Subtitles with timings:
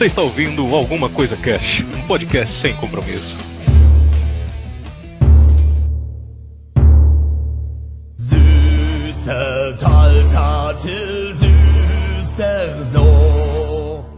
[0.00, 3.36] Você está ouvindo Alguma Coisa Cash, um podcast sem compromisso.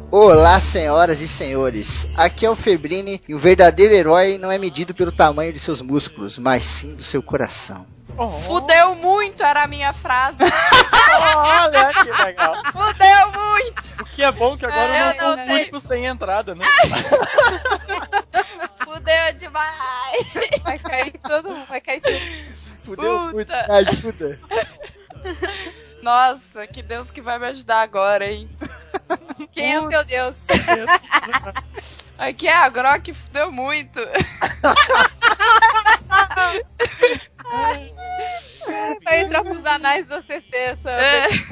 [0.08, 2.06] Olá, senhoras e senhores.
[2.16, 5.82] Aqui é o Febrini e o verdadeiro herói não é medido pelo tamanho de seus
[5.82, 7.84] músculos, mas sim do seu coração.
[8.16, 8.28] Oh.
[8.28, 10.38] Fudeu muito, era a minha frase.
[11.36, 12.54] Olha que legal.
[12.66, 13.82] Fudeu muito.
[14.00, 16.64] O que é bom que agora é, eu não sou o único sem entrada, né?
[18.84, 20.26] Fudeu demais.
[20.62, 22.20] Vai cair todo mundo, vai cair tudo.
[22.84, 23.32] Fudeu Puta.
[23.32, 24.38] muito, me ajuda.
[26.02, 28.50] Nossa, que Deus que vai me ajudar agora, hein?
[29.52, 30.34] Quem é o teu Deus?
[32.18, 33.98] Aqui é a Grok fudeu muito.
[39.04, 41.46] Vai entrar pros anais do CC, sabe?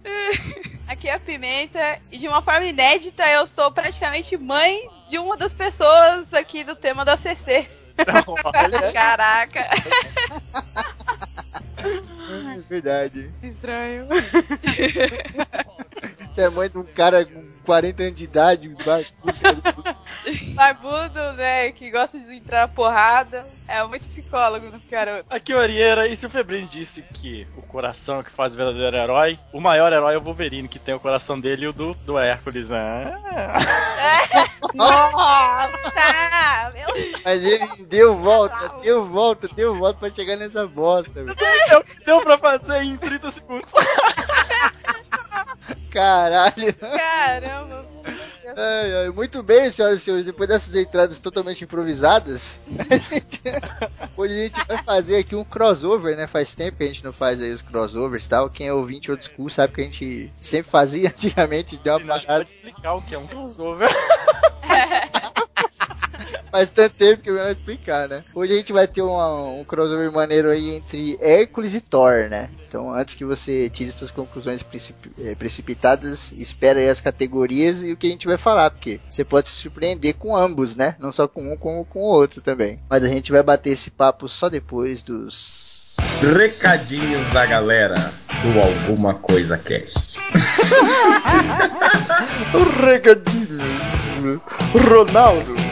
[0.88, 5.36] Aqui é a Pimenta e de uma forma inédita eu sou praticamente mãe de uma
[5.36, 7.70] das pessoas aqui do tema da CC.
[8.92, 9.68] Caraca.
[11.78, 13.32] É verdade.
[13.42, 14.08] Estranho.
[16.30, 19.96] Você é mãe de um cara com 40 anos de idade, barbudo.
[20.54, 21.72] barbudo, né?
[21.72, 23.46] Que gosta de entrar na porrada.
[23.66, 25.26] É muito psicólogo no garoto.
[25.28, 28.96] Aqui, Orieira, e se o Febrinho disse que o coração é que faz o verdadeiro
[28.96, 31.94] herói, o maior herói é o Wolverine, que tem o coração dele e o do,
[31.94, 32.70] do Hércules.
[32.70, 33.12] Né?
[33.32, 34.50] É.
[34.74, 35.70] Nossa!
[37.24, 41.24] Mas ele deu volta, deu volta, deu volta pra chegar nessa bosta.
[41.24, 43.72] Deu, deu pra fazer em 30 segundos.
[45.90, 46.74] Caralho.
[46.74, 47.86] Caramba.
[48.56, 50.26] Ai, ai, muito bem, senhoras e senhores.
[50.26, 53.40] Depois dessas entradas totalmente improvisadas, a gente,
[54.16, 56.26] hoje a gente vai fazer aqui um crossover, né?
[56.26, 58.50] Faz tempo que a gente não faz aí os crossovers e tal.
[58.50, 61.76] Quem é ouvinte old school sabe que a gente sempre fazia antigamente.
[61.76, 62.44] Deu uma parada.
[62.44, 63.88] Pode explicar o que é um crossover.
[66.50, 68.24] Faz tanto tempo que eu não explicar, né?
[68.34, 72.50] Hoje a gente vai ter um, um crossover maneiro aí entre Hércules e Thor, né?
[72.66, 77.92] Então, antes que você tire suas conclusões precip eh, precipitadas, espera aí as categorias e
[77.92, 80.96] o que a gente vai falar, porque você pode se surpreender com ambos, né?
[80.98, 82.78] Não só com um, como com o outro também.
[82.88, 88.12] Mas a gente vai bater esse papo só depois dos recadinhos da galera
[88.42, 90.10] do Alguma Coisa Cast.
[92.80, 94.40] recadinhos.
[94.72, 95.69] Ronaldo.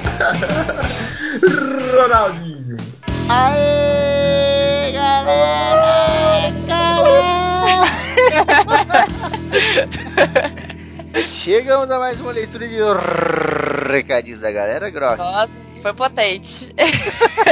[1.95, 2.77] Ronaldinho.
[3.29, 6.53] Aê, galera!
[6.67, 7.85] Galera!
[11.29, 12.79] Chegamos a mais uma leitura de
[13.91, 15.19] recadinhos da galera, Grok.
[15.19, 16.75] Nossa, isso foi potente.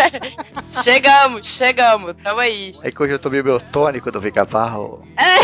[0.83, 2.75] chegamos, chegamos, tamo aí.
[2.83, 5.03] É que hoje eu tomei meu tônico do pica-pau.
[5.19, 5.37] É.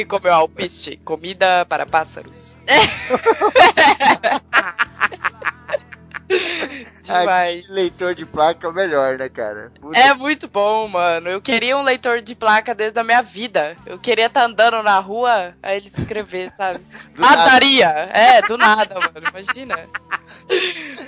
[0.00, 2.58] e comeu alpiste, comida para pássaros.
[7.02, 7.68] Demais.
[7.68, 9.70] leitor de placa é o melhor, né, cara?
[9.80, 9.98] Puta.
[9.98, 11.28] É muito bom, mano.
[11.28, 13.76] Eu queria um leitor de placa desde a minha vida.
[13.84, 16.80] Eu queria estar tá andando na rua, aí ele escrever, sabe?
[17.18, 17.88] Mataria!
[18.12, 19.28] É, do nada, mano.
[19.28, 19.78] Imagina.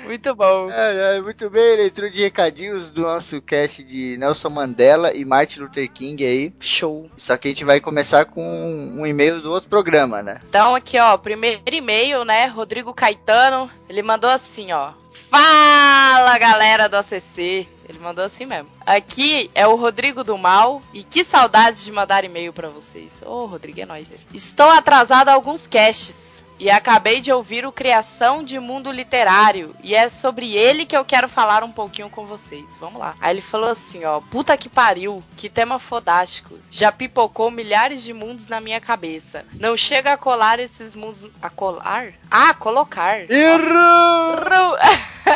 [0.06, 0.70] Muito bom.
[0.70, 5.60] É, é, muito bem, leitura de recadinhos do nosso cast de Nelson Mandela e Martin
[5.60, 6.54] Luther King aí.
[6.60, 7.10] Show.
[7.16, 10.41] Só que a gente vai começar com um e-mail do outro programa, né?
[10.48, 12.47] Então, aqui, ó, primeiro e-mail, né?
[12.47, 13.69] Rodrigo Caetano.
[13.88, 14.92] Ele mandou assim, ó.
[15.28, 17.68] Fala, galera do ACC.
[17.88, 18.70] Ele mandou assim mesmo.
[18.84, 20.82] Aqui é o Rodrigo do Mal.
[20.94, 23.22] E que saudades de mandar e-mail para vocês.
[23.26, 24.24] Ô, oh, Rodrigo, é nóis.
[24.32, 29.74] Estou atrasado a alguns casts e acabei de ouvir o Criação de Mundo Literário.
[29.82, 32.76] E é sobre ele que eu quero falar um pouquinho com vocês.
[32.80, 33.16] Vamos lá.
[33.20, 34.20] Aí ele falou assim, ó.
[34.20, 35.22] Puta que pariu.
[35.36, 36.58] Que tema fodástico.
[36.70, 39.44] Já pipocou milhares de mundos na minha cabeça.
[39.54, 41.28] Não chega a colar esses mundos...
[41.42, 42.12] A colar?
[42.30, 43.30] Ah, colocar.
[43.30, 44.76] Errou!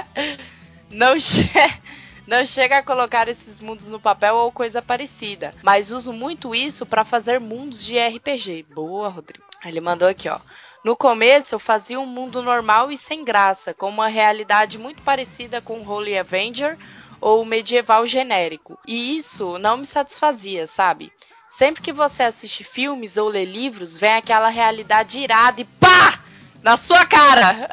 [0.90, 1.80] Não chega...
[2.26, 6.86] Não chega a colocar esses mundos no papel ou coisa parecida, mas uso muito isso
[6.86, 8.66] para fazer mundos de RPG.
[8.72, 9.44] Boa, Rodrigo.
[9.64, 10.38] Ele mandou aqui, ó.
[10.82, 15.60] No começo, eu fazia um mundo normal e sem graça, com uma realidade muito parecida
[15.60, 16.78] com Holy Avenger
[17.20, 18.78] ou medieval genérico.
[18.86, 21.12] E isso não me satisfazia, sabe?
[21.50, 26.18] Sempre que você assiste filmes ou lê livros, vem aquela realidade irada e pá!
[26.62, 27.68] Na sua cara!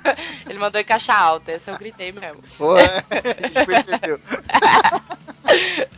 [0.48, 2.42] Ele mandou em caixa alta, essa eu gritei mesmo.
[3.66, 4.20] Percebeu.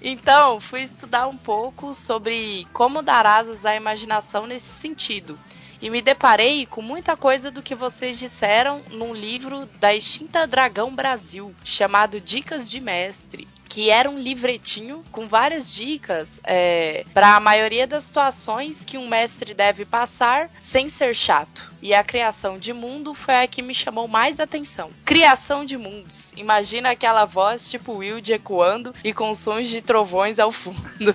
[0.00, 5.36] Então, fui estudar um pouco sobre como dar asas à imaginação nesse sentido
[5.80, 10.94] e me deparei com muita coisa do que vocês disseram num livro da extinta Dragão
[10.94, 17.40] Brasil, chamado Dicas de Mestre, que era um livretinho com várias dicas é, para a
[17.40, 21.70] maioria das situações que um mestre deve passar sem ser chato.
[21.80, 24.90] E a criação de mundo foi a que me chamou mais atenção.
[25.04, 26.32] Criação de mundos.
[26.36, 31.14] Imagina aquela voz tipo Wild ecoando e com sons de trovões ao fundo.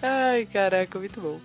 [0.00, 1.40] Ai, caraca, muito bom.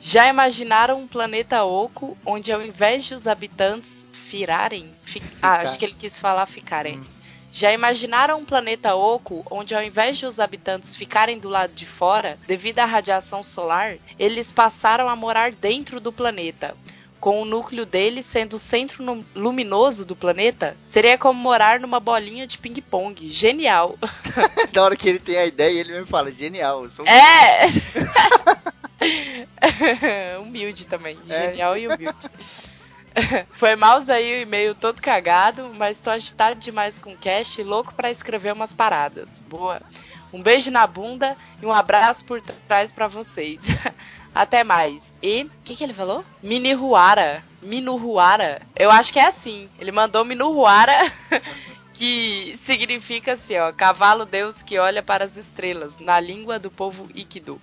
[0.00, 5.22] Já imaginaram um planeta oco onde ao invés de os habitantes firarem, fi...
[5.42, 7.00] ah, acho que ele quis falar ficarem.
[7.00, 7.04] Hum.
[7.52, 11.84] Já imaginaram um planeta oco onde, ao invés de os habitantes ficarem do lado de
[11.84, 16.76] fora, devido à radiação solar, eles passaram a morar dentro do planeta?
[17.18, 19.04] Com o núcleo dele sendo o centro
[19.34, 23.28] luminoso do planeta, seria como morar numa bolinha de ping-pong.
[23.28, 23.98] Genial!
[24.72, 26.88] da hora que ele tem a ideia, ele me fala: genial.
[26.88, 27.04] Sou...
[27.06, 27.68] É!
[30.40, 31.18] humilde também.
[31.28, 31.50] É.
[31.50, 32.30] Genial e humilde.
[33.54, 37.64] Foi mouse aí o e-mail todo cagado, mas tô agitado demais com o cast e
[37.64, 39.42] louco para escrever umas paradas.
[39.48, 39.80] Boa.
[40.32, 43.62] Um beijo na bunda e um abraço por trás para vocês.
[44.32, 45.12] Até mais.
[45.20, 46.24] E, o que, que ele falou?
[46.40, 47.42] Minuhuara.
[47.60, 48.62] Minuhuara.
[48.76, 49.68] Eu acho que é assim.
[49.78, 51.12] Ele mandou Minuhuara,
[51.92, 53.72] que significa assim, ó.
[53.72, 57.60] Cavalo Deus que olha para as estrelas, na língua do povo Ikidu.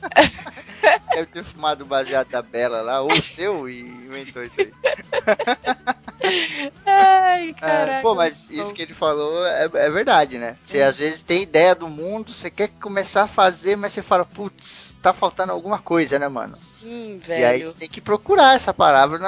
[1.10, 4.72] Deve ter fumado baseado da Bela lá, ou o seu, e inventou isso aí.
[6.86, 7.92] Ai, caraca.
[7.92, 10.56] É, pô, mas isso que ele falou é, é verdade, né?
[10.64, 10.88] Você hum.
[10.88, 14.88] às vezes tem ideia do mundo, você quer começar a fazer, mas você fala, putz,
[15.02, 16.54] tá faltando alguma coisa, né, mano?
[16.54, 17.40] Sim, velho.
[17.40, 19.18] E aí você tem que procurar essa palavra,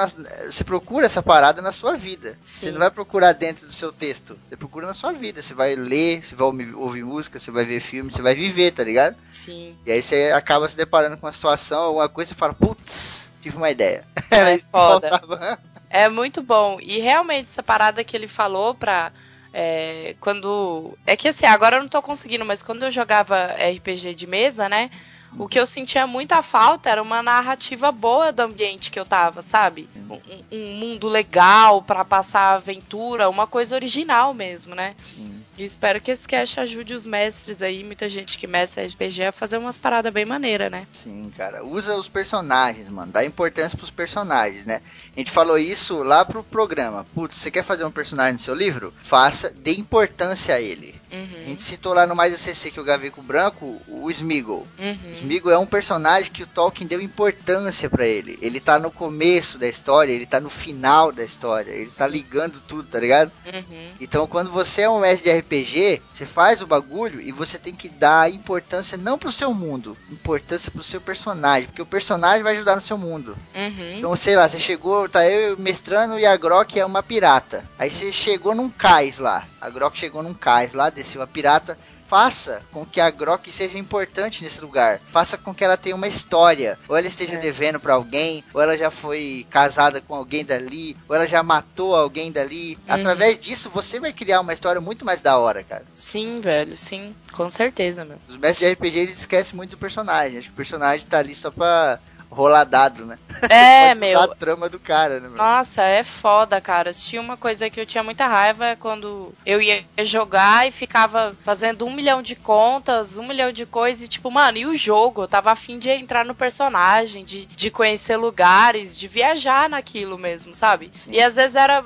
[0.45, 2.37] você procura essa parada na sua vida.
[2.43, 2.61] Sim.
[2.61, 5.41] Você não vai procurar dentro do seu texto, você procura na sua vida.
[5.41, 8.83] Você vai ler, você vai ouvir música, você vai ver filme, você vai viver, tá
[8.83, 9.15] ligado?
[9.29, 9.75] Sim.
[9.85, 13.57] E aí você acaba se deparando com uma situação, alguma coisa e fala, putz, tive
[13.57, 14.05] uma ideia.
[14.29, 15.59] É foda.
[15.89, 16.79] É muito bom.
[16.81, 19.11] E realmente essa parada que ele falou pra
[19.53, 20.97] é, quando.
[21.05, 24.69] É que assim, agora eu não tô conseguindo, mas quando eu jogava RPG de mesa,
[24.69, 24.89] né?
[25.37, 29.41] O que eu sentia muita falta era uma narrativa boa do ambiente que eu tava,
[29.41, 29.89] sabe?
[30.09, 30.19] Um,
[30.51, 34.95] um mundo legal para passar aventura, uma coisa original mesmo, né?
[35.01, 35.41] Sim.
[35.57, 39.31] E espero que esse cast ajude os mestres aí, muita gente que mestre RPG, a
[39.31, 40.87] fazer umas paradas bem maneiras, né?
[40.93, 41.63] Sim, cara.
[41.63, 43.11] Usa os personagens, mano.
[43.11, 44.81] Dá importância pros personagens, né?
[45.15, 47.05] A gente falou isso lá pro programa.
[47.13, 48.93] Putz, você quer fazer um personagem no seu livro?
[49.03, 51.00] Faça, dê importância a ele.
[51.11, 51.41] Uhum.
[51.41, 54.65] A gente citou lá no Mais ACC que o Gaveco Branco, o Smeagol.
[54.79, 55.11] Uhum.
[55.11, 58.37] O Smeagol é um personagem que o Tolkien deu importância para ele.
[58.41, 61.99] Ele tá no começo da história, ele tá no final da história, ele tá Sim.
[61.99, 63.31] tá ligando tudo, tá ligado?
[63.45, 63.93] Uhum.
[63.99, 67.73] Então quando você é um mestre de RPG, você faz o bagulho e você tem
[67.75, 72.55] que dar importância não pro seu mundo, importância pro seu personagem, porque o personagem vai
[72.55, 73.37] ajudar no seu mundo.
[73.53, 73.97] Uhum.
[73.97, 77.67] Então, sei lá, você chegou, tá eu mestrando e a Grok é uma pirata.
[77.77, 79.47] Aí você chegou num cais lá.
[79.61, 81.77] A Grok chegou num cais lá, desceu a pirata,
[82.11, 84.99] faça com que a Grok seja importante nesse lugar.
[85.11, 86.77] Faça com que ela tenha uma história.
[86.89, 87.37] Ou ela esteja é.
[87.37, 91.95] devendo para alguém, ou ela já foi casada com alguém dali, ou ela já matou
[91.95, 92.75] alguém dali.
[92.75, 92.95] Uhum.
[92.95, 95.85] Através disso, você vai criar uma história muito mais da hora, cara.
[95.93, 97.15] Sim, velho, sim.
[97.31, 98.17] Com certeza, meu.
[98.27, 100.39] Os mestres de RPG eles esquecem muito do personagem.
[100.39, 101.97] Acho que o personagem tá ali só pra
[102.31, 103.19] rolar dado, né?
[103.49, 104.21] É, meu.
[104.21, 105.37] a trama do cara, né, meu?
[105.37, 106.93] Nossa, é foda, cara.
[106.93, 111.35] Tinha uma coisa que eu tinha muita raiva é quando eu ia jogar e ficava
[111.43, 115.23] fazendo um milhão de contas, um milhão de coisas, e tipo, mano, e o jogo?
[115.23, 120.53] Eu tava afim de entrar no personagem, de, de conhecer lugares, de viajar naquilo mesmo,
[120.53, 120.89] sabe?
[120.95, 121.11] Sim.
[121.11, 121.83] E às vezes era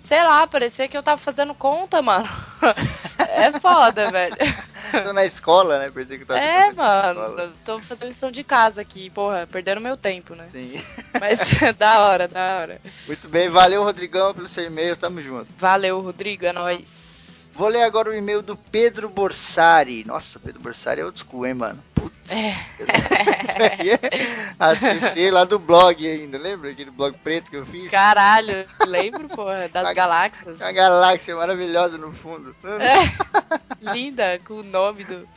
[0.00, 2.28] Sei lá, parecia que eu tava fazendo conta, mano.
[3.18, 4.36] é foda, velho.
[5.04, 5.90] Tô na escola, né?
[5.90, 7.52] Parecia que eu tava É, mano.
[7.64, 10.46] Tô fazendo lição de casa aqui, porra, perdendo meu tempo, né?
[10.50, 10.82] Sim.
[11.20, 11.40] Mas
[11.76, 12.80] da hora, da hora.
[13.06, 15.48] Muito bem, valeu, Rodrigão, pelo seu e-mail, tamo junto.
[15.58, 17.17] Valeu, Rodrigo, é nóis.
[17.58, 20.04] Vou ler agora o e-mail do Pedro Borsari.
[20.04, 21.82] Nossa, Pedro Borsari é outro school, hein, mano?
[21.92, 22.30] Putz.
[22.30, 22.54] É.
[24.60, 27.90] É ACC lá do blog ainda, lembra aquele blog preto que eu fiz?
[27.90, 30.62] Caralho, lembro, porra, das galáxias.
[30.62, 32.54] A galáxia maravilhosa no fundo.
[32.64, 33.12] É.
[33.92, 35.28] Linda, com o nome do...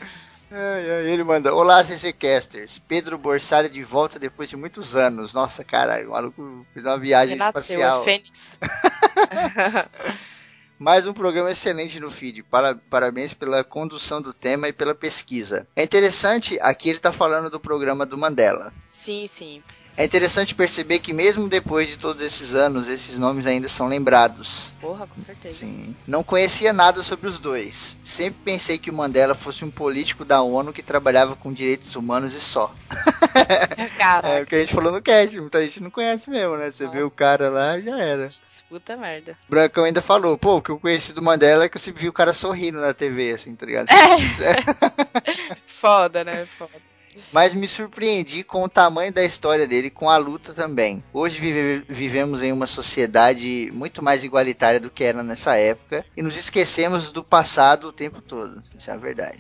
[1.08, 2.80] ele manda: Olá, CC Casters.
[2.88, 5.34] Pedro Borsari de volta depois de muitos anos.
[5.34, 8.02] Nossa, cara, o maluco fez uma viagem Renasceu, espacial.
[8.02, 8.60] É Fênix.
[10.82, 12.44] Mais um programa excelente no feed.
[12.90, 15.68] Parabéns pela condução do tema e pela pesquisa.
[15.76, 18.74] É interessante, aqui ele está falando do programa do Mandela.
[18.90, 19.62] Sim, sim.
[20.02, 24.74] É interessante perceber que mesmo depois de todos esses anos, esses nomes ainda são lembrados.
[24.82, 25.60] Porra, com certeza.
[25.60, 25.96] Sim.
[26.08, 28.00] Não conhecia nada sobre os dois.
[28.04, 32.34] Sempre pensei que o Mandela fosse um político da ONU que trabalhava com direitos humanos
[32.34, 32.74] e só.
[33.96, 34.28] Caraca.
[34.30, 36.72] É o que a gente falou no cast, muita gente não conhece mesmo, né?
[36.72, 37.16] Você vê o Nossa.
[37.16, 38.32] cara lá já era.
[38.68, 39.38] Puta merda.
[39.48, 42.10] Brancão ainda falou, pô, o que eu conheci do Mandela é que eu sempre vi
[42.10, 43.90] o cara sorrindo na TV, assim, tá ligado?
[45.68, 46.48] Foda, né?
[46.58, 46.91] Foda.
[47.32, 51.04] Mas me surpreendi com o tamanho da história dele, com a luta também.
[51.14, 56.22] Hoje vive- vivemos em uma sociedade muito mais igualitária do que era nessa época e
[56.22, 58.62] nos esquecemos do passado o tempo todo.
[58.78, 59.40] Isso é a verdade.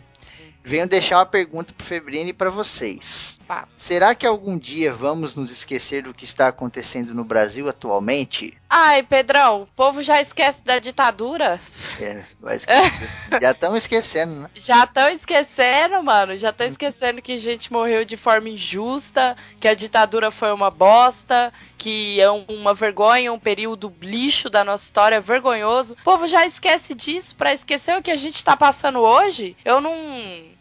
[0.63, 3.39] Venho deixar uma pergunta pro Febrini e para vocês.
[3.75, 8.53] Será que algum dia vamos nos esquecer do que está acontecendo no Brasil atualmente?
[8.73, 11.59] Ai, Pedrão, o povo já esquece da ditadura?
[11.99, 12.91] É, vai esquecer.
[13.41, 14.49] Já estão esquecendo, né?
[14.55, 16.35] Já estão esquecendo, mano.
[16.37, 21.51] Já estão esquecendo que gente morreu de forma injusta, que a ditadura foi uma bosta,
[21.77, 25.93] que é um- uma vergonha, um período lixo da nossa história, vergonhoso.
[25.99, 29.55] O povo já esquece disso pra esquecer o que a gente tá passando hoje.
[29.65, 29.93] Eu não,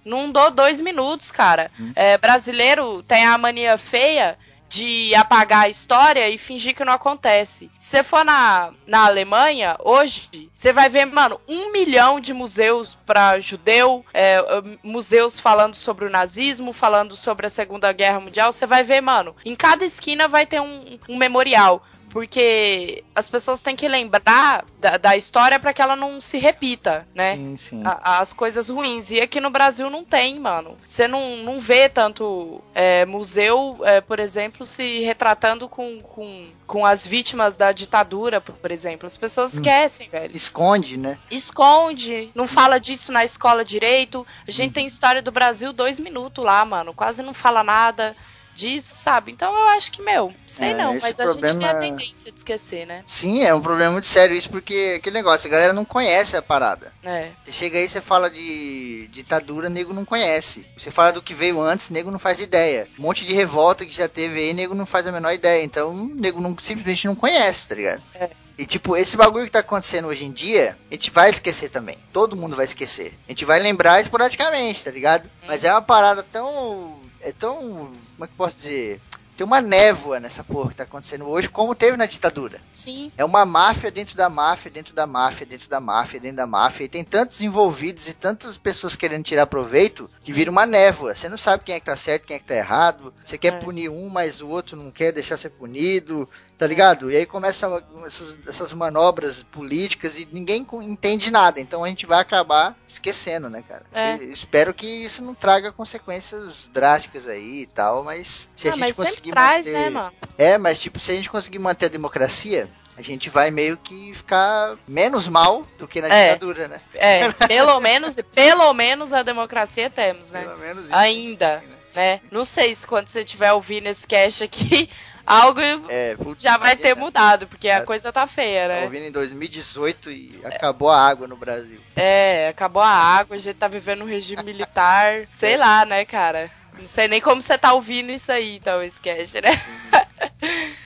[0.04, 1.70] não dou dois minutos, cara.
[1.94, 4.36] É, brasileiro tem a mania feia
[4.70, 7.68] de apagar a história e fingir que não acontece.
[7.76, 12.96] Se você for na, na Alemanha, hoje, você vai ver, mano, um milhão de museus
[13.04, 14.38] para judeu, é,
[14.84, 18.52] museus falando sobre o nazismo, falando sobre a Segunda Guerra Mundial.
[18.52, 21.84] Você vai ver, mano, em cada esquina vai ter um, um memorial.
[22.10, 27.06] Porque as pessoas têm que lembrar da, da história para que ela não se repita,
[27.14, 27.36] né?
[27.36, 27.82] Sim, sim.
[27.84, 29.10] a- as coisas ruins.
[29.10, 30.76] E aqui no Brasil não tem, mano.
[30.86, 36.84] Você não, não vê tanto é, museu, é, por exemplo, se retratando com, com, com
[36.84, 39.06] as vítimas da ditadura, por por exemplo.
[39.06, 40.36] As pessoas esquecem, velho.
[40.36, 41.18] Esconde, né?
[41.30, 44.26] Esconde, não fala disso na escola direito.
[44.46, 46.92] A gente tem história do Brasil dois minutos lá, mano.
[46.92, 48.14] Quase não fala nada
[48.54, 49.32] disso, sabe?
[49.32, 52.30] Então eu acho que, meu, sei É, não, mas a gente tem problema- a tendência
[52.32, 53.04] de esquecer, né?
[53.06, 56.42] Sim, é um problema muito sério isso, porque aquele negócio, a galera não conhece a
[56.42, 56.92] parada.
[57.02, 57.30] É.
[57.44, 60.66] Você chega aí, você fala de ditadura, nego não conhece.
[60.76, 62.88] Você fala do que veio antes, nego não faz ideia.
[62.98, 65.62] Um monte de revolta que já teve aí, nego não faz a menor ideia.
[65.62, 68.02] Então, nego não, simplesmente não conhece, tá ligado?
[68.14, 68.30] É.
[68.58, 71.96] E tipo, esse bagulho que tá acontecendo hoje em dia, a gente vai esquecer também.
[72.12, 73.14] Todo mundo vai esquecer.
[73.26, 75.30] A gente vai lembrar esporadicamente, tá ligado?
[75.46, 76.99] Mas é uma parada tão.
[77.20, 77.58] É tão.
[77.60, 79.00] Como é que posso dizer?
[79.36, 82.60] Tem uma névoa nessa porra que tá acontecendo hoje, como teve na ditadura.
[82.74, 83.10] Sim.
[83.16, 86.84] É uma máfia dentro da máfia, dentro da máfia, dentro da máfia, dentro da máfia.
[86.84, 91.14] E tem tantos envolvidos e tantas pessoas querendo tirar proveito que vira uma névoa.
[91.14, 93.14] Você não sabe quem é que tá certo, quem é que tá errado.
[93.24, 93.56] Você quer É.
[93.58, 96.28] punir um, mas o outro não quer deixar ser punido.
[96.60, 97.10] Tá ligado?
[97.10, 101.58] E aí começam essas, essas manobras políticas e ninguém entende nada.
[101.58, 103.86] Então a gente vai acabar esquecendo, né, cara?
[103.90, 104.16] É.
[104.24, 108.80] Espero que isso não traga consequências drásticas aí e tal, mas se a ah, gente
[108.80, 109.78] mas conseguir traz, manter...
[109.78, 110.12] né, mano?
[110.36, 114.12] É, mas tipo, se a gente conseguir manter a democracia, a gente vai meio que
[114.12, 116.34] ficar menos mal do que na É.
[116.34, 116.82] ditadura, né?
[116.92, 120.42] É, pelo menos, pelo menos a democracia temos, né?
[120.42, 120.94] Pelo menos isso.
[120.94, 121.62] Ainda,
[121.94, 122.20] né?
[122.30, 124.90] Não sei se quando você estiver ouvindo esse cast aqui,
[125.30, 128.84] algo É, putz, já vai ter mudado, porque a Tá- coisa tá feia, Tá né?
[128.84, 131.82] ouvindo em 2018 e acabou a água no Brasil.
[131.96, 136.50] É, acabou a água, a gente tá vivendo um regime militar, sei lá, né, cara?
[136.78, 139.50] Não sei nem como você tá ouvindo isso aí, então, cast, né?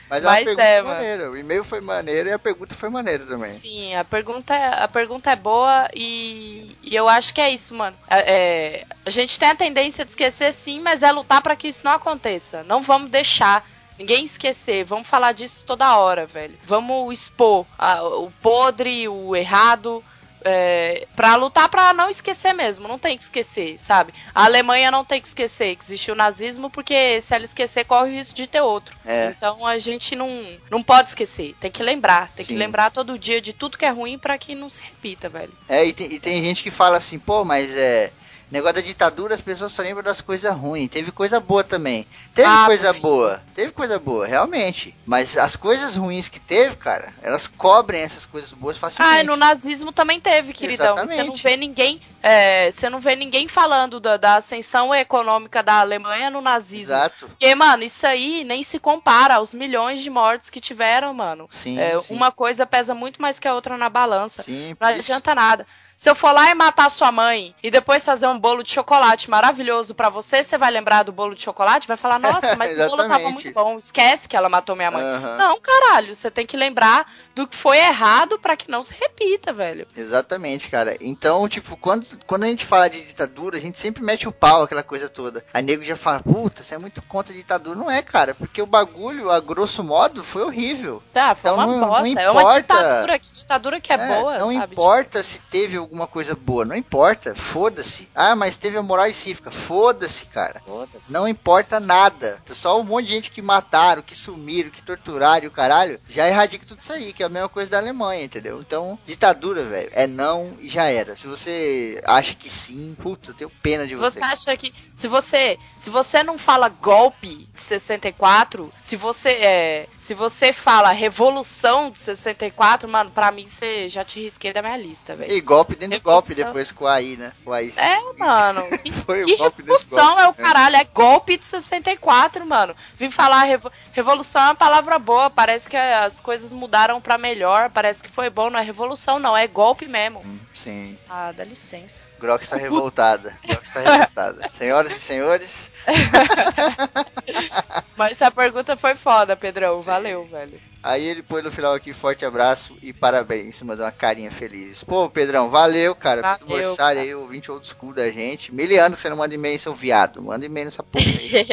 [0.08, 0.94] Mas é Mas pergunta é, mano.
[0.98, 1.30] maneira.
[1.30, 3.60] O e-mail foi maneiro e a pergunta foi maneira também.
[3.60, 7.98] Sim, a pergunta, a pergunta é boa e, e eu acho que é isso, mano.
[8.08, 11.68] É, é, a gente tem a tendência de esquecer sim, mas é lutar pra que
[11.68, 12.64] isso não aconteça.
[12.64, 13.62] Não vamos deixar
[13.98, 14.84] ninguém esquecer.
[14.84, 16.56] Vamos falar disso toda hora, velho.
[16.64, 20.02] Vamos expor a- o podre, o errado.
[20.46, 24.12] É, pra lutar pra não esquecer mesmo, não tem que esquecer, sabe?
[24.34, 28.10] A Alemanha não tem que esquecer que existiu o nazismo, porque se ela esquecer, corre
[28.10, 28.94] o risco de ter outro.
[29.06, 29.32] É.
[29.34, 30.28] Então a gente não,
[30.70, 32.52] não pode esquecer, tem que lembrar, tem Sim.
[32.52, 35.52] que lembrar todo dia de tudo que é ruim pra que não se repita, velho.
[35.66, 38.12] É, e tem, e tem gente que fala assim, pô, mas é.
[38.54, 40.88] Negócio da ditadura, as pessoas só lembram das coisas ruins.
[40.88, 42.06] Teve coisa boa também.
[42.32, 43.02] Teve Ah, coisa filho.
[43.02, 43.42] boa.
[43.52, 44.94] Teve coisa boa, realmente.
[45.04, 49.12] Mas as coisas ruins que teve, cara, elas cobrem essas coisas boas facilmente.
[49.12, 50.94] Ah, e no nazismo também teve, queridão.
[50.94, 51.42] Você não Exatamente.
[51.42, 56.40] vê ninguém, é, você não vê ninguém falando da, da ascensão econômica da Alemanha no
[56.40, 56.94] nazismo.
[56.94, 57.26] Exato.
[57.26, 61.48] Porque, mano, isso aí nem se compara aos milhões de mortes que tiveram, mano.
[61.50, 62.14] Sim, É, sim.
[62.14, 64.44] Uma coisa pesa muito mais que a outra na balança.
[64.44, 65.66] Sim, Não adianta nada.
[65.96, 69.30] Se eu for lá e matar sua mãe e depois fazer um bolo de chocolate
[69.30, 71.86] maravilhoso pra você, você vai lembrar do bolo de chocolate?
[71.88, 73.78] Vai falar, nossa, mas o bolo tava muito bom.
[73.78, 75.02] Esquece que ela matou minha mãe.
[75.02, 75.36] Aham.
[75.36, 79.52] Não, caralho, você tem que lembrar do que foi errado pra que não se repita,
[79.52, 79.86] velho.
[79.96, 80.96] Exatamente, cara.
[81.00, 84.62] Então, tipo, quando, quando a gente fala de ditadura, a gente sempre mete o pau,
[84.62, 85.44] aquela coisa toda.
[85.52, 87.78] Aí nego já fala, puta, você é muito contra a ditadura.
[87.78, 91.02] Não é, cara, porque o bagulho, a grosso modo, foi horrível.
[91.12, 92.20] Tá, foi Então uma não- não bosta.
[92.20, 92.60] é uma importa.
[92.60, 93.18] ditadura.
[93.18, 94.72] Que ditadura que é, boa, não sabe?
[94.74, 98.08] importa se teve alguma coisa boa, não importa, foda-se.
[98.14, 100.60] Ah, mas teve a moral e cívica, foda-se, cara.
[100.66, 101.12] Foda-se.
[101.12, 102.42] Não importa nada.
[102.46, 106.28] Só um monte de gente que mataram, que sumiram, que torturaram e o caralho, já
[106.28, 108.60] erradica tudo isso aí, que é a mesma coisa da Alemanha, entendeu?
[108.60, 111.14] Então, ditadura, velho, é não e já era.
[111.14, 114.18] Se você acha que sim, puta, eu tenho pena de Se você.
[114.18, 114.74] você acha que.
[114.94, 115.58] Se você.
[115.78, 119.88] Se você não fala golpe de 64, se você é.
[119.96, 124.76] Se você fala revolução de 64, mano, pra mim você já te risquei da minha
[124.76, 125.32] lista, velho.
[125.32, 127.32] E golpe dentro do golpe depois com a AI, né?
[127.44, 128.62] O AI É, mano.
[128.84, 130.34] Que, Foi o que golpe revolução golpe, é o né?
[130.36, 130.76] caralho?
[130.76, 132.74] É golpe de 64, mano.
[132.98, 135.30] Vim falar revo- revolução é uma palavra boa.
[135.30, 137.70] Parece que as coisas mudaram pra melhor.
[137.70, 138.50] Parece que foi bom.
[138.50, 139.36] Não é revolução, não.
[139.36, 140.20] É golpe mesmo.
[140.24, 140.98] Hum, Sim.
[141.08, 142.02] Ah, dá licença.
[142.18, 143.36] Grok está revoltada.
[143.46, 144.50] Grok está revoltada.
[144.56, 145.70] Senhoras e senhores,
[147.96, 149.80] Mas essa pergunta foi foda, Pedrão.
[149.80, 150.60] Valeu, velho.
[150.82, 153.62] Aí ele põe no final aqui, forte abraço e parabéns.
[153.62, 154.84] Mandou uma carinha feliz.
[154.84, 156.20] Pô, Pedrão, valeu, cara.
[156.20, 158.54] Valeu, Por aniversário aí, o 20 old school da gente.
[158.54, 160.22] Mil anos que você não manda e-mail, seu viado.
[160.22, 161.46] Manda e-mail nessa porra aí.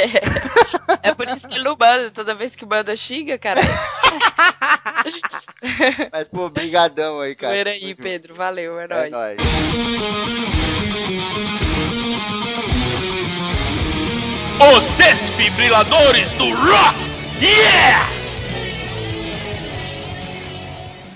[1.03, 2.11] é por isso que ele não manda.
[2.11, 3.61] Toda vez que manda, xinga, cara.
[6.11, 7.53] Mas, pô, brigadão aí, cara.
[7.53, 8.33] Zoeira aí, Pedro.
[8.35, 9.11] Valeu, é É nóis.
[9.11, 9.37] nóis.
[14.59, 16.95] Os desfibriladores do rock!
[17.41, 18.09] Yeah!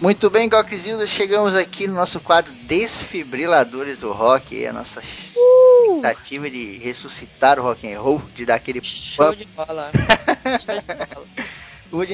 [0.02, 5.96] Muito bem, Gokzilda, chegamos aqui no nosso quadro Desfibriladores do Rock, a nossa Uh!
[5.96, 9.38] tentativa de ressuscitar o rock and roll, de dar aquele Show pump.
[9.38, 9.92] de bola.
[10.64, 11.28] Show de bola.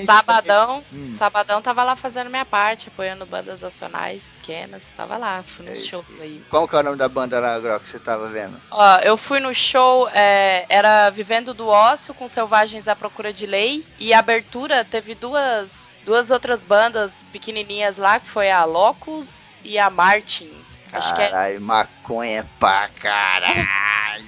[0.05, 1.05] Sabadão, Hum.
[1.07, 4.91] sabadão tava lá fazendo minha parte, apoiando bandas nacionais pequenas.
[4.91, 5.89] Tava lá, fui nos Eita.
[5.89, 6.41] shows aí.
[6.49, 8.59] Qual que é o nome da banda lá, Grok, que você tava vendo?
[8.69, 13.45] Ó, eu fui no show, é, era Vivendo do Ócio com Selvagens à Procura de
[13.45, 13.85] Lei.
[13.99, 19.77] E a abertura teve duas, duas outras bandas pequenininhas lá, que foi a Locus e
[19.79, 20.51] a Martin.
[20.93, 20.99] É.
[20.99, 24.25] Caralho, maconha pra caralho.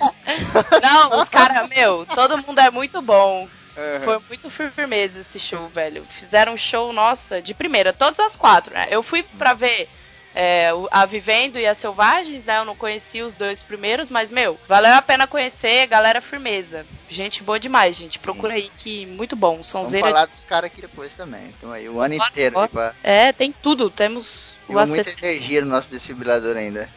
[0.82, 3.48] Não, os caras, meu, todo mundo é muito bom.
[3.78, 4.02] Aham.
[4.02, 6.06] Foi muito firmeza esse show, velho.
[6.10, 8.88] Fizeram um show, nossa, de primeira, todas as quatro, né?
[8.90, 9.90] Eu fui pra ver
[10.36, 12.58] é, a Vivendo e a Selvagens, né?
[12.58, 16.86] Eu não conheci os dois primeiros, mas, meu, valeu a pena conhecer, galera firmeza.
[17.08, 18.18] Gente boa demais, gente.
[18.18, 19.52] Procura aí que muito bom.
[19.52, 20.08] Vamos Sonzeira.
[20.08, 21.54] falar dos caras aqui depois também.
[21.56, 22.58] Então aí, o ano inteiro.
[22.58, 22.96] Aí, pra...
[23.04, 23.90] É, tem tudo.
[23.90, 26.90] Temos o Ficou muita energia no nosso desfibrilador ainda.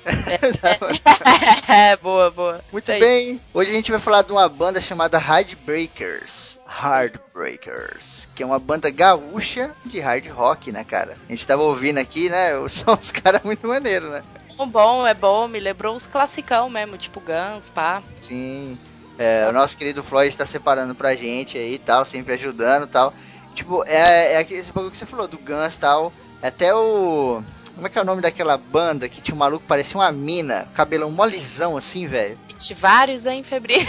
[1.68, 2.64] é, boa, boa.
[2.72, 6.58] Muito bem, hoje a gente vai falar de uma banda chamada Heartbreakers.
[6.76, 11.16] Heartbreakers, que é uma banda gaúcha de hard rock, né, cara?
[11.28, 12.50] A gente tava ouvindo aqui, né?
[12.68, 14.22] São uns caras muito maneiros, né?
[14.56, 15.48] Bom, bom, é bom.
[15.48, 18.02] Me lembrou uns classicão mesmo, tipo Guns, pá.
[18.20, 18.78] Sim.
[19.18, 22.88] É, o nosso querido Floyd tá separando pra gente aí e tal, sempre ajudando e
[22.88, 23.14] tal.
[23.54, 26.12] Tipo, é, é aquele- esse bagulho que você falou, do Guns e tal.
[26.42, 27.42] Até o.
[27.74, 30.10] Como é que é o nome daquela banda que tinha um maluco que parecia uma
[30.12, 32.38] mina, cabelão molizão assim, velho?
[32.74, 33.80] Vários, hein, Febril?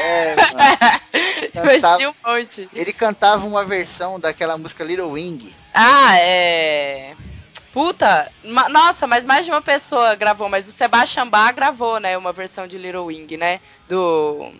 [0.00, 1.64] É, mano.
[1.64, 2.68] Investi um monte.
[2.74, 5.54] Ele cantava uma versão daquela música Little Wing.
[5.74, 7.14] Ah, é.
[7.72, 12.16] Puta, ma- nossa, mas mais de uma pessoa gravou, mas o Sebastian Bach gravou, né,
[12.16, 14.50] uma versão de Little Wing, né, do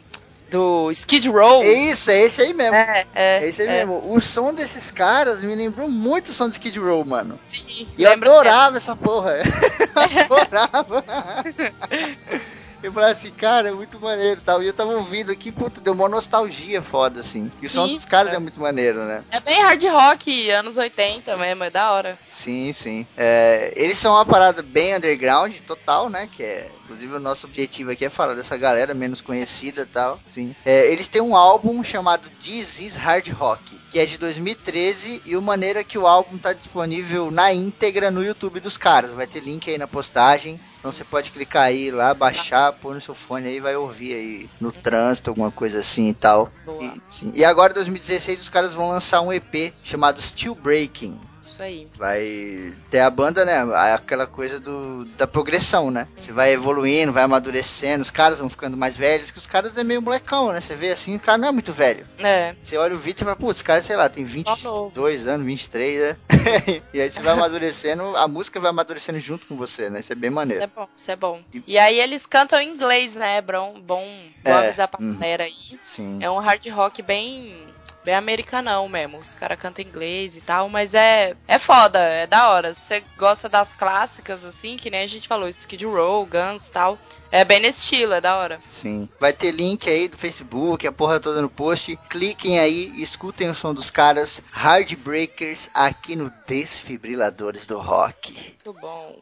[0.50, 1.62] do Skid Row.
[1.62, 2.76] É isso, é esse aí mesmo.
[2.76, 4.12] É, É, é, esse aí é, mesmo.
[4.12, 7.40] O som desses caras me lembrou muito o som do Skid Row, mano.
[7.48, 9.32] Sim, E eu lembro adorava essa porra.
[10.28, 11.04] Eu adorava.
[12.82, 14.62] Eu falei assim, cara, é muito maneiro e tal.
[14.62, 17.50] E eu tava ouvindo aqui, puta, deu uma nostalgia foda, assim.
[17.60, 18.36] E o som dos caras é.
[18.36, 19.24] é muito maneiro, né?
[19.30, 22.18] É bem hard rock, anos 80 mesmo, é da hora.
[22.30, 23.06] Sim, sim.
[23.16, 26.28] É, eles são uma parada bem underground, total, né?
[26.30, 30.20] Que é, inclusive, o nosso objetivo aqui é falar dessa galera menos conhecida e tal.
[30.28, 30.54] Sim.
[30.64, 35.36] É, eles têm um álbum chamado This Is Hard Rock, que é de 2013 e
[35.36, 39.12] o maneira que o álbum tá disponível na íntegra no YouTube dos caras.
[39.12, 43.00] Vai ter link aí na postagem, então você pode clicar aí lá, baixar, pôr no
[43.00, 46.50] seu fone aí e vai ouvir aí no trânsito, alguma coisa assim e tal.
[46.64, 46.84] Boa.
[46.84, 47.32] E, sim.
[47.34, 51.18] E agora, em 2016, os caras vão lançar um EP chamado Still Breaking.
[51.46, 51.88] Isso aí.
[51.96, 53.58] Vai ter a banda, né?
[53.94, 56.08] Aquela coisa do, da progressão, né?
[56.16, 59.84] Você vai evoluindo, vai amadurecendo, os caras vão ficando mais velhos, que os caras é
[59.84, 60.60] meio molecão, né?
[60.60, 62.06] Você vê assim, o cara não é muito velho.
[62.18, 62.54] É.
[62.62, 64.88] Você olha o vídeo e fala, putz, cara, sei lá, tem novo.
[64.88, 66.16] 22 anos, 23, né?
[66.92, 70.00] e aí você vai amadurecendo, a música vai amadurecendo junto com você, né?
[70.00, 70.62] Isso é bem Isso maneiro.
[70.62, 71.42] é bom, isso é bom.
[71.66, 73.40] E aí eles cantam em inglês, né?
[73.40, 74.04] Bom, bom,
[74.44, 75.14] bom É, avisar pra uhum.
[75.14, 75.78] galera aí.
[75.82, 76.18] Sim.
[76.20, 77.75] É um hard rock bem.
[78.06, 79.18] Bem americanão mesmo.
[79.18, 82.72] Os caras cantam inglês e tal, mas é, é foda, é da hora.
[82.72, 86.72] Se você gosta das clássicas, assim, que nem a gente falou, Skid Row, Guns e
[86.72, 86.96] tal.
[87.32, 88.60] É bem nesse estilo, é da hora.
[88.70, 89.08] Sim.
[89.18, 91.98] Vai ter link aí do Facebook, a porra toda no post.
[92.08, 98.54] Cliquem aí, escutem o som dos caras Hardbreakers aqui no Desfibriladores do Rock.
[98.64, 99.20] Muito bom.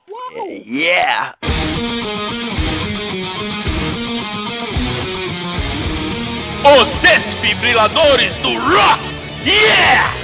[0.67, 1.39] Yeah!
[6.65, 9.01] Os desfibriladores do rock!
[9.45, 10.15] Yeah!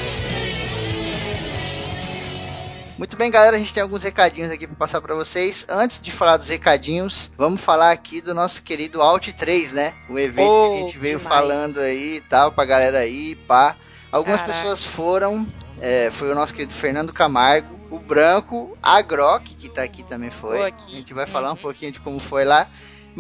[2.97, 5.67] Muito bem, galera, a gente tem alguns recadinhos aqui para passar para vocês.
[5.71, 9.95] Antes de falar dos recadinhos, vamos falar aqui do nosso querido Alt 3, né?
[10.09, 11.37] O evento Oh, que a gente veio demais.
[11.37, 13.77] falando aí e tal, pra galera aí, pá.
[14.13, 14.59] Algumas Caraca.
[14.61, 15.47] pessoas foram,
[15.81, 20.31] é, foi o nosso querido Fernando Camargo, o Branco, a Grok, que tá aqui também
[20.31, 20.63] foi.
[20.63, 20.93] Aqui.
[20.95, 21.63] A gente vai falar um Uhum.
[21.63, 22.67] pouquinho de como foi lá.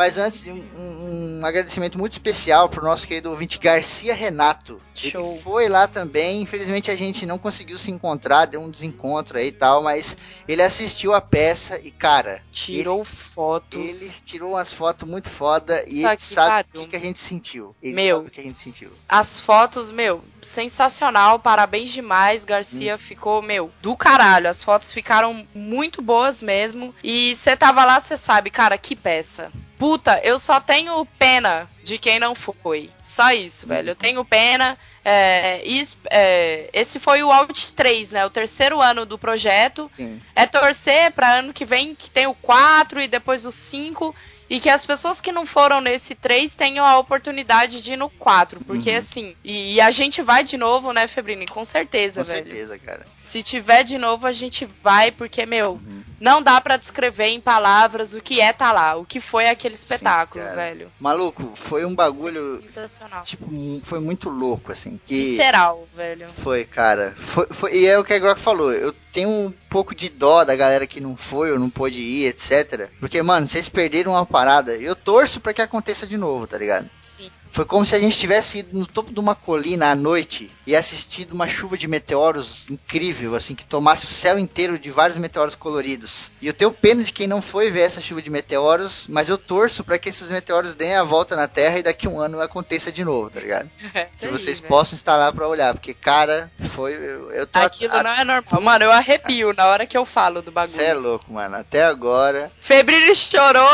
[0.00, 4.80] Mas antes, um, um- agradecimento muito especial pro nosso querido ouvinte Garcia Renato.
[4.94, 5.32] Show.
[5.34, 6.40] Ele foi lá também.
[6.40, 10.16] Infelizmente a gente não conseguiu se encontrar, deu um desencontro aí e tal, mas
[10.48, 13.78] ele assistiu a peça e, cara, Tirou fotos.
[14.02, 17.18] ele tirou umas fotos muito foda e Tá ele sabe o que, que a gente
[17.18, 17.76] sentiu.
[17.82, 18.20] Ele Meu.
[18.20, 18.90] o que a gente sentiu.
[19.06, 24.48] As fotos, meu, sensacional, parabéns demais, Garcia ficou, meu, do caralho.
[24.48, 26.94] As fotos ficaram muito boas mesmo.
[27.04, 29.52] E você tava lá, você sabe, cara, que peça.
[29.80, 32.90] Puta, eu só tenho pena de quem não foi.
[33.02, 33.88] Só isso, velho.
[33.92, 34.76] Eu tenho pena.
[35.02, 38.26] É, isso- é, esse foi o Out 3, né?
[38.26, 39.90] O terceiro ano do projeto.
[39.96, 40.20] Sim.
[40.36, 44.14] É torcer pra ano que vem que tem o 4 e depois o 5.
[44.50, 48.10] E que as pessoas que não foram nesse 3 tenham a oportunidade de ir no
[48.10, 48.60] 4.
[48.62, 48.98] Porque Uhum.
[48.98, 49.34] assim.
[49.42, 51.46] E, e a gente vai de novo, né, Febrini?
[51.46, 52.46] Com certeza, Com velho.
[52.46, 53.06] certeza, cara.
[53.16, 56.02] Se tiver de novo, a gente vai, porque, meu, Uhum.
[56.20, 59.74] Não dá pra descrever em palavras o que é tá lá, o que foi aquele
[59.74, 60.54] espetáculo, cara.
[60.54, 60.92] velho.
[61.00, 63.22] Maluco, foi um bagulho, Sensacional.
[63.22, 63.48] tipo,
[63.82, 65.00] foi muito louco, assim.
[65.06, 66.28] Que Visceral, velho.
[66.42, 67.14] Foi, cara.
[67.16, 68.72] Foi, foi- e é o que a Grok falou.
[68.72, 72.26] Eu tenho um pouco de dó da galera que não foi ou não pôde ir,
[72.26, 72.90] etc.
[73.00, 74.76] Porque, mano, vocês perderam uma parada.
[74.76, 76.88] Eu torço pra que aconteça de novo, tá ligado?
[77.00, 77.30] Sim.
[77.52, 80.76] Foi como se a gente tivesse ido no topo de uma colina à noite e
[80.76, 85.54] assistido uma chuva de meteoros incrível, assim, que tomasse o céu inteiro de vários meteoros
[85.56, 86.30] coloridos.
[86.40, 89.36] E eu tenho pena de quem não foi ver essa chuva de meteoros, mas eu
[89.36, 92.40] torço pra que esses meteoros deem a volta na Terra e daqui a um ano
[92.40, 93.68] aconteça de novo, tá ligado?
[94.18, 96.92] Que vocês possam estar lá pra olhar, porque, cara, foi.
[96.94, 98.60] Eu, eu tô Aquilo a- não é normal.
[98.60, 100.76] Mano, eu arrepio na hora que eu falo do bagulho.
[100.76, 101.56] Cê é louco, mano.
[101.56, 102.52] Até agora.
[102.60, 103.66] Febrini chorou.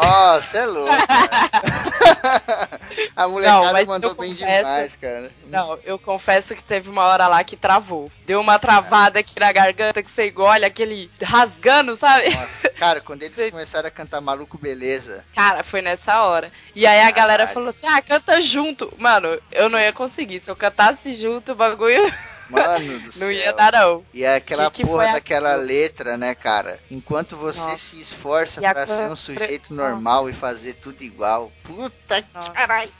[0.00, 0.88] Ó, você é louco.
[3.18, 5.30] A molecada Não, mandou bem confesso- demais, cara.
[5.46, 8.08] Não, eu confesso que teve uma hora lá que travou.
[8.24, 12.30] Deu uma travada aqui na garganta que você engole, aquele rasgando, sabe?
[12.30, 15.24] Nossa, cara, quando eles Você- começaram a cantar Maluco Beleza.
[15.34, 16.48] Cara, foi nessa hora.
[16.76, 17.54] E aí a galera Caralho.
[17.54, 18.92] falou assim: ah, canta junto.
[18.98, 20.38] Mano, eu não ia conseguir.
[20.38, 22.14] Se eu cantasse junto, o bagulho
[22.48, 23.26] Mano do céu.
[23.26, 24.04] não ia dar, não.
[24.12, 25.66] E é aquela Que que porra daquela aquilo?
[25.66, 26.80] letra, né, cara?
[26.90, 27.76] Enquanto você Nossa.
[27.76, 29.90] se esforça E a pra ser um sujeito Nossa.
[29.90, 31.52] normal e fazer tudo igual.
[31.62, 32.50] Puta que Nossa.
[32.50, 32.90] caralho.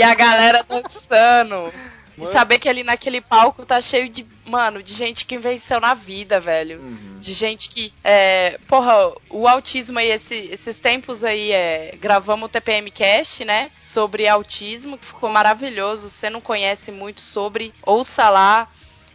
[0.00, 1.72] E a galera dançando.
[2.14, 2.32] E Mano.
[2.32, 6.40] saber que ali naquele palco tá cheio de, mano, de gente que venceu na vida,
[6.40, 6.80] velho.
[6.80, 7.18] Uhum.
[7.20, 7.92] De gente que.
[8.02, 13.70] É, porra, o autismo aí, esse- esses tempos aí, é, gravamos o TPM Cast, né?
[13.78, 16.10] Sobre autismo, que ficou maravilhoso.
[16.10, 18.68] Você não conhece muito sobre, ouça lá.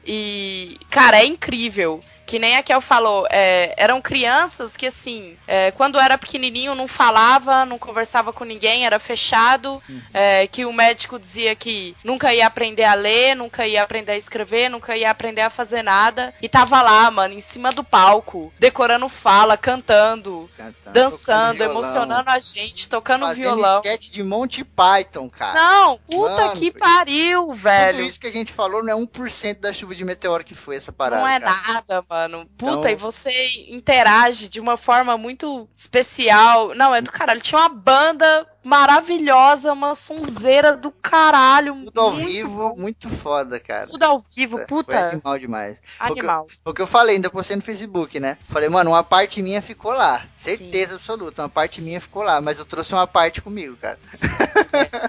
[0.06, 2.00] E, cara, é incrível.
[2.28, 6.88] Que nem a Kel falou, é, eram crianças que, assim, é, quando era pequenininho não
[6.88, 9.82] falava, não conversava com ninguém, era fechado,
[10.14, 14.18] é, que o médico dizia que nunca ia aprender a ler, nunca ia aprender a
[14.18, 16.34] escrever, nunca ia aprender a fazer nada.
[16.42, 22.40] E tava lá, mano, em cima do palco, decorando fala, cantando, Cantando, dançando, emocionando a
[22.40, 23.80] gente, tocando fazendo violão.
[23.80, 25.54] sketch de Monty Python, cara.
[25.54, 28.00] Não, puta Mano, que pariu, velho.
[28.00, 30.76] Tudo isso que a gente falou não é 1% da chuva de meteoro que foi
[30.76, 31.22] essa parada.
[31.22, 31.56] Não é cara.
[31.68, 32.17] nada, mano.
[32.58, 33.32] Puta, Então- e você
[33.70, 36.74] interage de uma forma muito especial.
[36.76, 37.42] Não, é do caralho.
[37.42, 41.84] Tinha uma banda maravilhosa, uma sonzeira do caralho.
[41.86, 42.76] Tudo ao muito vivo, bom.
[42.78, 43.88] muito foda, cara.
[43.88, 45.10] Tudo ao vivo, Foi puta.
[45.10, 45.82] animal demais.
[45.98, 46.48] Foi o que eu- Animal.
[46.66, 48.38] O que eu falei, ainda postei no Facebook, né?
[48.50, 50.26] Falei, mano, uma parte minha ficou lá.
[50.36, 52.42] Certeza absoluta, uma parte minha ficou lá.
[52.42, 53.98] Mas eu trouxe uma parte comigo, cara.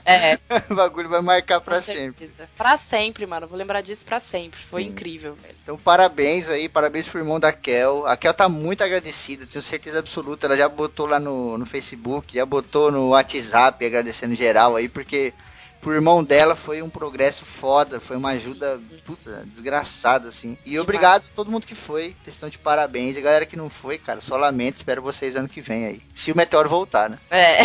[0.05, 0.39] É,
[0.71, 2.31] o bagulho vai marcar pra sempre.
[2.57, 3.47] Pra sempre, mano.
[3.47, 4.65] Vou lembrar disso pra sempre.
[4.65, 4.89] Foi Sim.
[4.91, 5.55] incrível, velho.
[5.63, 8.07] Então, parabéns aí, parabéns pro irmão da Kel.
[8.07, 10.47] A Kel tá muito agradecida, tenho certeza absoluta.
[10.47, 15.33] Ela já botou lá no, no Facebook, já botou no WhatsApp, agradecendo geral aí, porque
[15.81, 20.59] pro irmão dela foi um progresso foda, foi uma ajuda puta, desgraçada, assim.
[20.65, 20.83] E Demais.
[20.83, 23.17] obrigado a todo mundo que foi, questão de parabéns.
[23.17, 26.03] E a galera que não foi, cara, só lamento, espero vocês ano que vem aí.
[26.15, 27.19] Se o Meteoro voltar, né?
[27.31, 27.63] É.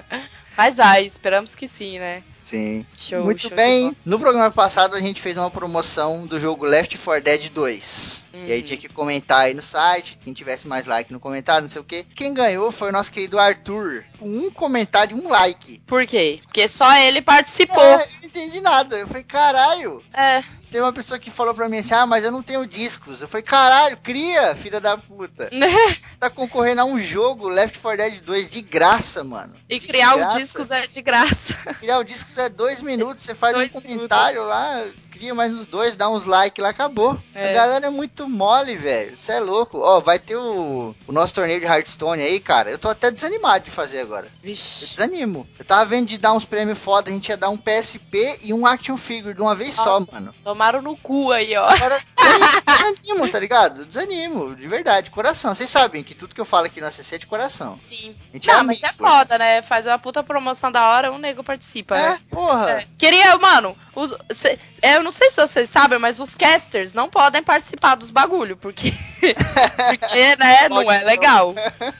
[0.56, 2.22] Mas ai, esperamos que sim, né?
[2.46, 2.86] Sim.
[2.96, 3.96] Show, Muito show bem.
[4.04, 8.26] No programa passado a gente fez uma promoção do jogo Left 4 Dead 2.
[8.32, 8.64] E aí Uhum.
[8.64, 11.84] tinha que comentar aí no site, quem tivesse mais like no comentário, não sei o
[11.84, 12.04] que.
[12.04, 15.80] Quem ganhou foi o nosso querido Arthur, um comentário e um like.
[15.86, 16.38] Por quê?
[16.44, 17.82] Porque só ele participou.
[17.82, 18.98] É, entendi nada.
[18.98, 20.02] Eu falei, caralho.
[20.12, 20.42] É.
[20.70, 23.22] Tem uma pessoa que falou pra mim assim, ah, mas eu não tenho discos.
[23.22, 25.48] Eu falei, caralho, cria, filha da puta.
[25.52, 29.54] Você tá concorrendo a um jogo Left 4 Dead 2 de graça, mano.
[29.68, 30.38] E De criar o graça.
[30.38, 31.54] discos é de graça.
[31.78, 34.84] Criar o disco é dois minutos, você faz Dois um comentário lá,
[35.16, 37.18] cria mais uns dois, dá uns likes lá, acabou.
[37.34, 37.50] É.
[37.50, 39.18] A galera é muito mole, velho.
[39.18, 39.78] Você é louco.
[39.80, 42.70] Ó, vai ter o, o nosso torneio de Hearthstone aí, cara.
[42.70, 44.26] Eu tô até desanimado de fazer agora.
[44.26, 44.86] Eu Vixe.
[44.86, 45.46] desanimo.
[45.58, 48.52] Eu tava vendo de dar uns prêmios foda, a gente ia dar um PSP e
[48.52, 50.34] um action figure de uma vez só, mano.
[50.44, 51.68] Tomaram no cu aí, ó.
[51.70, 52.00] Eu
[52.66, 53.80] desanimo, tá ligado?
[53.80, 55.54] Eu desanimo, de verdade, coração.
[55.54, 57.78] Vocês sabem que tudo que eu falo aqui na CC é de coração.
[57.80, 58.14] Sim.
[58.30, 58.86] A gente é Não, mas amigo.
[58.86, 59.62] é foda, né?
[59.62, 62.20] Faz uma puta promoção da hora, um nego participa, É, né?
[62.30, 62.70] porra.
[62.72, 62.86] É.
[62.98, 67.08] Queria, mano, os, cê- é, eu não sei se vocês sabem, mas os casters não
[67.08, 68.92] podem participar dos bagulho, porque,
[69.22, 71.54] porque né, não é legal.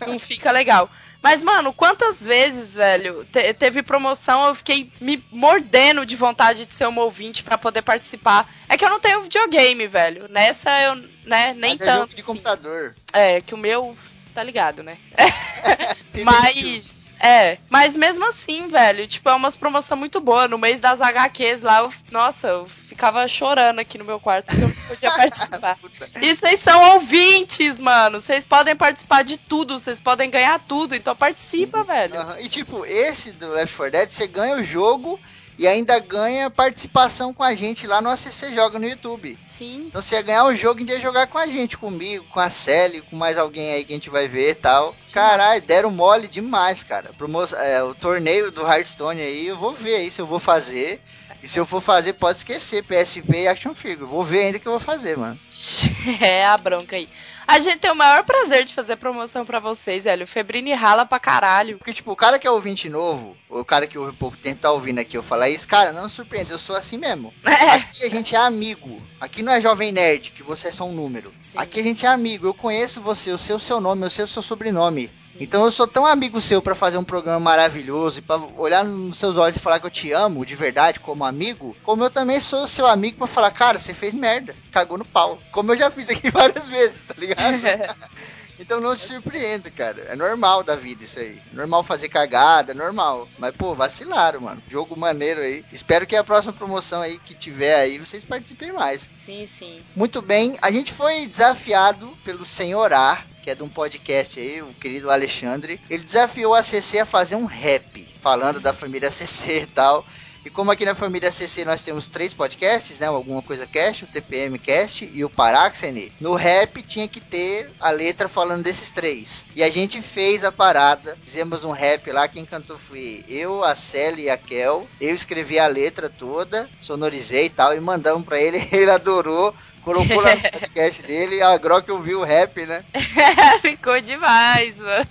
[0.05, 0.91] Não fica legal.
[1.23, 6.75] Mas, mano, quantas vezes, velho, te- teve promoção, eu fiquei me mordendo de vontade de
[6.75, 8.53] ser um ouvinte pra poder participar.
[8.69, 10.27] É que eu não tenho videogame, velho.
[10.29, 11.99] Nessa eu, né, nem Mas é tanto.
[12.01, 12.23] jogo de assim.
[12.25, 12.95] computador.
[13.13, 14.99] É, que o meu, você tá ligado, né?
[16.25, 16.96] Mas.
[17.19, 20.47] É, mas mesmo assim, velho, tipo, é umas promoção muito boa.
[20.47, 24.63] No mês das HQs lá, eu- nossa, eu ficava chorando aqui no meu quarto porque
[24.65, 25.79] eu não podia participar.
[26.21, 28.21] E vocês são ouvintes, mano.
[28.21, 30.95] Vocês podem participar de tudo, vocês podem ganhar tudo.
[30.95, 32.19] Então participa, velho.
[32.21, 32.37] Aham.
[32.41, 35.19] E tipo, esse do Left 4 Dead, você ganha o jogo
[35.59, 39.39] e ainda ganha participação com a gente lá no ACC Joga no YouTube.
[39.45, 39.87] Sim.
[39.89, 42.51] Então você ia ganhar o jogo e ia jogar com a gente, comigo, com a
[42.51, 44.95] Sally, com mais alguém aí que a gente vai ver e tal.
[45.13, 47.13] Caralho, deram mole demais, cara.
[47.17, 51.01] Promo é, o torneio do Hearthstone aí, eu vou ver aí se eu vou fazer.
[51.47, 54.11] E se eu for fazer, pode esquecer PSP e Action Figure.
[54.11, 55.39] Vou ver ainda que eu vou fazer, mano.
[56.21, 57.09] É a bronca aí.
[57.47, 60.25] A gente tem o maior prazer de fazer promoção pra vocês, velho.
[60.25, 61.79] O Febrini rala pra caralho.
[61.79, 64.61] Porque, tipo, o cara que é ouvinte novo, ou o cara que ouve pouco tempo
[64.61, 67.33] tá ouvindo aqui eu falar isso, cara, não surpreende, eu sou assim mesmo.
[67.47, 68.97] Aqui a gente é amigo.
[69.21, 71.33] Aqui não é jovem nerd, que você é só um número.
[71.41, 71.57] Sim.
[71.57, 72.47] Aqui a gente é amigo.
[72.49, 75.09] Eu conheço você, eu sei o seu nome, eu sei o seu sobrenome.
[75.21, 75.39] Sim.
[75.41, 79.19] Então eu sou tão amigo seu pra fazer um programa maravilhoso e pra olhar nos
[79.19, 81.36] seus olhos e falar que eu te amo de verdade como amigo,
[81.83, 85.39] como eu também sou seu amigo pra falar, cara, você fez merda, cagou no pau.
[85.53, 87.61] Como eu já fiz aqui várias vezes, tá ligado?
[88.59, 90.03] Então não se surpreenda, cara.
[90.09, 91.41] É normal da vida isso aí.
[91.53, 93.29] Normal fazer cagada, é normal.
[93.39, 94.63] Mas, pô, vacilaram, mano.
[94.69, 95.65] Jogo maneiro aí.
[95.71, 99.09] Espero que a próxima promoção aí que tiver aí, vocês participem mais.
[99.15, 99.81] sim, sim.
[99.95, 104.63] Muito bem, a gente foi desafiado pelo Senhor A, que é de um podcast aí,
[104.63, 105.81] o querido Alexandre.
[105.89, 110.05] Ele desafiou a CC a fazer um rap, falando da família CC e tal.
[110.47, 113.07] E como aqui na família CC nós temos três podcasts, né?
[113.09, 116.13] Alguma coisa cast, o TPM Cast e o Paráxene.
[116.21, 119.45] No rap tinha que ter a letra falando desses três.
[119.57, 123.75] E a gente fez a parada, fizemos um rap lá, quem cantou foi eu, a
[123.75, 124.87] Célia e a Kel.
[125.01, 129.53] Eu escrevi a letra toda, sonorizei e tal, e mandamos pra ele, ele adorou.
[129.87, 132.83] Colocou lá no podcast dele, a Grok ouviu o rap, né?
[133.63, 135.07] Ficou demais, mano.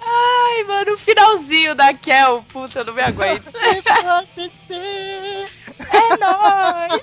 [0.00, 3.50] Ai, mano, o finalzinho da Kel, puta, eu não me aguento.
[5.90, 7.02] É nóis!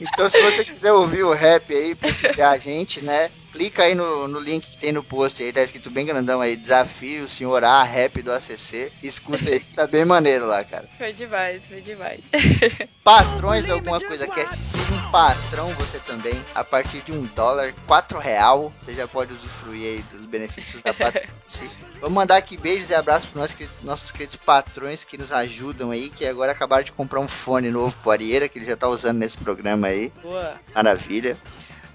[0.00, 3.28] Então, se você quiser ouvir o rap aí, prestigiar a gente, né?
[3.52, 6.56] Clica aí no, no link que tem no post aí, tá escrito bem grandão aí,
[6.56, 8.90] desafio, senhor A, rap do ACC.
[9.02, 10.88] Escuta aí, que tá bem maneiro lá, cara.
[10.96, 12.20] Foi demais, foi demais.
[13.04, 18.18] Patrões alguma coisa cast, seja um patrão você também, a partir de um dólar, quatro
[18.18, 21.68] real, você já pode usufruir aí dos benefícios da Patrice.
[22.00, 26.08] Vamos mandar aqui beijos e abraços para nossos, nossos queridos patrões que nos ajudam aí,
[26.08, 29.18] que agora acabaram de comprar um fone novo pro Arieira, que ele já tá usando
[29.18, 30.10] nesse programa aí.
[30.22, 30.54] Boa.
[30.74, 31.36] Maravilha.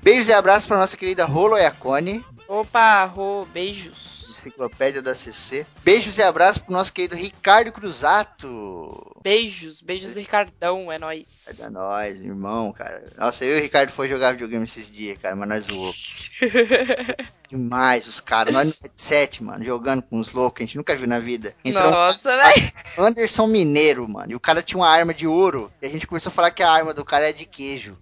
[0.08, 2.24] Beijos e abraços para nossa querida Rolo Iacone.
[2.48, 4.30] Opa, Rô, beijos.
[4.30, 5.66] enciclopédia da CC.
[5.84, 9.20] Beijos e abraços pro nosso querido Ricardo Cruzato.
[9.22, 11.60] Beijos, beijos, Ricardão, é nóis.
[11.60, 13.04] É nóis, irmão, cara.
[13.18, 16.32] Nossa, eu e o Ricardo foi jogar videogame esses dias, cara, mas nós zoamos.
[17.50, 18.54] Demais os caras.
[18.54, 21.54] Nós no headset, mano, jogando com os loucos, a gente nunca viu na vida.
[21.66, 22.72] Entrou Nossa, velho.
[22.98, 24.32] um Anderson Mineiro, mano.
[24.32, 25.70] E o cara tinha uma arma de ouro.
[25.82, 27.98] E a gente começou a falar que a arma do cara é de queijo.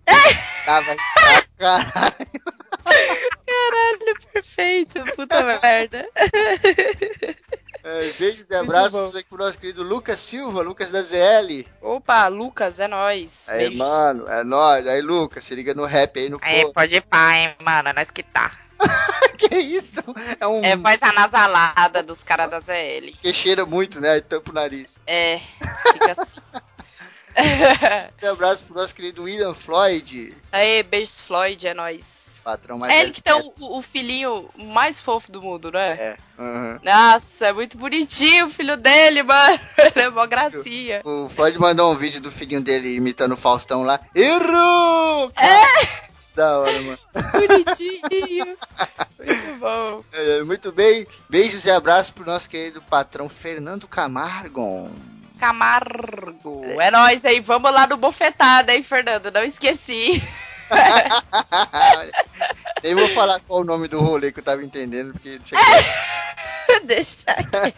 [0.65, 0.97] Tava aí,
[1.57, 2.15] caralho.
[3.45, 5.03] Caralho, perfeito.
[5.15, 6.07] Puta merda.
[7.87, 11.67] É, beijos e abraços aqui pro nosso querido Lucas Silva, Lucas da ZL.
[11.79, 13.47] Opa, Lucas, é nóis.
[13.47, 13.77] Aí, Beijos.
[13.77, 14.87] mano, é nóis.
[14.87, 16.73] Aí, Lucas, se liga no rap aí no Aí, pô.
[16.73, 17.89] pode ir pá, hein, mano.
[17.89, 18.53] É nós que tá.
[19.37, 20.01] que isso?
[20.39, 23.11] É um É voz anasalada dos caras da ZL.
[23.21, 24.13] que cheira muito, né?
[24.13, 24.97] Aí tampa o nariz.
[25.05, 25.39] É,
[25.93, 26.39] fica assim.
[28.23, 32.41] Um abraço pro nosso querido William Floyd, Aí, beijos, Floyd, é nóis.
[32.43, 35.91] patrão mais É ele que tem do o, o filhinho mais fofo do mundo, né?
[35.93, 36.17] É.
[36.39, 36.79] aham.
[36.83, 39.59] Nossa, é muito bonitinho o filho dele, mano.
[39.77, 41.01] Ele é mó gracinha.
[41.03, 43.99] O Floyd mandou um vídeo do filhinho dele imitando o Faustão lá.
[44.13, 45.31] Errou!
[45.37, 46.05] É!
[46.35, 46.99] Da hora, mano.
[47.31, 48.57] Bonitinho.
[49.17, 50.03] Muito bom.
[50.11, 51.07] É, muito bem.
[51.29, 54.89] Beijos e abraços pro nosso querido patrão Fernando Camargo.
[55.39, 56.63] Camargo.
[56.79, 57.39] É nóis aí.
[57.39, 59.31] Vamos lá no bofetada, hein, Fernando?
[59.31, 60.21] Não esqueci.
[62.83, 65.61] Nem vou falar qual o nome do rolê que eu tava entendendo, porque deixa eu...
[66.85, 67.73] Deixa aqui.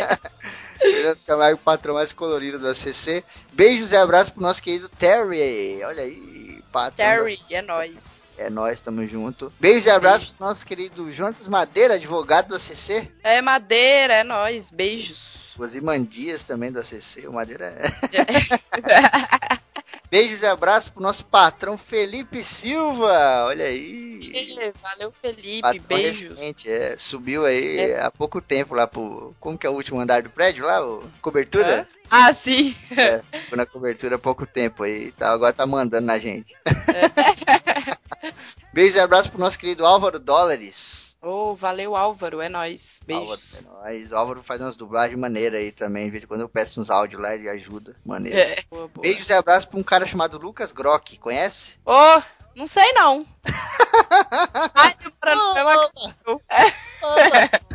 [0.80, 3.24] Fernando Camargo, patrão mais colorido da CC.
[3.54, 5.84] Beijos e abraços pro nosso querido Terry.
[5.84, 7.18] Olha aí, patrão.
[7.18, 7.94] Terry, é nóis.
[8.38, 9.52] da- É nós, tamo junto.
[9.60, 13.12] Beijos e abraços pro nosso querido Jonas Madeira, advogado da CC.
[13.24, 14.70] É madeira, é nóis.
[14.70, 15.47] Beijos.
[15.58, 17.28] Os Imandias também da CC.
[17.28, 17.92] O Madeira é.
[20.10, 23.46] Beijos e abraços pro nosso patrão Felipe Silva.
[23.46, 24.48] Olha aí.
[24.82, 25.62] Valeu, Felipe.
[25.62, 26.30] Patrão Beijos.
[26.30, 28.02] recente, é, subiu aí É.
[28.02, 29.36] há pouco tempo lá pro.
[29.40, 30.86] Como que é o último andar do prédio lá?
[30.86, 31.88] O, cobertura?
[32.10, 32.74] Ah, sim.
[32.96, 35.12] É, ficou na cobertura há pouco tempo aí.
[35.12, 36.56] Tá, agora tá mandando na gente.
[38.72, 41.17] Beijos e abraços pro nosso querido Álvaro Dólares.
[41.30, 42.40] Oh, valeu, Álvaro.
[42.42, 43.02] É nóis.
[43.10, 43.60] Álvaro, Beijos.
[43.60, 44.14] é nóis.
[44.14, 46.10] Álvaro faz umas dublagens maneiras aí também.
[46.10, 47.96] De quando eu peço uns áudios lá, ele ajuda.
[48.06, 48.40] Maneiro.
[48.40, 48.64] É.
[48.70, 49.02] Boa, boa.
[49.02, 51.78] Beijos e abraços pra um cara chamado Lucas Grock, conhece?
[51.86, 52.22] Ô,
[52.56, 53.26] não sei não.
[54.74, 55.92] Ai, pra não é uma-
[56.28, 56.44] Opa,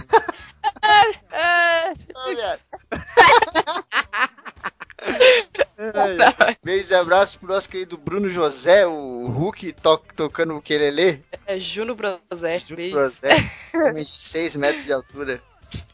[1.32, 2.60] É, ô, viado.
[5.78, 11.24] Ai, Beijos e abraços pro nosso querido Bruno José, o Hulk to tocando o quelele.
[11.46, 12.58] é Juno Brosé.
[12.58, 15.42] José, homem de 6 metros de altura.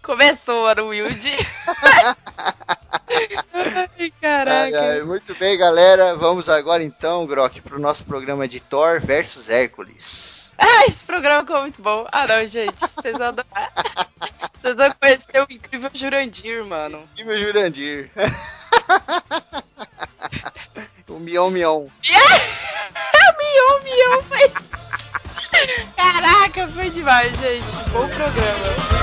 [0.03, 1.33] Começou, Ana Wilde.
[2.91, 4.81] Ai, Ai, caraca.
[4.81, 6.17] ai, muito bem, galera.
[6.17, 10.55] Vamos agora então, Grok, pro nosso programa de Thor versus Hércules.
[10.59, 12.07] Ah, esse programa ficou muito bom.
[12.11, 12.81] Ah, não, gente.
[12.81, 13.73] Vocês vão adorar.
[14.61, 17.09] Vocês vão conhecer o incrível Jurandir, mano.
[17.25, 18.11] Meu Jurandir.
[21.09, 21.87] o Mion Mion.
[23.39, 24.53] Mion, mion, foi...
[25.97, 27.65] Caraca, foi demais, gente.
[27.93, 28.98] Bom programa.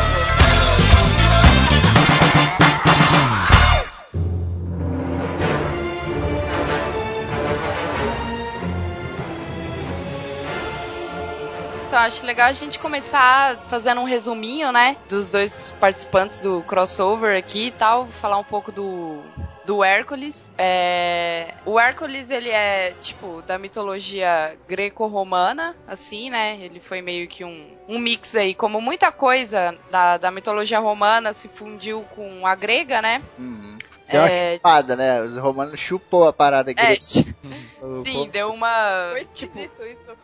[11.95, 14.97] Então, acho legal a gente começar fazendo um resuminho, né?
[15.07, 18.05] Dos dois participantes do crossover aqui e tal.
[18.05, 19.21] Falar um pouco do,
[19.65, 20.51] do Hércules.
[20.57, 26.57] É, o Hércules, ele é, tipo, da mitologia greco-romana, assim, né?
[26.59, 28.53] Ele foi meio que um, um mix aí.
[28.53, 33.21] Como muita coisa da, da mitologia romana se fundiu com a grega, né?
[33.39, 33.77] Uhum.
[34.11, 35.21] Deu uma É, chupada, né?
[35.21, 36.81] Os romanos chupou a parada aqui.
[36.81, 37.55] é, O
[38.03, 39.09] sim, deu uma...
[39.11, 39.71] Foi Tipo, isso.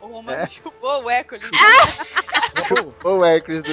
[0.00, 0.46] O Romano É.
[0.48, 1.44] chupou o Hércules.
[2.68, 3.72] chupou o Hércules do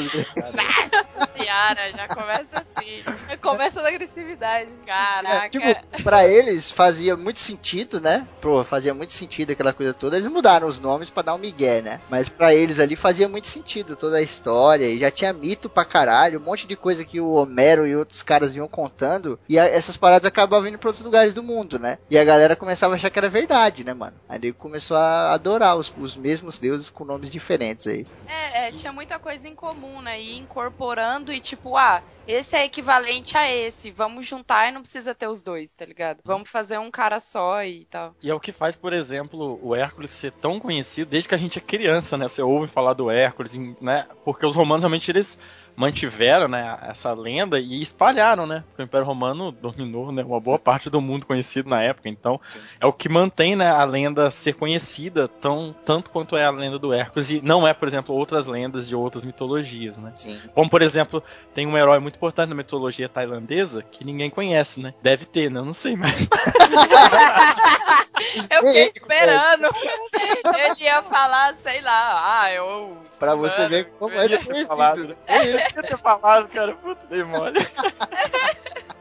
[1.35, 3.03] Ciara, já começa assim.
[3.41, 4.69] Começa na agressividade.
[4.85, 5.57] Caraca.
[5.57, 8.27] É, tipo, pra eles fazia muito sentido, né?
[8.41, 10.17] Pô, fazia muito sentido aquela coisa toda.
[10.17, 12.01] Eles mudaram os nomes pra dar um migué, né?
[12.09, 14.85] Mas pra eles ali fazia muito sentido toda a história.
[14.85, 18.21] E já tinha mito pra caralho, um monte de coisa que o Homero e outros
[18.23, 19.39] caras vinham contando.
[19.47, 21.97] E a- essas paradas acabavam indo pra outros lugares do mundo, né?
[22.09, 24.15] E a galera começava a achar que era verdade, né, mano?
[24.27, 28.05] Aí ele começou a adorar os, os mesmos deuses com nomes diferentes aí.
[28.27, 30.21] É, é, tinha muita coisa em comum, né?
[30.21, 33.91] E incorporando e tipo, ah, esse é equivalente a esse.
[33.91, 36.19] Vamos juntar e não precisa ter os dois, tá ligado?
[36.23, 38.15] Vamos fazer um cara só e tal.
[38.21, 41.39] E é o que faz, por exemplo, o Hércules ser tão conhecido desde que a
[41.39, 42.27] gente é criança, né?
[42.27, 44.05] Você ouve falar do Hércules, em- né?
[44.23, 45.37] Porque os romanos realmente eles
[45.79, 48.65] mantiveram, né, essa lenda e espalharam, né?
[48.67, 52.09] Porque o Império Romano dominou, né, uma boa parte do mundo conhecido na época.
[52.09, 52.37] Então,
[52.81, 56.77] é o que mantém, né, a lenda ser conhecida tão tanto quanto é a lenda
[56.77, 60.11] do Hércules e não é, por exemplo, outras lendas de outras mitologias, né?
[60.17, 60.37] Sim.
[60.53, 64.93] Como, por exemplo, tem um herói muito importante na mitologia tailandesa que ninguém conhece, né?
[65.01, 65.61] Deve ter, né?
[65.61, 66.27] Eu não sei, mas
[68.49, 69.69] Eu fiquei Sim, esperando.
[70.57, 72.97] Ele ia falar, sei lá, ah, eu.
[73.17, 75.15] Pra você Mano, ver como é falado, né?
[75.73, 77.59] Queria ter falado, cara, puta, dei mole.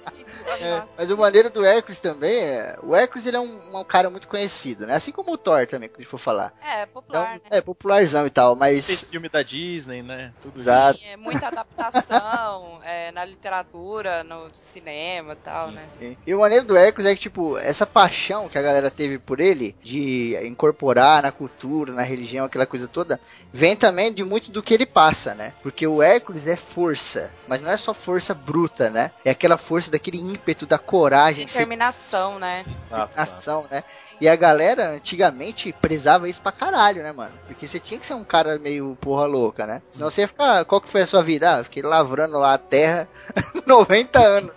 [0.57, 2.79] É, mas o maneiro do Hércules também é.
[2.83, 4.95] O Hércules ele é um, um cara muito conhecido, né?
[4.95, 6.53] Assim como o Thor também, que a gente for falar.
[6.63, 7.41] É, Então, popular, né?
[7.51, 9.05] é popularzão e tal, Fez mas.
[9.11, 10.33] filme da Disney, né?
[10.43, 10.99] Tudo Exato.
[10.99, 15.75] Sim, é muita adaptação é, na literatura, no cinema e tal, Sim.
[15.75, 16.17] né?
[16.27, 19.41] E o maneiro do Hércules é que, tipo, essa paixão que a galera teve por
[19.41, 23.21] ele, de incorporar na cultura, na religião, aquela coisa toda,
[23.53, 25.53] vem também de muito do que ele passa, né?
[25.63, 29.11] Porque o Hércules é força, mas não é só força bruta, né?
[29.25, 32.65] É aquela força daquele ímpeto, da coragem, Determinação, né?
[32.69, 33.83] Exato, ação, né?
[34.21, 37.33] E a galera antigamente prezava isso pra caralho, né, mano?
[37.47, 39.81] Porque você tinha que ser um cara meio porra louca, né?
[39.91, 40.65] Senão você ia ficar.
[40.65, 41.59] Qual que foi a sua vida?
[41.59, 43.09] Ah, fiquei lavrando lá a terra
[43.67, 44.53] 90 anos.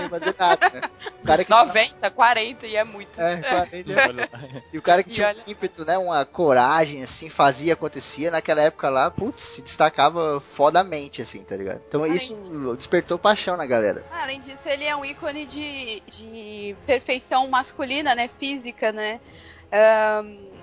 [0.00, 0.80] Sem fazer nada, né?
[1.22, 3.20] O cara que 90, 40 e é muito.
[3.20, 4.30] É, 40 Olha,
[4.72, 5.98] E o cara que E tinha olha- um ímpeto, né?
[5.98, 8.30] Uma coragem, assim, fazia, acontecia.
[8.30, 11.82] Naquela época lá, putz, se destacava fodamente, assim, tá ligado?
[11.88, 14.04] Então Além isso despertou paixão na galera.
[14.10, 18.28] Ah, Além disso, ele é um ícone de, de perfeição masculina, né?
[18.38, 19.20] Física, né?
[19.72, 20.55] Ahn,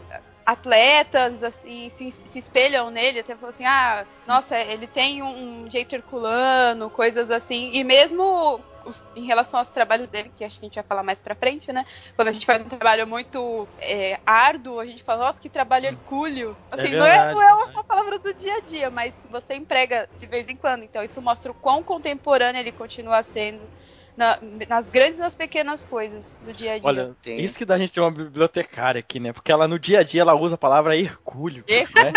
[0.45, 5.69] atletas, assim, se, se espelham nele, até falam assim, ah, nossa, ele tem um, um
[5.69, 10.65] jeito herculano, coisas assim, e mesmo os- em relação aos trabalhos dele, que acho que
[10.65, 11.85] a gente vai falar mais pra frente, né?
[12.15, 15.85] Quando a gente faz um trabalho muito é, árduo, a gente fala, nossa, que trabalho
[15.87, 16.57] hercúleo.
[16.69, 20.07] Assim, não, é, verdade, não é uma palavra do dia a dia, mas você emprega
[20.17, 20.83] de vez em quando.
[20.83, 23.69] Então isso mostra o quão contemporâneo ele continua sendo
[24.15, 24.37] na-
[24.69, 26.87] nas grandes e nas pequenas coisas do dia a dia.
[26.87, 27.41] Olha, Tem.
[27.41, 29.33] isso que dá a gente ter uma bibliotecária aqui, né?
[29.33, 31.63] Porque ela no dia a dia ela usa a palavra hercúleo.
[31.67, 32.13] Hercúleo.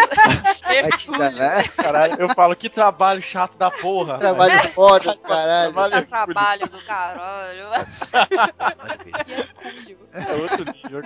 [1.33, 1.63] Né?
[1.77, 4.19] Caralho, eu falo que trabalho chato da porra.
[4.19, 5.73] Trabalho foda do caralho.
[5.73, 7.67] Trabalho trabalho do caralho.
[9.03, 9.99] Que hercúleo.
[10.13, 11.03] É outro nível.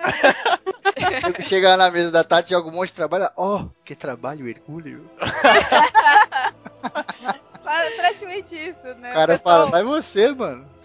[1.36, 3.28] Eu chego lá na mesa da Tati, joga um monte de trabalho.
[3.36, 5.08] Ó, que trabalho hercúleo.
[7.70, 9.10] Pra- Praticamente isso, né?
[9.10, 10.68] O cara pessoal fala, vai você, mano.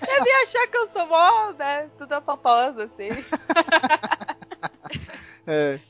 [0.00, 1.88] deve achar que eu sou mó, né?
[1.98, 3.08] Tudo paposa, assim.
[5.46, 5.80] É.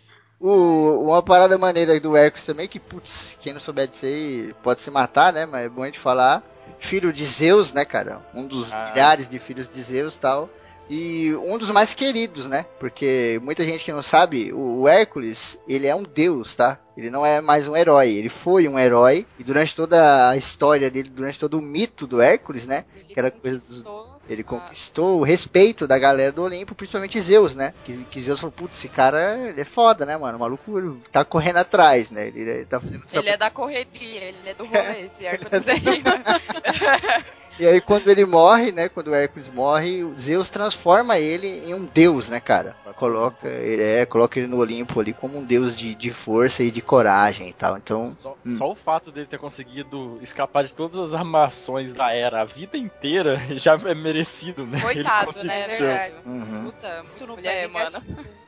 [0.40, 4.80] O, uma parada maneira do Hércules também, que, putz, quem não souber disso aí pode
[4.80, 5.46] se matar, né?
[5.46, 6.42] Mas é bom a gente falar.
[6.78, 8.22] Filho de Zeus, né, cara?
[8.34, 10.48] Um dos Ah, milhares de filhos de Zeus tal.
[10.90, 12.66] E um dos mais queridos, né?
[12.78, 16.78] Porque muita gente que não sabe, o Hércules, ele é um deus, tá?
[16.96, 19.26] Ele não é mais um herói, ele foi um herói.
[19.38, 22.84] E durante toda a história dele, durante todo o mito do Hércules, né?
[22.94, 27.72] Ele Aquela coisa do- Ele conquistou o respeito da galera do Olimpo, principalmente Zeus, né?
[27.84, 30.36] Que, que Zeus falou, putz, esse cara ele é foda, né, mano?
[30.36, 32.28] O maluco tá correndo atrás, né?
[32.28, 35.82] Ele, ele tá fazendo Ele é da correria, ele é do rolê, esse Hércules aí.
[37.59, 38.88] E aí quando ele morre, né?
[38.88, 42.74] Quando o Hércules morre, o Zeus transforma ele em um deus, né, cara?
[42.96, 46.70] Coloca ele, é, coloca ele no Olimpo ali como um deus de, de força e
[46.70, 47.76] de coragem e tal.
[47.76, 48.57] Então, Só, Hum.
[48.57, 52.76] só o fato dele ter conseguido escapar de todas as armações da era a vida
[52.76, 54.80] inteira já é merecido, né?
[54.80, 55.68] Coitado, né?
[55.68, 56.14] ser- Verdade.
[56.24, 56.64] Uhum.
[56.64, 58.03] Puta, muito no pé mano.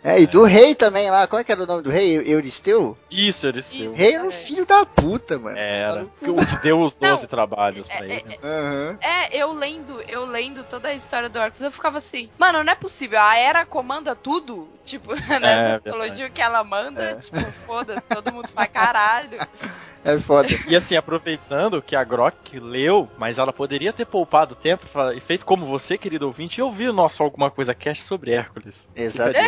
[0.05, 2.19] É, e do rei também lá, como é que era o nome do rei?
[2.19, 2.97] Eu- Euristeu?
[3.11, 3.93] Isso, ele seu.
[3.95, 5.57] Rei era um filho da puta, mano.
[5.57, 6.07] Era.
[6.23, 8.39] Que o que deu os Não, 12 trabalhos pra é- ele.
[8.43, 8.99] Aham.
[9.01, 12.73] É, eu lendo, eu lendo toda a história do Hércules, eu ficava assim, mano, não
[12.73, 14.69] é possível, a Era comanda tudo?
[14.85, 17.15] Tipo, nessa É, mitologia que ela manda, É.
[17.17, 19.39] tipo, foda-se, todo mundo faz caralho.
[20.05, 20.49] É foda.
[20.69, 24.85] E assim, aproveitando que a Grok leu, mas ela poderia ter poupado tempo
[25.17, 28.89] e feito como você, querido ouvinte, e ouvir o nosso Alguma Coisa Cast sobre Hércules.
[28.95, 29.33] Exato.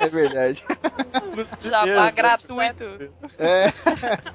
[0.00, 0.62] É verdade.
[1.36, 2.84] Nos Jabá gratuito.
[3.38, 3.66] É.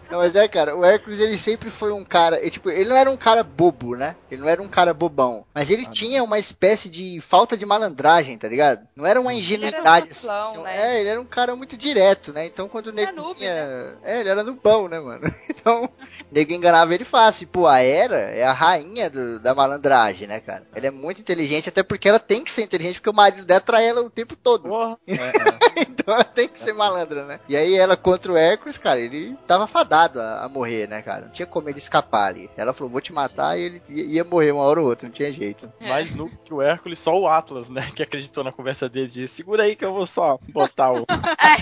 [0.10, 2.40] Não, mas é, cara, o Hércules ele sempre foi um cara.
[2.40, 4.16] Ele, tipo, ele não era um cara bobo, né?
[4.30, 5.46] Ele não era um cara bobão.
[5.54, 8.88] Mas ele Ah, tinha uma espécie de falta de malandragem, tá ligado?
[8.96, 10.14] Não era uma ingenuidade.
[10.14, 10.96] simplão, assim, né?
[10.96, 12.46] É, ele era um cara muito direto, né?
[12.46, 13.98] Então quando o nego noob, tinha.
[14.04, 15.22] É, ele era nubão, né, mano?
[15.60, 15.90] Então, o
[16.32, 17.44] nego enganava ele fácil.
[17.44, 20.66] E, pô, a Era é a rainha do- da malandragem, né, cara?
[20.74, 23.60] Ela é muito inteligente, até porque ela tem que ser inteligente, porque o marido dela
[23.60, 24.70] trai ela o tempo todo.
[24.70, 24.98] Porra.
[25.10, 25.82] É, é.
[25.82, 27.40] então ela tem que ser malandra, né?
[27.50, 31.26] E aí ela contra o Hércules, cara, ele tava fadado a, a morrer, né, cara?
[31.26, 32.50] Não tinha como ele escapar ali.
[32.56, 35.14] Ela falou, vou te matar e ele ia, ia morrer uma hora ou outra, não
[35.14, 35.72] tinha jeito.
[35.82, 37.90] Mais no que o Hércules, só o Atlas, né?
[37.96, 41.06] Que acreditou na conversa dele disse: segura aí que eu vou só botar o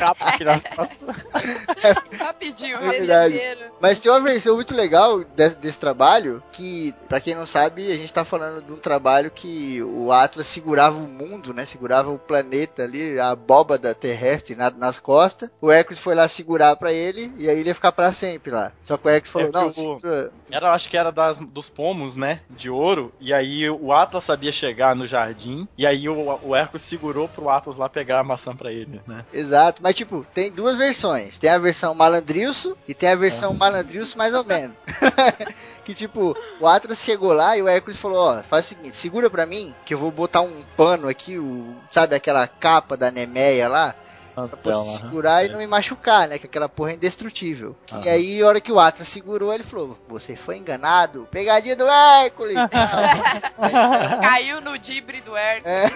[0.07, 0.97] capa aqui nas costas.
[2.17, 3.39] Rapidinho, É verdade.
[3.79, 7.95] Mas tem uma versão muito legal desse, desse trabalho, que, pra quem não sabe, a
[7.95, 11.65] gente tá falando de um trabalho que o Atlas segurava o mundo, né?
[11.65, 15.49] Segurava o planeta ali, a abóbada terrestre na- nas costas.
[15.61, 18.71] O Hércules foi lá segurar pra ele, e aí ele ia ficar pra sempre lá.
[18.83, 20.29] Só que o Hércules falou, É que não, o-.
[20.49, 22.41] Era, acho que era das, dos pomos, né?
[22.49, 23.13] De ouro.
[23.19, 25.67] E aí o Atlas sabia chegar no jardim.
[25.77, 29.25] E aí o, o Hércules segurou pro Atlas lá pegar a maçã pra ele, né?
[29.33, 31.37] Exato, mas tipo, tem duas versões.
[31.37, 34.75] Tem a versão malandrilso e tem a versão malandrilso mais ou menos.
[35.83, 39.29] que tipo, o Atlas chegou lá e o Hércules falou, ó, faz o seguinte, segura
[39.29, 43.67] pra mim, que eu vou botar um pano aqui, o, sabe aquela capa da Nemeia
[43.67, 43.95] lá,
[44.45, 47.75] pra poder Então, segurar e não me machucar, né, que aquela porra é indestrutível.
[47.91, 48.09] E Aham.
[48.09, 52.69] aí, a hora que o Atlas segurou, ele falou, você foi enganado, pegadinha do Hércules.
[54.21, 55.73] Caiu no dibre do Hércules.
[55.73, 55.88] É.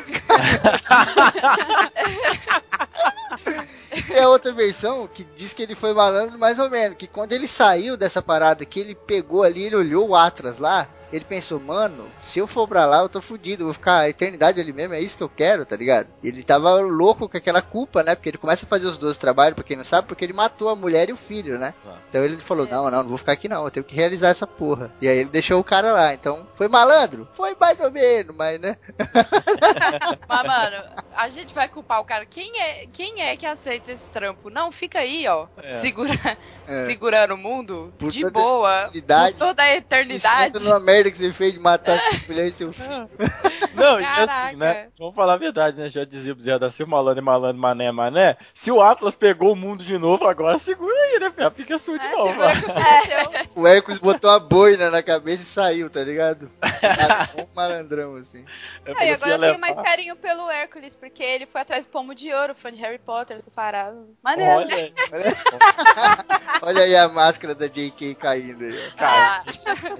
[4.21, 7.47] A outra versão que diz que ele foi malandro mais ou menos, que quando ele
[7.47, 12.05] saiu dessa parada, que ele pegou ali, ele olhou o Atlas lá, ele pensou, mano,
[12.21, 14.93] se eu for pra lá, eu tô fudido, eu vou ficar a eternidade ali mesmo,
[14.93, 16.07] é isso que eu quero, tá ligado?
[16.23, 18.15] Ele tava louco com aquela culpa, né?
[18.15, 20.69] Porque ele começa a fazer os dois trabalhos, pra quem não sabe, porque ele matou
[20.69, 21.73] a mulher e o filho, né?
[21.83, 21.99] Exato.
[22.09, 24.47] Então ele falou, não, não, não vou ficar aqui não, eu tenho que realizar essa
[24.47, 24.91] porra.
[25.01, 27.27] E aí ele deixou o cara lá, então, foi malandro?
[27.33, 28.77] Foi mais ou menos, mas né?
[30.27, 30.83] Mas, mano,
[31.15, 32.25] a gente vai culpar o cara.
[32.25, 34.49] Quem é, quem é que aceita esse trampo?
[34.49, 35.47] Não, fica aí, ó.
[35.57, 35.79] É.
[35.79, 36.37] Segura,
[36.67, 36.85] É.
[36.85, 38.91] segurando o mundo Por de toda boa.
[39.37, 40.53] toda a eternidade.
[40.55, 43.09] senta numa merda que você fez de matar sua mulher e seu filho.
[43.73, 44.89] Não, e assim, né?
[44.99, 45.89] Vamos falar a verdade, né?
[45.89, 48.37] Já dizia o Bezerra da Silva, malandro é malandro, mané é mané.
[48.53, 51.31] Se o Atlas pegou o mundo de novo, agora segura aí, né?
[51.33, 51.49] Fia?
[51.49, 52.33] Fica sua de É, novo.
[53.55, 56.51] O Hércules botou a boina na cabeça e saiu, tá ligado?
[57.37, 58.45] Um malandrão, assim.
[58.85, 61.85] Eu Ah, falei e agora eu tenho mais carinho pelo Hércules, porque ele foi atrás
[61.85, 63.99] do pomo de ouro, fã de Harry Potter, essas paradas.
[64.21, 64.51] Maneiro.
[64.51, 64.93] Olha aí,
[66.61, 68.97] Olha aí a máscara da JK caindo aí, ó.
[68.97, 69.43] cara.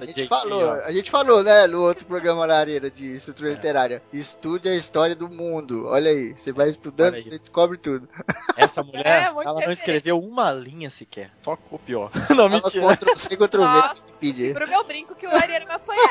[0.02, 4.02] A gente falou, a gente falou, né, no outro programa na Arena de estrutura literária.
[4.12, 5.86] Estude a história do mundo.
[5.88, 8.08] Olha aí, você vai estudando, você descobre tudo.
[8.58, 11.32] Essa mulher, É, ela não escreveu uma linha sequer.
[11.44, 12.10] Só copiou.
[12.30, 12.98] Não, Ela mentira.
[12.98, 14.04] Ctrl C, Ctrl V na Nossa.
[14.04, 14.54] Wikipedia.
[14.54, 16.10] Pro meu brinco que o Ariano vai apanhar.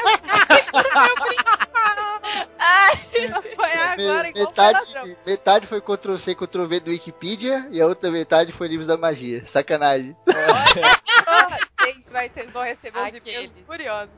[0.71, 1.71] Pro meu brinco.
[2.59, 4.77] Ai, vai apanhar Me- agora igual um ladrão.
[5.05, 8.87] metade, metade foi Ctrl C, Ctrl V do Wikipedia e a outra metade foi livros
[8.87, 9.45] da magia.
[9.47, 10.15] Sacanagem.
[11.83, 14.11] Gente, vai, vocês vão receber os e-mails furiosos.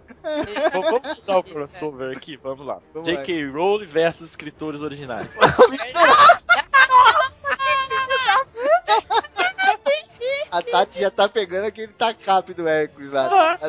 [0.73, 2.37] Vamos vamos mudar o crossover aqui?
[2.37, 2.79] Vamos lá.
[2.93, 3.15] Vamos lá.
[3.15, 3.47] J.K.
[3.51, 5.35] Rowling versus escritores originais.
[10.51, 13.59] A Tati já tá pegando aquele tacape do Hércules lá.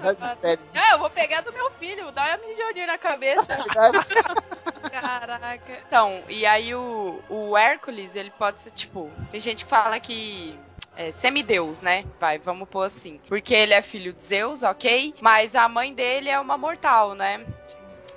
[0.00, 0.62] Tá desespero.
[0.74, 3.54] Ah, eu vou pegar do meu filho, dá uma milioninha na cabeça.
[4.90, 5.78] Caraca.
[5.86, 10.58] Então, e aí o, o Hércules, ele pode ser, tipo, tem gente que fala que
[11.00, 12.04] é semideus, né?
[12.20, 13.18] Vai, vamos pôr assim.
[13.26, 15.14] Porque ele é filho de Zeus, ok?
[15.20, 17.44] Mas a mãe dele é uma mortal, né?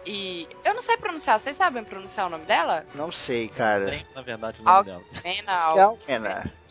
[0.05, 2.85] E eu não sei pronunciar, vocês sabem pronunciar o nome dela?
[2.93, 3.89] Não sei, cara.
[3.89, 5.01] Tem, na verdade, o nome dela.
[5.23, 5.87] Mena, Acho que é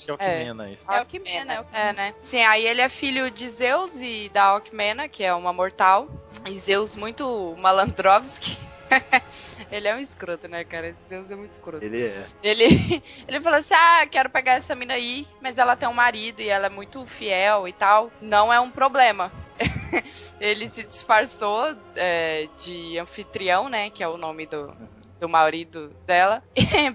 [0.05, 0.73] que é o É.
[0.73, 0.93] Isso.
[0.93, 2.15] É o que mena, é É, né?
[2.21, 6.09] Sim, aí ele é filho de Zeus e da Alcmena, que é uma mortal.
[6.47, 8.59] E Zeus muito malandrovski.
[9.71, 10.89] ele é um escroto, né, cara?
[10.89, 11.85] Esse Zeus é muito escroto.
[11.85, 12.27] Ele é.
[12.43, 12.65] Ele,
[13.27, 16.49] ele falou assim: Ah, quero pegar essa mina aí, mas ela tem um marido e
[16.49, 18.11] ela é muito fiel e tal.
[18.21, 19.33] Não é um problema.
[20.41, 23.91] ele se disfarçou é, de anfitrião, né?
[23.91, 24.75] Que é o nome do,
[25.23, 26.43] do marido dela,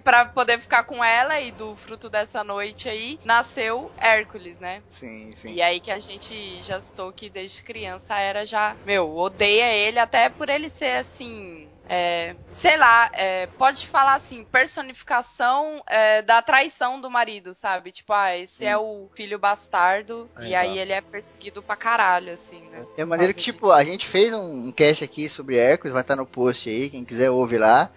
[0.04, 4.84] pra poder ficar com ela e do fruto dessa noite aí nasceu Hércules, né?
[4.90, 5.54] Sim, sim.
[5.54, 9.98] E aí que a gente já citou que desde criança era já, meu, odeia ele
[9.98, 11.70] até por ele ser assim.
[11.90, 17.92] É, sei lá, é, pode falar assim, personificação é, da traição do marido, sabe?
[17.92, 20.80] Tipo, ah, esse é o filho bastardo É, e aí exato.
[20.80, 22.86] ele é perseguido pra caralho, assim, né?
[22.98, 26.16] É maneiro que, tipo, a gente fez um, um cast aqui sobre Hércules, vai estar
[26.16, 27.90] no post aí, quem quiser ouve lá.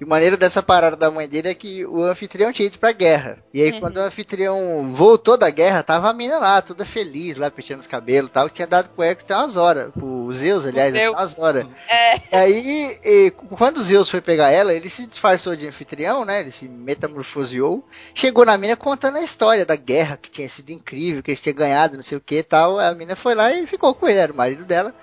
[0.00, 2.92] E o maneiro dessa parada da mãe dele é que o anfitrião tinha ido pra
[2.92, 3.38] guerra.
[3.52, 3.80] E aí, Uhum.
[3.80, 7.86] quando o anfitrião voltou da guerra, tava a mina lá, toda feliz, lá, penteando os
[7.88, 10.92] cabelos e tal, que tinha dado pro Hércules tem umas horas, pro o Zeus, aliás,
[10.92, 11.16] Zeus.
[11.16, 11.66] umas horas.
[11.88, 12.16] É.
[12.16, 16.40] E aí, e, quando o Zeus foi pegar ela, ele se disfarçou de anfitrião, né?
[16.40, 17.84] Ele se metamorfoseou.
[18.14, 21.56] Chegou na mina contando a história da guerra, que tinha sido incrível, que eles tinham
[21.56, 22.78] ganhado, não sei o que e tal.
[22.78, 24.94] A mina foi lá e ficou com ele, era o marido dela.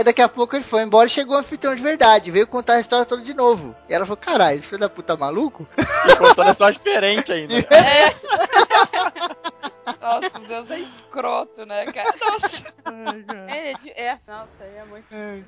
[0.00, 2.76] Aí daqui a pouco ele foi embora e chegou o anfitrião de verdade, veio contar
[2.76, 3.76] a história toda de novo.
[3.86, 5.68] E ela falou, caralho, esse filho da puta tá maluco?
[6.08, 7.54] E contando a história diferente ainda.
[10.00, 12.14] Nossa, o Zeus é escroto, né, cara?
[12.18, 15.06] Nossa, Ele é, de- é, nossa, ele é muito,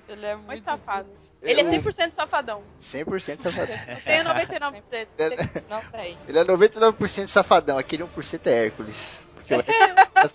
[0.09, 1.09] ele é muito, muito safado.
[1.41, 2.63] Ele é 100% safadão.
[2.79, 3.77] 100% safadão.
[4.05, 5.63] Tem o 99%.
[5.71, 6.19] Não tem.
[6.29, 9.25] Ele é 99% safadão, aquele 1% é Hércules.
[9.47, 10.35] Porque o Hércules,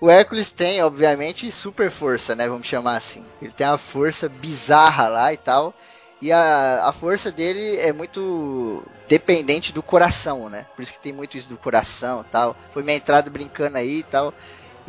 [0.00, 2.48] o Hércules tem, obviamente, super força, né?
[2.48, 3.24] Vamos chamar assim.
[3.40, 5.74] Ele tem uma força bizarra lá e tal.
[6.20, 10.66] E a, a força dele é muito dependente do coração, né?
[10.74, 12.56] Por isso que tem muito isso do coração tal.
[12.72, 14.32] Foi minha entrada brincando aí e tal.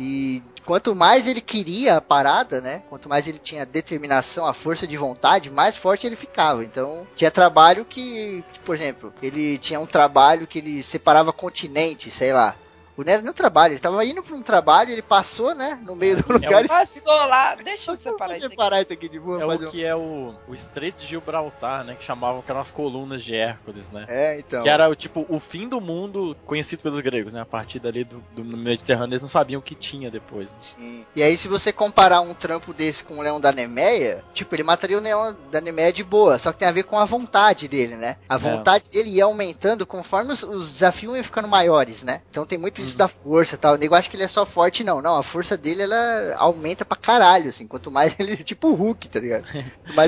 [0.00, 2.82] E quanto mais ele queria a parada, né?
[2.88, 6.64] Quanto mais ele tinha determinação, a força de vontade, mais forte ele ficava.
[6.64, 12.32] Então, tinha trabalho que, por exemplo, ele tinha um trabalho que ele separava continentes, sei
[12.32, 12.54] lá.
[12.98, 16.20] O Nero no trabalho, ele tava indo pra um trabalho, ele passou, né, no meio
[16.20, 17.54] do lugar e Passou lá.
[17.54, 18.54] Deixa eu separar isso aqui.
[18.56, 21.84] separar isso aqui de boa, É o um- que é o, o Estreito de Gibraltar,
[21.84, 21.94] né?
[21.96, 24.04] Que chamavam que eram as colunas de Hércules, né?
[24.08, 24.64] É, então.
[24.64, 27.40] Que era o tipo o fim do mundo conhecido pelos gregos, né?
[27.40, 30.48] A partir dali do, do Mediterrâneo eles não sabiam o que tinha depois.
[30.48, 30.56] Né?
[30.58, 31.06] Sim.
[31.14, 34.64] E aí, se você comparar um trampo desse com o Leão da Nemeia, tipo, ele
[34.64, 37.68] mataria o Leão da Nemeia de boa, só que tem a ver com a vontade
[37.68, 38.16] dele, né?
[38.28, 42.22] A vontade dele ia aumentando conforme os, os desafios iam ficando maiores, né?
[42.28, 43.74] Então tem muito isso da força e tal.
[43.74, 45.00] O negócio acha que ele é só forte, não.
[45.02, 47.66] Não, a força dele, ela aumenta pra caralho, assim.
[47.66, 49.44] Quanto mais ele, tipo o Hulk, tá ligado?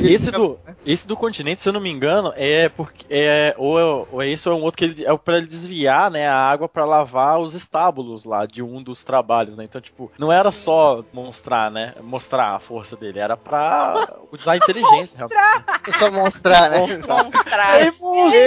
[0.03, 3.78] Esse fica- do, esse do continente, se eu não me engano, é porque é ou,
[3.78, 6.28] é- ou é isso ou é um outro que ele, é para ele desviar, né,
[6.28, 9.64] a água pra lavar os estábulos lá de um dos trabalhos, né?
[9.64, 14.57] Então, tipo, não era só mostrar, né, mostrar a força dele, era pra usar a
[14.57, 15.16] inteligência.
[15.18, 15.41] realmente.
[15.87, 16.78] É só mostrar, né?
[17.07, 17.83] Monstrar.
[17.83, 17.91] Ei,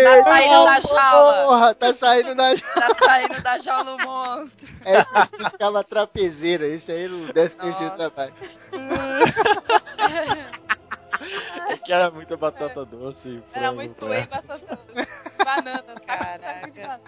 [0.04, 1.44] Tá saindo da jaula.
[1.44, 4.67] Porra, tá saindo da Tá saindo da jaula o monstro.
[4.86, 6.65] É, buscava trapezeira.
[6.67, 8.34] Esse aí era o 13 terceiro trabalho.
[11.69, 13.41] É que era muita batata doce.
[13.53, 14.11] Era frango, muito né?
[14.17, 14.80] whey, batata
[15.45, 15.84] banana.
[16.05, 16.99] Caraca.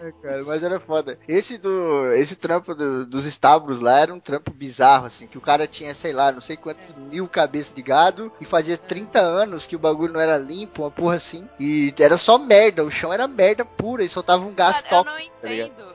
[0.00, 1.18] É, cara, mas era foda.
[1.28, 2.12] Esse do.
[2.12, 5.92] Esse trampo do- dos estábulos lá era um trampo bizarro, assim, que o cara tinha,
[5.94, 9.80] sei lá, não sei quantos mil cabeças de gado e fazia 30 anos que o
[9.80, 11.46] bagulho não era limpo, uma porra assim.
[11.60, 15.04] E era só merda, o chão era merda pura e soltava um gás Cara, eu
[15.04, 15.10] tóxico.
[15.26, 15.76] não tá entendo.
[15.76, 15.85] Sabe,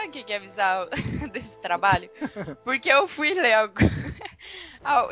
[0.00, 0.88] sabe o que é bizarro
[1.32, 2.10] desse trabalho?
[2.64, 3.74] Porque eu fui ler algo.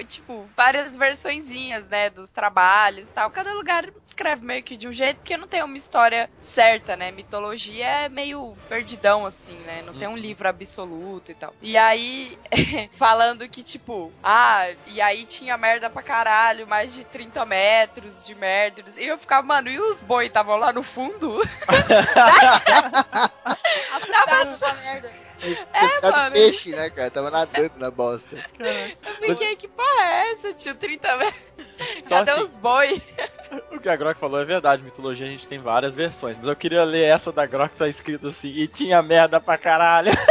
[0.07, 3.31] tipo, várias versõezinhas, né, dos trabalhos e tal.
[3.31, 7.11] Cada lugar escreve meio que de um jeito, porque não tem uma história certa, né?
[7.11, 9.83] Mitologia é meio perdidão, assim, né?
[9.83, 11.55] Não tem um livro absoluto e tal.
[11.63, 12.39] E aí,
[12.97, 18.35] falando que, tipo, ah, e aí tinha merda pra caralho, mais de 30 metros de
[18.35, 18.83] merda.
[18.97, 21.41] E eu ficava, mano, e os boi estavam lá no fundo?
[24.27, 25.28] Tava essa merda.
[25.41, 26.33] É, mano.
[26.33, 27.11] peixe, né, cara?
[27.11, 28.37] Tava nadando na bosta.
[29.21, 30.75] Eu fiquei, que porra é essa, tio?
[30.75, 31.43] 30 metros.
[32.03, 33.03] Só Cadê assim, os boi?
[33.73, 36.57] o que a Grok falou é verdade, mitologia a gente tem várias versões, mas eu
[36.57, 40.13] queria ler essa da Grok que tá escrito assim, e tinha merda pra caralho.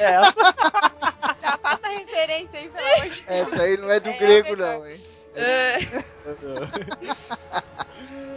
[0.00, 0.32] É essa.
[1.42, 3.24] Já passa a referência aí, pelo amor de Deus.
[3.28, 5.00] Essa aí não é do É, grego, é não, hein?
[5.34, 5.78] É.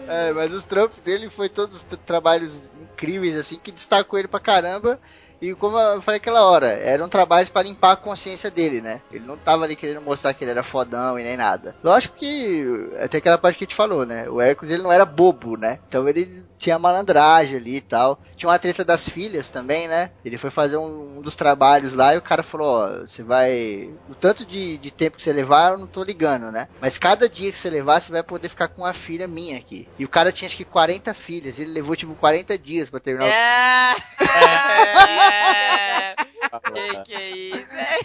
[0.08, 4.40] É, mas os trampos dele foi todos tra- trabalhos incríveis, assim, que destacou ele pra
[4.40, 5.00] caramba.
[5.46, 9.02] E como eu falei aquela hora, eram trabalhos pra limpar a consciência dele, né?
[9.12, 11.76] Ele não tava ali querendo mostrar que ele era fodão e nem nada.
[11.84, 14.28] Lógico que, até aquela parte que a gente falou, né?
[14.30, 15.80] O Hércules ele não era bobo, né?
[15.88, 18.20] Então ele tinha malandragem ali e tal.
[18.36, 20.12] Tinha uma treta das filhas também, né?
[20.24, 23.94] Ele foi fazer um, um dos trabalhos lá e o cara falou: Ó, você vai.
[24.10, 26.68] O tanto de, de tempo que você levar, eu não tô ligando, né?
[26.82, 29.88] Mas cada dia que você levar, você vai poder ficar com uma filha minha aqui.
[30.00, 31.60] E o cara tinha acho que 40 filhas.
[31.60, 33.96] Ele levou tipo 40 dias pra terminar o É.
[35.36, 36.16] é.
[36.16, 37.74] Que que é isso?
[37.74, 37.98] É.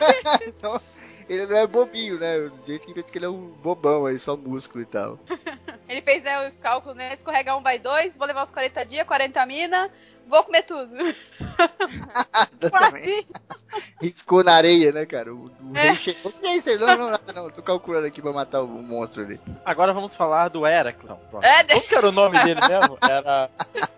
[0.49, 0.81] Então,
[1.29, 2.37] ele não é bobinho, né?
[2.39, 5.19] O gente que pensa que ele é um bobão aí, só músculo e tal.
[5.89, 7.15] Ele fez né, os cálculos, né?
[7.15, 9.91] Escorregar um vai dois, vou levar os 40 dias, 40 mina,
[10.31, 10.91] vou comer tudo.
[12.71, 13.27] Também.
[14.01, 15.35] Riscou na areia, né, cara?
[15.35, 16.33] O, o rei chegou.
[16.43, 16.79] É aí?
[16.79, 17.51] Não, não, nada não.
[17.51, 19.41] Tô calculando aqui pra matar o monstro ali.
[19.65, 21.09] Agora vamos falar do Heracles.
[21.09, 21.45] Não, pronto.
[21.45, 22.99] É, Qual que era o nome dele mesmo?
[23.03, 23.51] Era.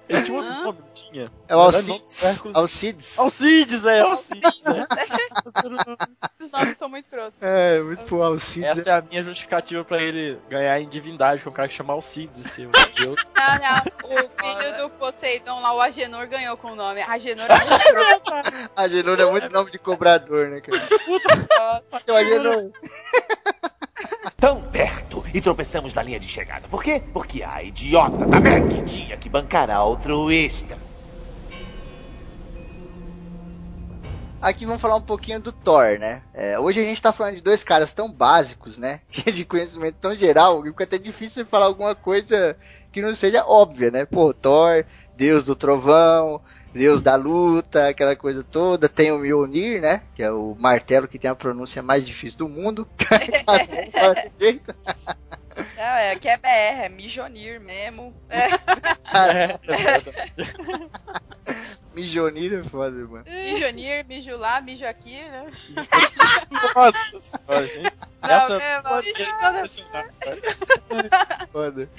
[0.09, 1.33] Ele tinha outro nome, não tinha?
[1.49, 2.45] É o Alcides.
[2.53, 3.19] Alcides.
[3.19, 4.63] Alcides, é, Alcides.
[4.67, 4.83] é.
[6.43, 7.35] Esses nomes são muito escrotos.
[7.41, 8.79] É, muito Alcides.
[8.79, 11.95] Essa é a minha justificativa pra ele ganhar em divindade, é um cara que chama
[11.95, 12.73] Alcides, Deus.
[13.43, 13.83] Não, não.
[14.05, 17.03] O filho do Poseidon lá, o Agenor, Agenor ganhou com o nome.
[17.03, 17.53] Agenor é
[18.77, 20.81] Agenor é muito nome de cobrador, né, cara?
[21.59, 22.01] Nossa.
[22.01, 22.71] Seu Agenor.
[24.39, 26.67] Tão perto e tropeçamos na linha de chegada.
[26.69, 27.03] Por quê?
[27.13, 30.77] Porque a idiota da Meg tinha que bancar a altruísta.
[34.43, 36.21] Aqui vamos falar um pouquinho do Thor, né?
[36.35, 39.01] É, hoje a gente tá falando de dois caras tão básicos, né?
[39.33, 42.57] De conhecimento tão geral, que fica até difícil falar alguma coisa
[42.91, 44.05] que não seja óbvia, né?
[44.05, 44.85] Pô, Thor,
[45.17, 46.41] Deus do trovão,
[46.73, 48.89] Deus da luta, aquela coisa toda.
[48.89, 50.03] Tem o Mjolnir, né?
[50.15, 52.89] Que é o martelo que tem a pronúncia mais difícil do mundo.
[55.77, 58.15] Não, é, aqui é BR, é Mijonir mesmo.
[58.29, 58.49] É.
[61.95, 63.25] Mijonir é foda, mano.
[63.27, 65.47] Mijonir, mijo lá, mijo aqui, né?
[66.75, 67.93] Nossa senhora, gente.
[68.23, 68.79] Não, Essa é,
[69.11, 69.85] impressionante.
[71.53, 71.91] Foda.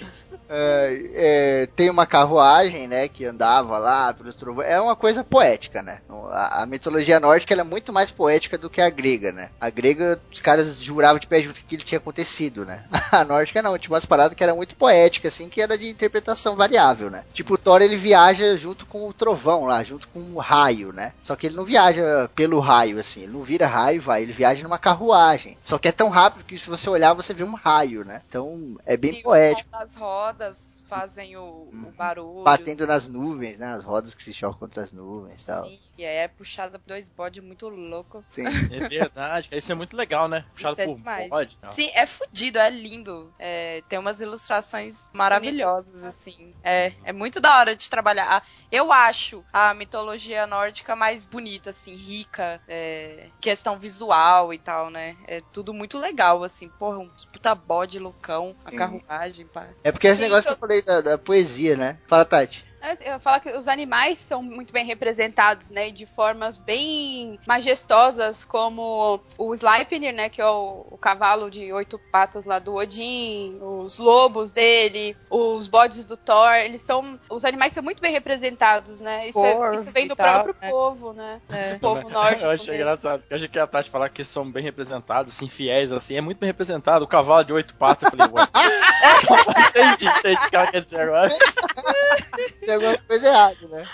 [0.50, 4.68] É, é, tem uma carruagem, né, que andava lá pelos trovões.
[4.68, 6.00] É uma coisa poética, né?
[6.32, 9.50] A, a mitologia nórdica ela é muito mais poética do que a grega, né?
[9.60, 12.86] A grega, os caras juravam de pé junto que aquilo tinha acontecido, né?
[13.12, 16.55] A nórdica não, tinha umas paradas que era muito poética, assim, que era de interpretação
[16.55, 17.24] variável, né?
[17.34, 21.14] Tipo, o Thor ele viaja junto com o trovão lá, junto com o raio, né?
[21.22, 24.34] Só que ele não viaja pelo raio, assim, ele não vira raio e vai, ele
[24.34, 25.57] viaja numa carruagem.
[25.64, 28.22] Só que é tão rápido que se você olhar, você vê um raio, né?
[28.28, 29.70] Então é bem o poético.
[29.72, 32.43] das rodas fazem o, o barulho.
[32.43, 33.74] batendo nas nuvens, né?
[33.74, 35.66] As rodas que se chocam contra as nuvens e tal.
[35.66, 38.24] Sim, e aí é puxada por dois bodes muito louco.
[38.30, 38.43] Sim.
[38.45, 40.45] É verdade, isso é muito legal, né?
[40.53, 41.30] Puxado Isso é por demais.
[41.30, 41.57] bode.
[41.64, 41.72] não.
[41.72, 43.34] Sim, é fudido, é lindo.
[43.39, 43.53] É,
[43.88, 46.56] tem umas ilustrações maravilhosas, assim.
[46.64, 48.43] É, é muito da hora de trabalhar.
[48.72, 55.18] Eu acho a mitologia nórdica mais bonita, assim, rica, é, questão visual e tal, né?
[55.28, 56.70] É tudo muito legal, assim.
[56.72, 58.74] Porra, um puta bode loucão, a Sim.
[58.74, 59.76] carruagem, pá.
[59.84, 62.01] É porque esse Sim, negócio que eu- eu falei da, da poesia, né?
[62.08, 62.66] Fala, Tati.
[63.06, 65.90] Eu falo que os animais são muito bem representados, né?
[65.90, 70.28] De formas bem majestosas, como o Sleipnir, né?
[70.28, 75.66] Que é o, o cavalo de oito patas lá do Odin, os lobos dele, os
[75.68, 76.54] bodes do Thor.
[76.56, 77.18] Eles são.
[77.30, 79.30] Os animais são muito bem representados, né?
[79.30, 80.70] Isso, é- isso vem do tal, próprio né?
[80.70, 81.42] povo, né?
[81.50, 81.74] É.
[81.76, 82.44] Do povo nórdico.
[82.44, 82.84] Eu achei mesmo.
[82.84, 86.18] engraçado, eu achei que a Tati falar que eles são bem representados, assim, fiéis, assim,
[86.18, 87.06] é muito bem representado.
[87.06, 88.48] O cavalo de oito patas, eu falei, ué.
[89.70, 91.30] entendi, entendi o que ela quer dizer agora.
[92.74, 93.88] Tem alguma coisa errada, né?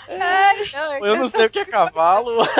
[1.02, 2.42] Eu não sei o que é cavalo.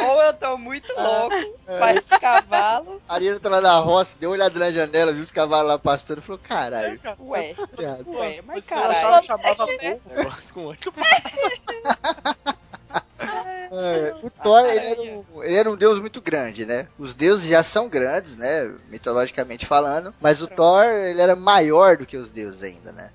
[0.00, 1.36] Ou eu tô muito louco
[1.66, 3.02] com esse cavalo.
[3.08, 5.78] A Ariana tá lá na roça, deu uma olhada na janela, viu os cavalos lá
[5.78, 9.20] pastando e falou: caralho, Ué, tá ué, mas Você achava caralho.
[9.20, 10.92] que chamava povo, negócio com oito.
[13.70, 16.88] É, o Thor, ele era, um, ele era um deus muito grande, né?
[16.98, 18.72] Os deuses já são grandes, né?
[18.88, 20.12] Mitologicamente falando.
[20.20, 23.10] Mas o Thor, ele era maior do que os deuses ainda, né?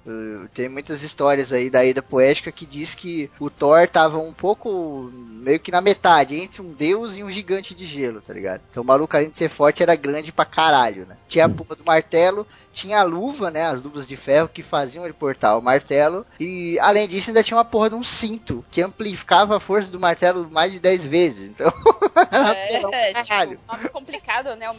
[0.53, 5.11] Tem muitas histórias aí da Ida Poética que diz que o Thor tava um pouco,
[5.13, 8.61] meio que na metade, entre um deus e um gigante de gelo, tá ligado?
[8.69, 11.17] Então o maluco, além de ser forte, era grande pra caralho, né?
[11.27, 13.65] Tinha a porra do martelo, tinha a luva, né?
[13.65, 16.25] As luvas de ferro que faziam ele portar o martelo.
[16.39, 19.99] E além disso, ainda tinha uma porra de um cinto que amplificava a força do
[19.99, 21.49] martelo mais de 10 vezes.
[21.49, 21.71] Então,
[22.31, 23.59] É, tipo, caralho.
[23.67, 24.69] Nome complicado, né?
[24.69, 24.75] O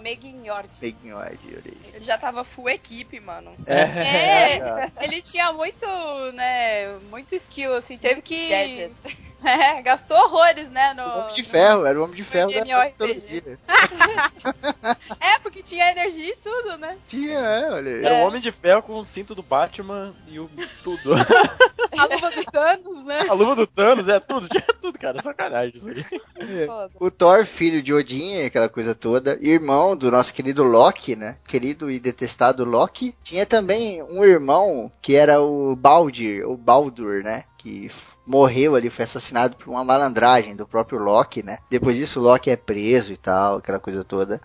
[1.52, 1.94] olha aí.
[1.94, 3.52] ele já tava full equipe, mano.
[3.66, 5.86] É, ele tinha muito,
[6.34, 6.98] né?
[7.10, 7.98] Muito skill, assim.
[7.98, 8.48] Teve que.
[8.48, 8.92] Gadget.
[9.46, 10.92] É, gastou horrores, né?
[10.94, 13.58] No, O Homem de no- Ferro, era o Homem de Ferro da mitologia.
[15.20, 16.96] É, porque tinha energia e tudo, né?
[17.06, 18.04] Tinha, é, olha aí.
[18.04, 20.50] Era o Homem de Ferro com o cinto do Batman e o
[20.82, 21.14] tudo.
[21.96, 23.26] A luva do Thanos, né?
[23.28, 25.22] A luva do Thanos, é tudo, tinha tudo, cara.
[25.22, 26.66] Sacanagem isso aí.
[26.66, 26.90] Foda.
[27.00, 31.36] O Thor, filho de Odin, aquela coisa toda, irmão do nosso querido Loki, né?
[31.46, 33.14] Querido e detestado Loki.
[33.22, 37.44] Tinha também um irmão que era o Baldur, ou Baldur, né?
[37.56, 37.90] Que
[38.26, 41.58] morreu ali, foi assassinado por uma malandragem do próprio Loki, né?
[41.70, 44.40] Depois disso, o Loki é preso e tal, aquela coisa toda.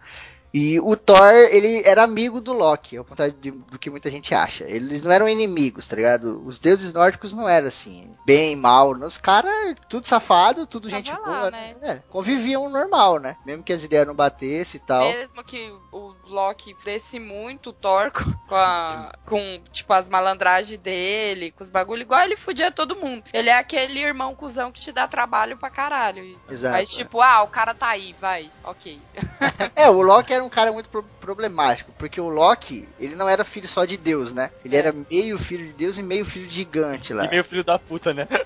[0.53, 4.33] E o Thor, ele era amigo do Loki, ao contrário de- do que muita gente
[4.35, 4.65] acha.
[4.65, 6.41] Eles não eram inimigos, tá ligado?
[6.45, 8.91] Os deuses nórdicos não eram assim, bem, mal.
[8.91, 11.75] Os caras, tudo safado, tudo Tava gente lá, boa, né?
[11.81, 11.91] né?
[11.91, 13.37] É, conviviam normal, né?
[13.45, 15.03] Mesmo que as ideias não batessem e tal.
[15.03, 21.63] Mesmo que o Loki desse muito torco com, a, com tipo, as malandragens dele, com
[21.63, 23.23] os bagulho, igual ele fudia todo mundo.
[23.33, 26.39] Ele é aquele irmão cuzão que te dá trabalho pra caralho.
[26.49, 26.75] Exato.
[26.75, 28.99] Mas, tipo, ah, o cara tá aí, vai, ok.
[29.75, 33.43] É, o Loki era um cara muito pro- problemático, porque o Loki, ele não era
[33.43, 34.51] filho só de Deus, né?
[34.65, 34.79] Ele É.
[34.79, 37.25] era meio filho de Deus e meio filho de gigante lá.
[37.25, 38.27] E meio filho da puta, né?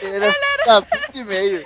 [0.00, 1.64] Ele era filho da puta e meio.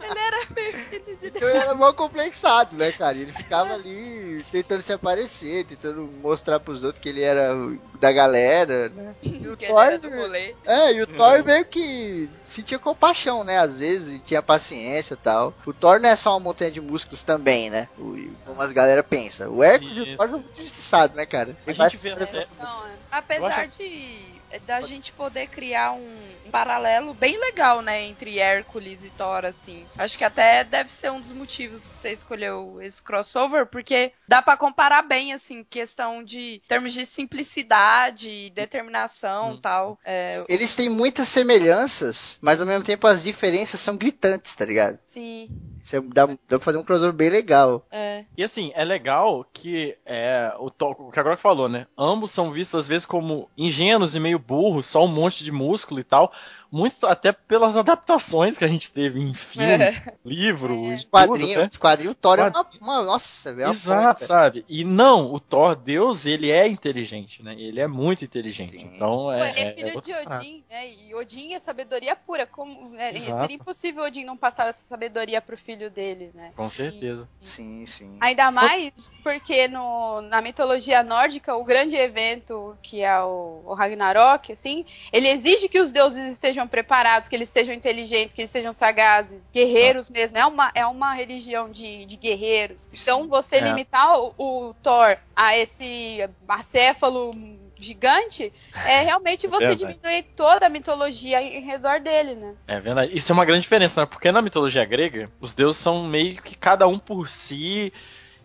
[0.00, 3.16] Ele era meio filho de Então ele era mal complexado, né, cara?
[3.18, 7.54] Ele ficava ali tentando se aparecer, tentando mostrar pros outros que ele era
[8.00, 9.14] da galera, né?
[9.22, 10.54] E o Que Thor, ele era do rolê.
[10.64, 13.58] é, e o Thor meio que sentia compaixão, né?
[13.58, 15.54] Às vezes, e tinha paciência e tal.
[15.66, 17.88] O Thor não é só uma montanha de músculos também, né?
[17.98, 18.16] O,
[18.46, 19.48] como as galera pensa.
[19.50, 20.16] O Hércules e o.
[20.16, 21.56] Thor são muito injustiçados, né, cara?
[21.62, 22.10] A Tem gente vê
[22.58, 22.90] Não, é.
[23.10, 29.02] Apesar acho- de da gente poder criar um, um paralelo bem legal, né, entre Hércules
[29.04, 29.88] e Thor, assim.
[29.96, 34.40] Acho que até deve ser um dos motivos que você escolheu esse crossover, porque dá
[34.42, 39.60] pra comparar bem, assim, questão de termos de simplicidade, determinação, Hum.
[39.60, 39.98] tal.
[40.04, 44.98] É, Eles têm muitas semelhanças, mas ao mesmo tempo as diferenças são gritantes, tá ligado?
[45.06, 45.48] sim,
[45.84, 47.86] Você dá, dá pra fazer um crossover bem legal.
[47.92, 48.24] é.
[48.36, 51.86] E assim, é legal que é, o, o que agora falou, né?
[51.96, 56.00] Ambos são vistos às vezes como ingênuos e meio burros, só um monte de músculo
[56.00, 56.32] e tal.
[56.70, 60.14] Muito até pelas adaptações que a gente teve em filme, É.
[60.24, 60.94] livro, É.
[60.96, 61.68] e quadrinhos, né?
[61.70, 63.62] os quadrinhos, o Thor é uma, uma- Nossa, velho.
[63.62, 64.64] é uma Exato, porra, sabe?
[64.68, 67.54] E não, o Thor, Deus, ele é inteligente, né?
[67.58, 68.70] Ele é muito inteligente.
[68.70, 68.90] Sim.
[68.94, 69.50] Então Pô, é.
[69.50, 70.18] ele é é filho outro de.
[70.18, 70.90] Odin, né?
[70.92, 72.46] E Odin é sabedoria pura.
[72.46, 73.12] Como, né?
[73.12, 76.52] Seria impossível Odin não passar essa sabedoria pro filho dele, né?
[76.56, 77.26] Com certeza.
[77.42, 78.16] Sim, sim.
[78.20, 84.52] Ainda mais porque no, na mitologia nórdica, o grande evento que é o, o Ragnarok,
[84.52, 88.72] assim, ele exige que os deuses estejam preparados, que eles sejam inteligentes, que eles sejam
[88.72, 90.38] sagazes, guerreiros mesmo.
[90.38, 92.86] É uma, é uma religião de, de guerreiros.
[92.92, 93.60] Então, você É.
[93.60, 97.34] limitar o, o Thor a esse acéfalo
[97.76, 98.52] gigante
[98.86, 99.94] é realmente você Verdade.
[99.98, 102.54] diminuir toda a mitologia em, em redor dele, né?
[102.68, 103.12] É verdade.
[103.16, 104.06] Isso é uma grande diferença, né?
[104.06, 107.92] Porque na mitologia grega, os deuses são meio que cada um por si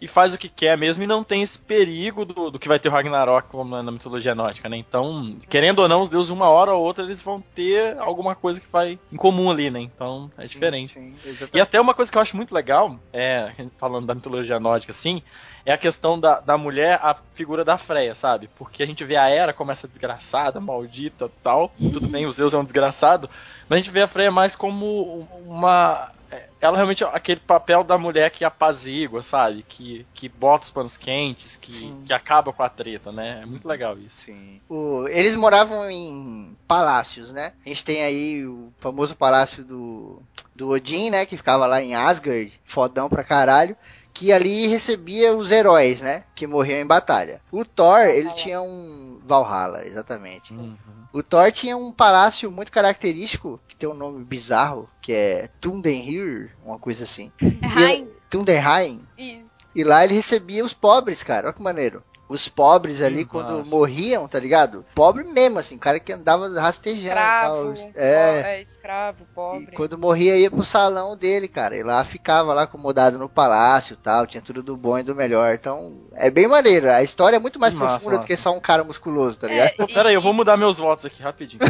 [0.02, 2.80] e faz o que quer mesmo e não tem esse perigo do, do que vai
[2.80, 4.78] ter o Ragnarok como na, na mitologia nórdica, né?
[4.78, 8.62] Então, querendo ou não, os deuses, uma hora ou outra, eles vão ter alguma coisa
[8.62, 9.82] que vai em comum ali, né?
[9.82, 10.94] Então, é diferente.
[10.94, 11.16] Sim,
[11.54, 15.22] E até uma coisa que eu acho muito legal, é, falando da mitologia nórdica, assim,
[15.66, 18.50] é a questão da, da mulher, a figura da Freya, sabe?
[18.58, 21.72] Porque a gente vê a Hera como essa desgraçada, maldita tal.
[21.78, 23.30] Tudo bem, o Zeus é um desgraçado,
[23.68, 26.12] mas a gente vê a Freya mais como uma.
[26.32, 29.64] É, Ela realmente é aquele papel da mulher que apazigua, sabe?
[29.68, 32.02] Que, que bota os panos quentes, que, Sim.
[32.06, 33.40] que acaba com a treta, né?
[33.42, 34.22] É muito legal isso.
[34.22, 34.62] Sim.
[34.70, 37.54] O- eles moravam em palácios, né?
[37.66, 40.22] A gente tem aí o famoso palácio do,
[40.56, 41.26] do Odin, né?
[41.26, 43.76] Que ficava lá em Asgard, fodão pra caralho.
[44.20, 46.26] Que ali recebia os heróis, né?
[46.36, 47.42] Que morriam em batalha.
[47.50, 49.22] O Thor, ele tinha um.
[49.26, 50.54] Valhalla, exatamente.
[50.54, 50.76] Uhum.
[51.14, 56.54] O Thor tinha um palácio muito característico, que tem um nome bizarro, que é Tundenhir,
[56.66, 57.32] uma coisa assim.
[57.42, 58.06] É.
[58.30, 59.08] Tundenheim.
[59.18, 59.42] E
[59.74, 61.48] E lá ele recebia os pobres, cara.
[61.48, 62.04] Olha que maneiro.
[62.30, 63.70] Os pobres ali, quando nossa.
[63.70, 64.86] morriam, tá ligado?
[64.94, 67.08] Pobre mesmo, assim, o cara que andava rastejando.
[67.08, 67.92] Escravo, tal.
[67.96, 68.42] é.
[68.42, 68.58] É.
[68.58, 69.76] é escravo, E pobre.
[69.76, 71.76] quando morria ia pro salão dele, cara.
[71.76, 74.28] E lá ficava lá acomodado no palácio e tal.
[74.28, 75.56] Tinha tudo do bom e do melhor.
[75.56, 76.92] Então, é bem maneiro.
[76.92, 79.70] A história é muito mais Massa, profunda do que só um cara musculoso, tá ligado?
[79.70, 81.60] É, Pô, pera aí, eu vou mudar meus votos aqui rapidinho.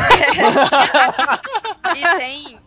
[1.96, 2.60] E tem,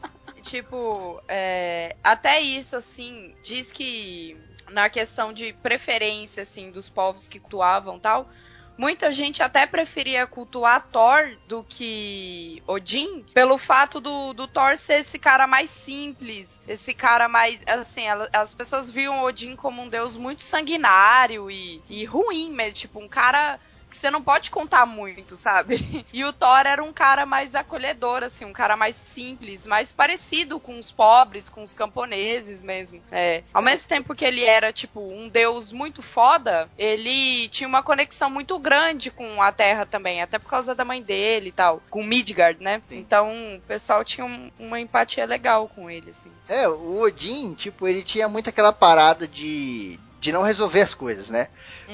[0.43, 4.37] tipo, é, até isso, assim, diz que
[4.73, 8.29] na questão de preferência, assim, dos povos que cultuavam tal,
[8.77, 15.01] muita gente até preferia cultuar Thor do que Odin, pelo fato do, do Thor ser
[15.01, 19.89] esse cara mais simples, esse cara mais, assim, ela- as pessoas viam Odin como um
[19.89, 23.61] deus muito sanguinário e, e ruim mesmo, tipo, um cara
[23.93, 26.05] que você não pode contar muito, sabe?
[26.13, 30.59] E o Thor era um cara mais acolhedor, assim, um cara mais simples, mais parecido
[30.59, 33.03] com os pobres, com os camponeses mesmo.
[33.11, 33.43] É.
[33.53, 38.29] Ao mesmo tempo que ele era, tipo, um deus muito foda, ele tinha uma conexão
[38.31, 42.03] muito grande com a Terra também, até por causa da mãe dele e tal, com
[42.03, 42.83] Midgard, né?
[42.89, 42.99] Sim.
[42.99, 46.31] Então, o pessoal tinha um- uma empatia legal com ele, assim.
[46.49, 49.99] É, o Odin, tipo, ele tinha muito aquela parada de.
[50.23, 51.49] De não resolver as coisas, né?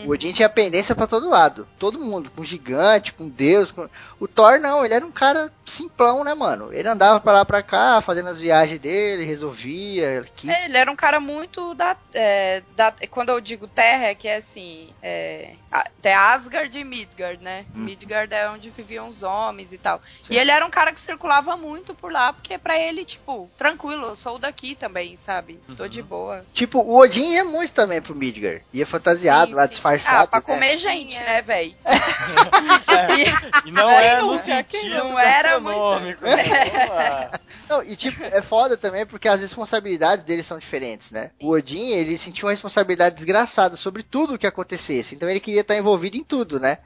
[0.04, 1.66] O Odin tinha pendência pra todo lado.
[1.78, 3.72] Todo mundo, com gigante, com Deus.
[3.72, 3.88] Com...
[4.20, 6.70] O Thor não, ele era um cara simplão, né, mano?
[6.72, 10.20] Ele andava pra lá pra cá, fazendo as viagens dele, resolvia.
[10.20, 10.50] Aqui.
[10.50, 14.28] É, ele era um cara muito da, é, da- Quando eu digo terra, é que
[14.28, 14.90] é assim.
[15.02, 17.64] É, a- tem Asgard e Midgard, né?
[17.74, 17.84] Hum.
[17.84, 20.02] Midgard é onde viviam os homens e tal.
[20.22, 20.34] Sim.
[20.34, 24.06] E ele era um cara que circulava muito por lá, porque pra ele, tipo, tranquilo,
[24.08, 25.58] eu sou daqui também, sabe?
[25.76, 25.88] Tô Uhum.
[25.88, 26.44] de boa.
[26.52, 28.62] Tipo, o Odin ia muito também pro Midgard.
[28.72, 29.70] Ia fantasiado Sim, lá, sim.
[29.70, 30.24] disfarçado.
[30.24, 30.44] Ah, pra né?
[30.54, 31.24] comer gente, Sim, é.
[31.24, 31.74] né, velho?
[33.64, 36.24] E não Quem é no sentido não era gastronômico.
[36.24, 37.30] né?
[37.68, 41.30] Não, e tipo, é foda também porque as responsabilidades deles são diferentes, né?
[41.40, 45.14] O Odin, ele sentia uma responsabilidade desgraçada sobre tudo o que acontecesse.
[45.14, 46.78] Então ele queria estar envolvido em tudo, né?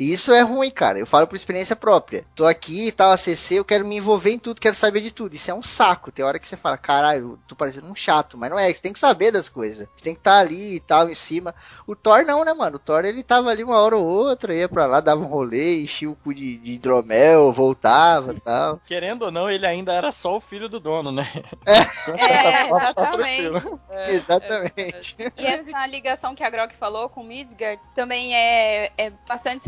[0.00, 0.98] E isso é ruim, cara.
[0.98, 2.24] Eu falo por experiência própria.
[2.34, 5.34] Tô aqui e tal, ACC, eu quero me envolver em tudo, quero saber de tudo.
[5.34, 6.10] Isso é um saco.
[6.10, 8.38] Tem hora que você fala, caralho, eu tô parecendo um chato.
[8.38, 9.86] Mas não é, você tem que saber das coisas.
[9.94, 11.54] Você tem que estar ali e tal, em cima.
[11.86, 12.76] O Thor não, né, mano?
[12.76, 15.82] O Thor ele tava ali uma hora ou outra, ia pra lá, dava um rolê,
[15.82, 18.80] enchia o cu de, de hidromel, voltava e tal.
[18.86, 21.30] Querendo ou não, ele ainda era só o filho do dono, né?
[21.66, 21.76] É,
[22.72, 23.78] exatamente.
[23.90, 25.16] É, Exatamente.
[25.36, 29.62] E essa ligação que a Grok falou com o Midgard também é, é bastante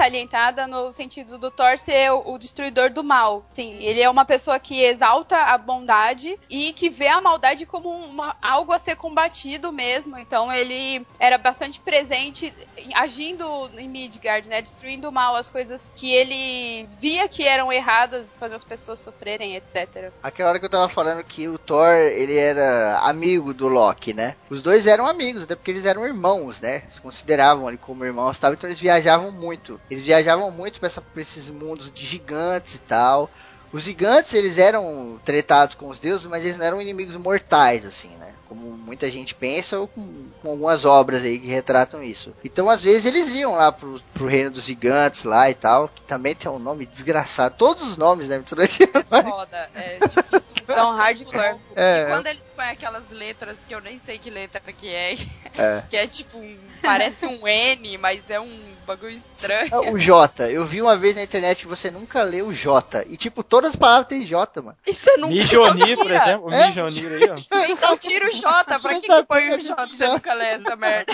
[0.68, 3.44] no sentido do Thor ser o, o destruidor do mal.
[3.52, 7.88] Sim, ele é uma pessoa que exalta a bondade e que vê a maldade como
[7.88, 10.18] uma- algo a ser combatido mesmo.
[10.18, 12.52] Então ele era bastante presente
[12.94, 14.62] agindo em Midgard, né?
[14.62, 19.56] Destruindo o mal, as coisas que ele via que eram erradas, fazendo as pessoas sofrerem,
[19.56, 20.10] etc.
[20.22, 24.36] Aquela hora que eu tava falando que o Thor, ele era amigo do Loki, né?
[24.50, 26.82] Os dois eram amigos, até porque eles eram irmãos, né?
[26.88, 29.80] Se consideravam ali como irmãos tal, então eles viajavam muito.
[29.90, 33.30] Eles viajavam muito pra esses mundos de gigantes e tal.
[33.72, 38.10] Os gigantes, eles eram tretados com os deuses, mas eles não eram inimigos mortais, assim,
[38.18, 38.34] né?
[38.53, 42.34] Como muita gente pensa, ou com, com algumas obras aí que retratam isso.
[42.44, 46.03] Então, às vezes, eles iam lá pro, pro reino dos gigantes lá e tal, que
[46.03, 47.55] também tem um nome desgraçado.
[47.57, 48.36] Todos os nomes, né?
[48.36, 50.53] Mitologia Foda, é difícil.
[50.62, 51.59] Então, hardcore.
[51.74, 52.03] É.
[52.03, 55.16] E quando eles põem aquelas letras que eu nem sei que letra que é,
[55.59, 55.82] É.
[55.90, 56.57] que é tipo um.
[56.80, 59.92] Parece um N, mas é um bagulho estranho.
[59.92, 63.05] O J, eu vi uma vez na internet que você nunca lê o J.
[63.09, 64.76] E tipo, todas as palavras têm J, mano.
[64.86, 66.53] E você nunca Mijonir, por exemplo.
[66.53, 66.68] É?
[66.68, 67.64] Mijonir aí, ó.
[67.66, 68.41] Então tira o J,
[68.80, 71.12] pra que, que põe o J se você nunca lê essa merda?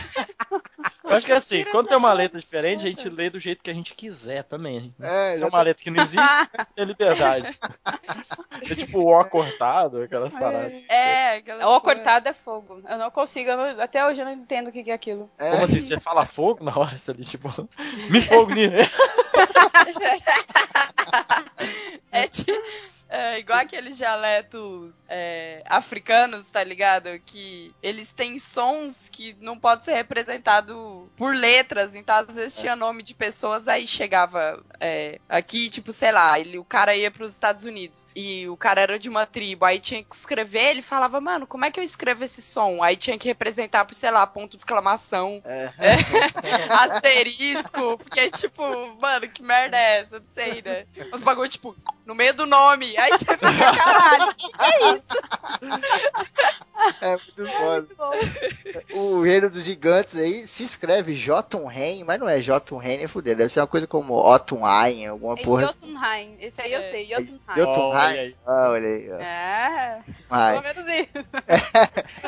[1.05, 3.63] Eu acho que é assim, quando tem uma letra diferente, a gente lê do jeito
[3.63, 4.95] que a gente quiser também.
[5.01, 6.19] É, Se é uma letra que não existe,
[6.77, 7.59] é liberdade.
[8.71, 10.73] É tipo o O cortado, aquelas paradas.
[10.89, 12.83] É, aquela O cortado é fogo.
[12.89, 15.31] Eu não consigo, eu não- até hoje eu não entendo o que que é aquilo.
[15.39, 15.51] É.
[15.53, 15.81] Como assim?
[15.81, 17.49] Você fala fogo na hora, você ali, tipo,
[18.11, 18.75] me fogo nisso.
[22.11, 22.53] É tipo.
[23.09, 27.09] É igual aqueles dialetos é, africanos, tá ligado?
[27.25, 32.77] Que eles têm sons que não pode ser representado por letras, então às vezes tinha
[32.77, 37.33] nome de pessoas, aí chegava é, aqui, tipo, sei lá, ele, o cara ia pros
[37.33, 41.21] Estados Unidos e o cara era de uma tribo, aí tinha que escrever, ele falava,
[41.21, 42.83] mano, como é que eu escrevo esse som?
[42.83, 45.69] Aí tinha que representar por, sei lá, ponto de exclamação, É.
[46.69, 48.63] asterisco, porque, tipo,
[49.01, 50.19] mano, que merda é essa?
[50.21, 50.87] Não sei, né?
[51.13, 52.98] Os bagulho, tipo, no meio do nome.
[53.01, 55.07] Aí você fica, caralho, o que, que é isso?
[57.01, 57.89] É muito foda.
[58.93, 63.37] O reino dos gigantes aí se escreve Jotunheim, mas não é Jotunheim, é fuder.
[63.37, 65.93] Deve ser uma coisa como Otunheim, alguma É porra assim.
[65.93, 66.37] Jotunheim.
[66.41, 66.91] Esse aí eu É.
[66.91, 67.41] sei, Jotunheim.
[67.49, 68.19] Olha Jotunheim?
[68.21, 68.37] aí.
[68.47, 69.11] Ah, olha aí.
[69.11, 69.17] ó.
[69.17, 70.61] É, Ai.
[70.63, 71.27] pelo menos isso.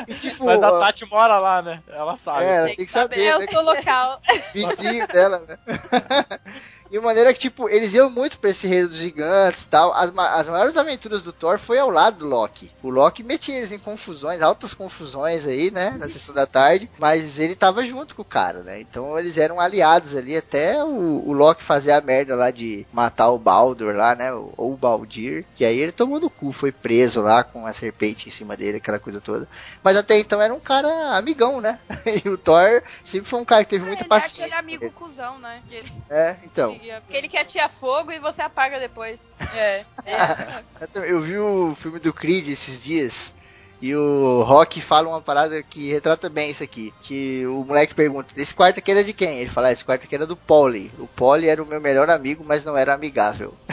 [0.07, 1.81] E, tipo, Mas a Tati mora lá, né?
[1.87, 2.43] Ela sabe.
[2.43, 3.45] é, ela Tem tem que saber, saber, né?
[3.45, 4.17] Eu sou local.
[4.53, 5.57] vizinho dela, né?
[6.91, 9.93] E de maneira que, tipo, eles iam muito pra esse reino dos gigantes e tal.
[9.93, 12.69] As, as maiores aventuras do Thor foi ao lado do Loki.
[12.83, 15.91] O Loki metia eles em confusões, altas confusões aí, né?
[15.97, 16.91] Na sessão da tarde.
[16.99, 18.81] Mas ele tava junto com o cara, né?
[18.81, 23.31] Então eles eram aliados ali até o, o Loki fazer a merda lá de matar
[23.31, 24.33] o Baldur lá, né?
[24.33, 25.45] Ou o Baldir.
[25.55, 28.77] Que aí ele tomou no cu, foi preso lá com a serpente em cima dele,
[28.77, 29.47] aquela coisa toda.
[29.81, 31.79] Mas até então era um cara amigão, né?
[32.25, 34.41] E o Thor sempre foi um cara que teve muita ele paciência.
[34.41, 35.61] é aquele amigo cuzão, né?
[35.71, 36.80] Ele É, então.
[37.01, 39.19] Porque ele quer tirar fogo e você apaga depois.
[39.55, 39.85] É.
[40.81, 43.33] Eu também- Eu vi o filme do Creed esses dias.
[43.81, 46.93] E o Rock fala uma parada que retrata bem isso aqui.
[47.01, 49.39] Que o moleque pergunta: Esse quarto aqui era de quem?
[49.39, 50.91] Ele fala: "Ah, Esse quarto aqui era do Polly.
[50.99, 53.53] O Polly era o meu melhor amigo, mas não era amigável.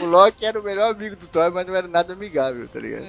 [0.00, 3.06] O Loki era o melhor amigo do Thor, mas não era nada amigável, tá ligado?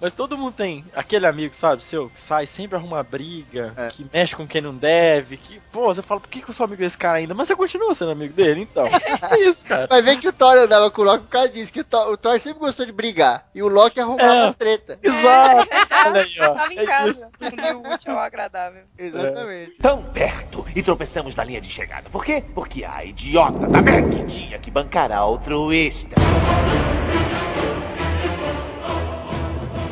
[0.00, 3.88] Mas todo mundo tem aquele amigo, sabe, seu, que sai, sempre arruma briga, É.
[3.88, 6.64] que mexe com quem não deve, que, pô, você fala, por que, que eu sou
[6.64, 7.34] amigo desse cara ainda?
[7.34, 8.84] Mas você continua sendo amigo dele, então.
[9.32, 9.88] É isso, cara.
[9.90, 12.12] Mas vê que o Thor andava com o Loki por causa disso, que o Thor,
[12.12, 13.48] o Thor sempre gostou de brigar.
[13.54, 14.46] E o Loki arrumava É.
[14.46, 14.98] as tretas.
[15.02, 15.68] Exato!
[16.06, 16.54] Olha aí, ó.
[16.54, 17.30] Tava em É casa.
[17.40, 18.84] o útil ao agradável.
[18.98, 19.78] Exatamente.
[19.78, 22.08] Tão perto e tropeçamos na linha de chegada.
[22.10, 22.44] Por quê?
[22.54, 26.14] Porque a idiota da Meg tinha que bancar a altruísta.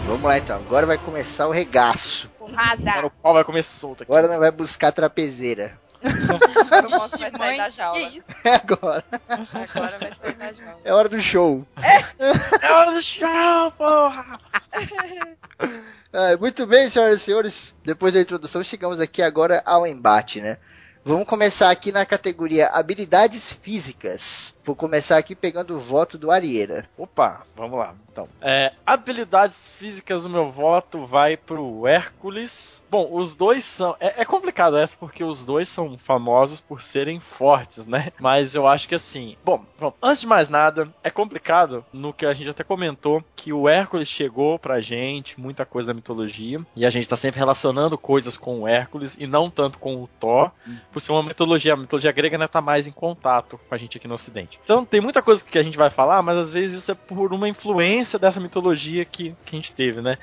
[0.06, 0.56] Vamos lá então.
[0.58, 2.28] Agora vai começar o regaço.
[2.40, 3.06] Agora Porrada.
[3.06, 4.10] o pau vai comer solto aqui.
[4.12, 5.78] Agora nós vai buscar trapezeira.
[6.02, 7.98] Agora o monstro vai sair da que jaula.
[7.98, 8.26] isso?
[8.44, 9.04] É agora.
[9.28, 10.80] Agora vai sair da jaula.
[10.84, 11.66] É hora do show.
[11.76, 14.38] É hora do chão, porra!
[16.12, 17.74] Ah, muito bem, senhoras e senhores.
[17.84, 20.56] Depois da introdução, chegamos aqui agora ao embate, né?
[21.04, 24.54] Vamos começar aqui na categoria habilidades físicas.
[24.64, 26.88] Vou começar aqui pegando o voto do Arieira.
[26.96, 27.94] Opa, vamos lá.
[28.12, 32.82] Então, é, habilidades físicas, o meu voto vai pro Hércules.
[32.90, 33.96] Bom, os dois são.
[34.00, 38.12] É, é, complicado essa porque os dois são famosos por serem fortes, né?
[38.20, 39.36] Mas eu acho que assim.
[39.44, 43.52] Bom, bom, antes de mais nada, é complicado no que a gente até comentou que
[43.52, 47.96] o Hércules chegou pra gente, muita coisa da mitologia, e a gente tá sempre relacionando
[47.96, 50.50] coisas com o Hércules e não tanto com o Thor,
[50.92, 51.74] por ser uma mitologia.
[51.74, 54.59] A mitologia grega né, tá mais em contato com a gente aqui no Ocidente.
[54.64, 57.32] Então tem muita coisa que a gente vai falar, mas às vezes isso é por
[57.32, 60.18] uma influência dessa mitologia que, que a gente teve, né?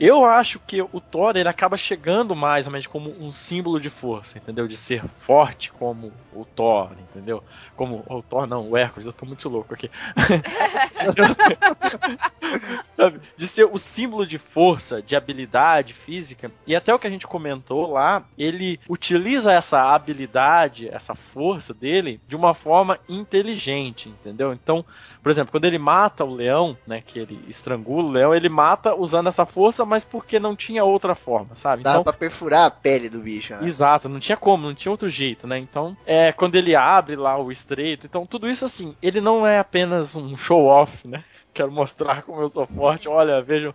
[0.00, 3.90] Eu acho que o Thor ele acaba chegando mais ou menos como um símbolo de
[3.90, 4.66] força, entendeu?
[4.66, 7.42] De ser forte como o Thor, entendeu?
[7.76, 9.90] Como o Thor não, o Hércules, eu tô muito louco aqui.
[12.94, 13.20] Sabe?
[13.36, 16.50] De ser o símbolo de força, de habilidade física.
[16.66, 22.20] E até o que a gente comentou lá, ele utiliza essa habilidade, essa força dele
[22.26, 24.52] de uma forma inteligente, entendeu?
[24.52, 24.84] Então,
[25.22, 28.94] por exemplo, quando ele mata o leão, né, que ele estrangula o leão, ele mata
[28.94, 31.82] usando essa força, mas porque não tinha outra forma, sabe?
[31.82, 33.66] Dava então, pra perfurar a pele do bicho, né?
[33.66, 35.58] Exato, não tinha como, não tinha outro jeito, né?
[35.58, 39.58] Então, é quando ele abre lá o estreito, então tudo isso assim, ele não é
[39.58, 41.24] apenas um show off, né?
[41.54, 43.74] Quero mostrar como eu sou forte, olha, vejam.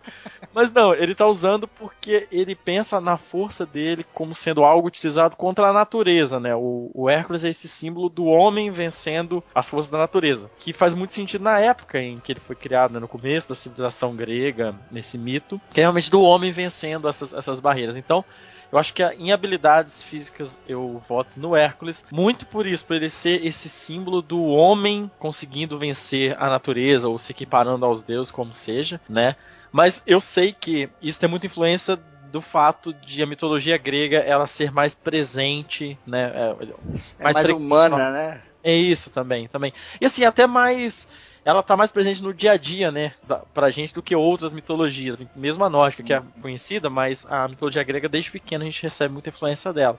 [0.54, 5.36] Mas não, ele tá usando porque ele pensa na força dele como sendo algo utilizado
[5.36, 6.54] contra a natureza, né?
[6.54, 10.94] O, o Hércules é esse símbolo do homem vencendo as forças da natureza, que faz
[10.94, 13.00] muito sentido na época em que ele foi criado, né?
[13.00, 17.60] no começo da civilização grega, nesse mito, que é realmente do homem vencendo essas, essas
[17.60, 17.96] barreiras.
[17.96, 18.24] Então,
[18.72, 23.10] eu acho que em habilidades físicas eu voto no Hércules, muito por isso, por ele
[23.10, 28.54] ser esse símbolo do homem conseguindo vencer a natureza ou se equiparando aos deuses, como
[28.54, 29.34] seja, né?
[29.72, 31.98] Mas eu sei que isso tem muita influência
[32.30, 36.32] do fato de a mitologia grega ela ser mais presente, né?
[36.34, 36.54] É,
[36.84, 38.42] mais, é mais humana, né?
[38.62, 39.72] É isso também, também.
[40.00, 41.08] E assim, até mais
[41.44, 44.52] ela tá mais presente no dia a dia, né, da, pra gente do que outras
[44.52, 45.24] mitologias.
[45.34, 49.12] Mesmo a nórdica, que é conhecida, mas a mitologia grega, desde pequeno, a gente recebe
[49.12, 49.98] muita influência dela.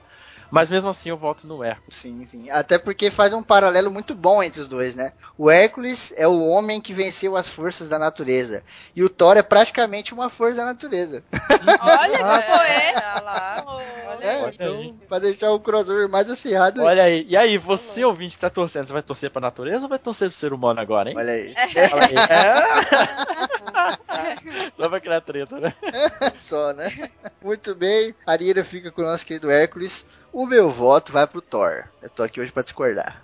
[0.52, 1.96] Mas mesmo assim eu volto no Hércules.
[1.96, 2.50] Sim, sim.
[2.50, 5.14] Até porque faz um paralelo muito bom entre os dois, né?
[5.38, 8.62] O Hércules é o homem que venceu as forças da natureza.
[8.94, 11.24] E o Thor é praticamente uma força da natureza.
[11.80, 13.64] Olha que poeta lá.
[14.16, 16.82] Olha é, então, pra deixar o crossover mais acirrado.
[16.82, 17.26] Olha aí.
[17.28, 20.28] E aí, você ouvinte que tá torcendo, você vai torcer pra natureza ou vai torcer
[20.28, 21.16] pro ser humano agora, hein?
[21.16, 21.54] Olha aí.
[21.92, 22.06] Olha
[24.08, 24.72] aí.
[24.76, 25.74] Só pra criar treta, né?
[26.38, 27.10] Só, né?
[27.42, 28.14] Muito bem.
[28.26, 30.06] A Arira fica com o nosso querido Hércules.
[30.32, 31.84] O meu voto vai pro Thor.
[32.00, 33.22] Eu tô aqui hoje pra discordar.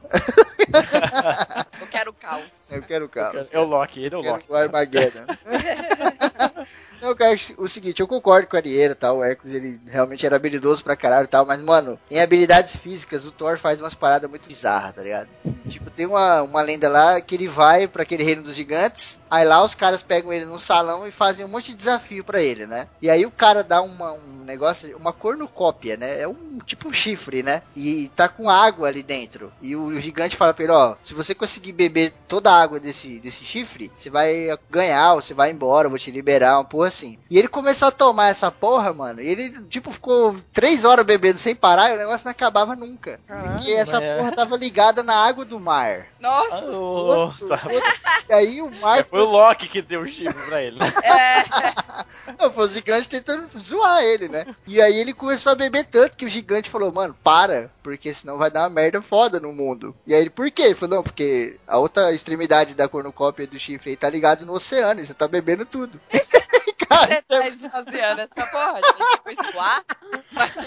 [1.81, 2.71] Eu quero caos.
[2.71, 3.49] Eu quero caos.
[3.51, 4.45] É o Loki, ele é o Loki.
[4.49, 5.25] O Armageddon.
[7.01, 10.35] Não, cara, o seguinte, eu concordo com a Arieira, tal, o Hércules, ele realmente era
[10.35, 14.29] habilidoso pra caralho e tal, mas, mano, em habilidades físicas, o Thor faz umas paradas
[14.29, 15.29] muito bizarras, tá ligado?
[15.69, 19.47] Tipo, tem uma, uma lenda lá que ele vai para aquele reino dos gigantes, aí
[19.47, 22.67] lá os caras pegam ele num salão e fazem um monte de desafio para ele,
[22.67, 22.89] né?
[23.01, 26.21] E aí o cara dá uma, um negócio, uma cornucópia, né?
[26.21, 27.63] É um tipo um chifre, né?
[27.75, 29.53] E tá com água ali dentro.
[29.63, 33.21] E o gigante fala pra ele, ó, se você conseguir beber toda a água desse,
[33.21, 36.89] desse chifre, você vai ganhar, ou você vai embora, eu vou te liberar, uma porra
[36.89, 37.19] assim.
[37.31, 41.39] E ele começou a tomar essa porra, mano, e ele, tipo, ficou três horas bebendo
[41.39, 43.21] sem parar e o negócio não acabava nunca.
[43.27, 44.17] Caramba, porque essa é.
[44.17, 46.07] porra tava ligada na água do mar.
[46.21, 46.71] Nossa!
[46.71, 47.61] Oh, outro, tá.
[47.65, 47.93] outro,
[48.29, 48.99] e aí o mar...
[49.01, 50.87] É, foi o Loki que deu o chifre pra ele, né?
[51.09, 51.89] É.
[52.55, 54.47] foi o gigante tentando zoar ele, né?
[54.67, 58.39] E aí ele começou a beber tanto que o gigante falou, mano, para, porque senão
[58.39, 59.95] vai dar uma merda foda no mundo.
[60.07, 60.63] E aí ele, por quê?
[60.63, 64.55] Ele falou, não, porque a outra extremidade da cornucópia do chifre aí tá ligado no
[64.55, 66.01] oceano, e você tá bebendo tudo.
[66.89, 68.73] Cara, você tá esvaziando essa porra?
[68.73, 69.85] A gente foi suar.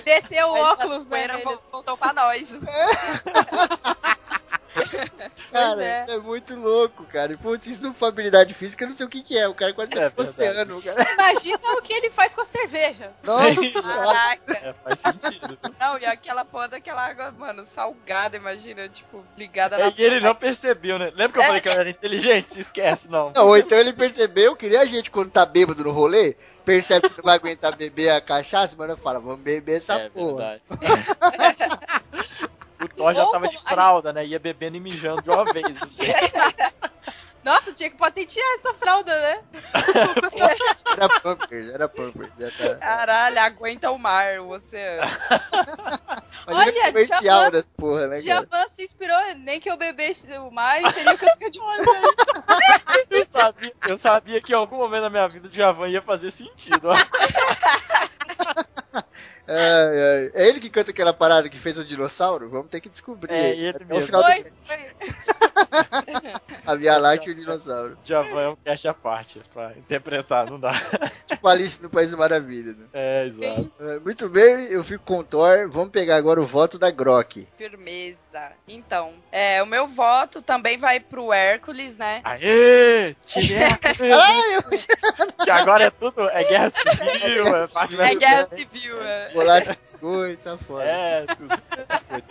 [0.03, 1.28] Desceu o óculos, né?
[1.72, 2.51] Voltou pra nós.
[5.51, 6.05] Cara, é.
[6.07, 6.17] é.
[6.17, 7.38] muito louco, cara.
[7.38, 9.47] Putz, isso não for habilidade física, eu não sei o que, que é.
[9.47, 11.13] O cara quase é, tá oceano, cara.
[11.13, 13.11] Imagina o que ele faz com a cerveja.
[13.24, 14.53] Nossa, caraca.
[14.53, 15.59] É, faz sentido.
[15.80, 19.86] Não, e aquela porra daquela água, mano, salgada, imagina, tipo, ligada na.
[19.86, 21.11] É, e ele não percebeu, né?
[21.15, 21.47] Lembra que eu é.
[21.47, 22.59] falei que ele era inteligente?
[22.59, 23.32] Esquece, não.
[23.36, 23.47] não.
[23.47, 27.17] Ou então ele percebeu que nem a gente quando tá bêbado no rolê, percebe que
[27.17, 30.61] não vai aguentar beber a cachaça, mas fala, vamos beber essa é, porra.
[32.82, 34.25] O Thor já tava de fralda, né?
[34.25, 35.82] Ia bebendo e mijando de uma vez.
[35.82, 36.03] Assim.
[37.43, 39.43] Nossa, tinha que patentear essa fralda, né?
[40.95, 42.34] era Pampers, era Pampers.
[42.36, 42.75] Tá...
[42.75, 45.11] Caralho, aguenta o mar, o oceano.
[46.45, 50.82] Olha, Olha comercial dessa porra, né, Javan se inspirou, nem que eu bebesse o mar,
[50.91, 51.84] seria que eu ficar de olho.
[53.09, 56.29] eu, sabia, eu sabia que em algum momento da minha vida o Javan ia fazer
[56.32, 56.95] sentido, ó.
[59.53, 60.31] Ai, ai.
[60.33, 62.49] É ele que canta aquela parada que fez o dinossauro?
[62.49, 63.33] Vamos ter que descobrir.
[63.33, 64.05] É, ele Até mesmo.
[64.05, 64.77] final Foi, do foi.
[66.65, 67.97] A Via Láctea e o dinossauro.
[68.03, 70.71] Javan é um cast à parte pra interpretar, não dá.
[71.27, 72.73] Tipo Alice no País da Maravilha.
[72.73, 72.85] Né?
[72.93, 73.71] É, exato.
[73.79, 75.69] É, Muito bem, eu fico com o Thor.
[75.69, 77.47] Vamos pegar agora o voto da Grok.
[77.57, 78.17] Firmeza.
[78.67, 82.21] Então, é, o meu voto também vai pro Hércules, né?
[82.23, 83.15] Aê!
[83.97, 84.61] Caralho!
[85.43, 88.59] Que agora é tudo, é guerra civil, é É guerra bem.
[88.59, 89.31] civil, é.
[89.41, 90.83] Bolacha de biscoito, tá foda.
[90.83, 91.61] É, tudo.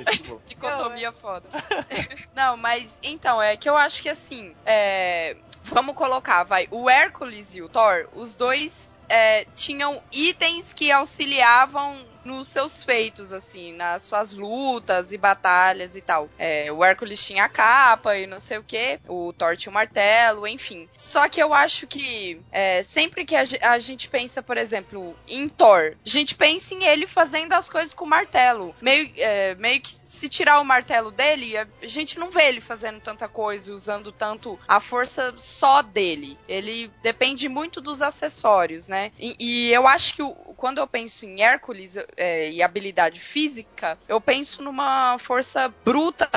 [0.10, 1.48] Tipo, Dicotomia foda.
[2.34, 7.54] Não, mas então, é que eu acho que assim, é, vamos colocar, vai, o Hércules
[7.54, 14.02] e o Thor, os dois é, tinham itens que auxiliavam nos seus feitos, assim, nas
[14.02, 16.28] suas lutas e batalhas e tal.
[16.38, 19.74] É, o Hércules tinha a capa e não sei o que, o Thor tinha o
[19.74, 20.88] martelo, enfim.
[20.96, 25.48] Só que eu acho que é, sempre que a, a gente pensa, por exemplo, em
[25.48, 28.74] Thor, a gente pensa em ele fazendo as coisas com o martelo.
[28.80, 33.00] Meio, é, meio que se tirar o martelo dele, a gente não vê ele fazendo
[33.00, 36.38] tanta coisa, usando tanto a força só dele.
[36.48, 39.12] Ele depende muito dos acessórios, né?
[39.18, 43.98] E, e eu acho que o- quando eu penso em Hércules é, e habilidade física,
[44.08, 46.28] eu penso numa força bruta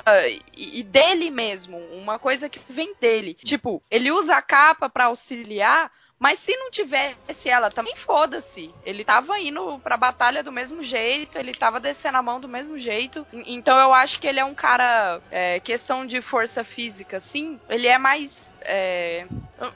[0.55, 3.33] e, e dele mesmo, uma coisa que vem dele.
[3.35, 5.91] Tipo, ele usa a capa pra auxiliar,
[6.23, 8.73] mas se não tivesse ela, também foda-se.
[8.85, 12.77] Ele tava indo pra batalha do mesmo jeito, ele tava descendo a mão do mesmo
[12.77, 13.27] jeito.
[13.33, 17.87] Então eu acho que ele é um cara, é, questão de força física, assim, ele
[17.87, 18.53] é mais.
[18.63, 19.27] é,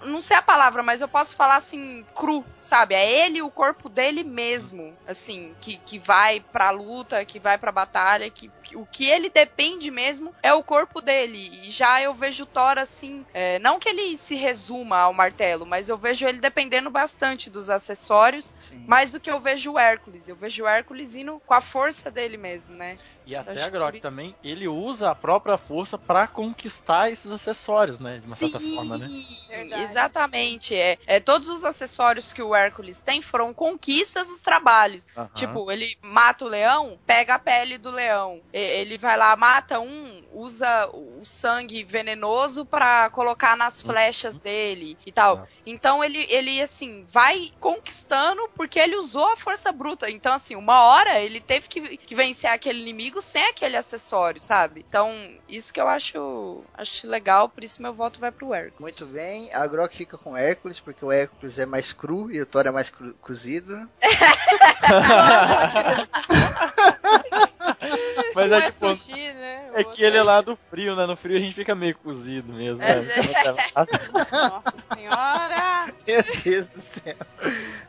[0.05, 2.95] não sei a palavra, mas eu posso falar assim, cru, sabe?
[2.95, 7.71] É ele, o corpo dele mesmo, assim, que, que vai pra luta, que vai pra
[7.71, 11.67] batalha, que, que- o que ele depende mesmo é o corpo dele.
[11.67, 15.65] E já eu vejo o Thor assim, é, não que ele se resuma ao martelo,
[15.65, 18.85] mas eu vejo ele dependendo bastante dos acessórios, Sim.
[18.87, 20.27] mais do que eu vejo o Hércules.
[20.27, 22.97] Eu vejo o Hércules indo com a força dele mesmo, né?
[23.25, 27.99] E Acho até a Grok também, ele usa a própria força pra conquistar esses acessórios,
[27.99, 28.17] né?
[28.19, 29.07] De uma certa forma, né?
[29.47, 29.81] Verdade.
[29.83, 30.75] Exatamente.
[30.75, 35.07] É, é, todos os acessórios que o Hércules tem foram conquistas dos trabalhos.
[35.15, 35.29] Aham.
[35.33, 38.41] Tipo, ele mata o leão, pega a pele do leão.
[38.53, 44.97] E- Ele vai lá, mata um, usa o sangue venenoso pra colocar nas flechas dele
[45.05, 45.35] e tal.
[45.35, 45.51] Exato.
[45.65, 50.09] Então ele, ele, assim, vai conquistando porque ele usou a força bruta.
[50.09, 54.83] Então, assim, uma hora ele teve que, que vencer aquele inimigo sem aquele acessório, sabe?
[54.87, 55.11] Então,
[55.47, 58.79] isso que eu acho, acho legal, por isso meu voto vai pro Hércules.
[58.79, 62.41] Muito bem, a Grok fica com o Hércules, porque o Hércules é mais cru e
[62.41, 63.89] o Thor é mais cru- cozido.
[68.35, 69.71] Mas é é que, pô, sushi, né?
[69.73, 71.05] é que ele é lá do frio, né?
[71.05, 72.81] No frio a gente fica meio cozido mesmo.
[72.83, 73.15] É, né?
[73.75, 75.93] Nossa senhora!
[76.07, 77.15] Meu Deus do céu.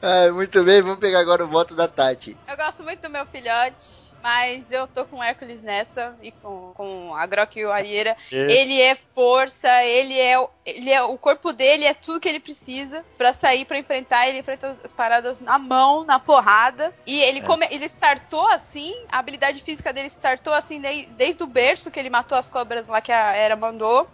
[0.03, 2.37] Ah, muito bem, vamos pegar agora o voto da Tati.
[2.47, 6.73] Eu gosto muito do meu filhote, mas eu tô com o Hércules nessa e com,
[6.75, 8.17] com a Grok e o Arieira.
[8.31, 11.03] E- Ele é força, ele é, o- ele é.
[11.03, 14.29] O corpo dele é tudo que ele precisa pra sair pra enfrentar.
[14.29, 16.93] Ele enfrenta as- as paradas na mão, na porrada.
[17.07, 17.43] E ele, É.
[17.43, 21.99] come, ele startou assim, a habilidade física dele startou assim desde, desde o berço, que
[21.99, 24.09] ele matou as cobras lá que a Era mandou.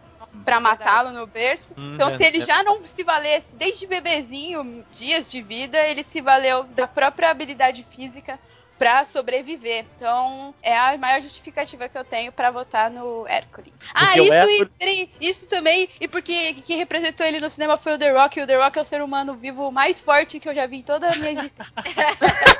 [0.44, 1.72] Pra matá-lo no berço.
[1.78, 2.40] Hum, Então, é, se ele é.
[2.46, 7.86] já não se valesse desde bebezinho, dias de vida, ele se valeu da própria habilidade
[7.88, 8.36] física
[8.78, 9.84] pra sobreviver.
[9.96, 13.72] Então, é a maior justificativa que eu tenho pra votar no Hércules.
[13.94, 17.94] Ah, isso, Hércules- e, peraí, isso também, e porque quem representou ele no cinema foi
[17.94, 20.48] o The Rock, e o The Rock é o ser humano vivo mais forte que
[20.48, 21.72] eu já vi em toda a minha existência.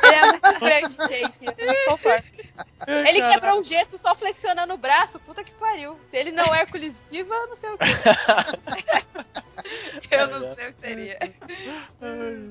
[0.02, 1.38] ele é muito grande, gente.
[3.08, 5.98] Ele quebrou um gesso só flexionando o braço, puta que pariu.
[6.10, 7.84] Se ele não é Hércules vivo, eu não sei o que.
[10.10, 11.18] Eu não sei o que seria.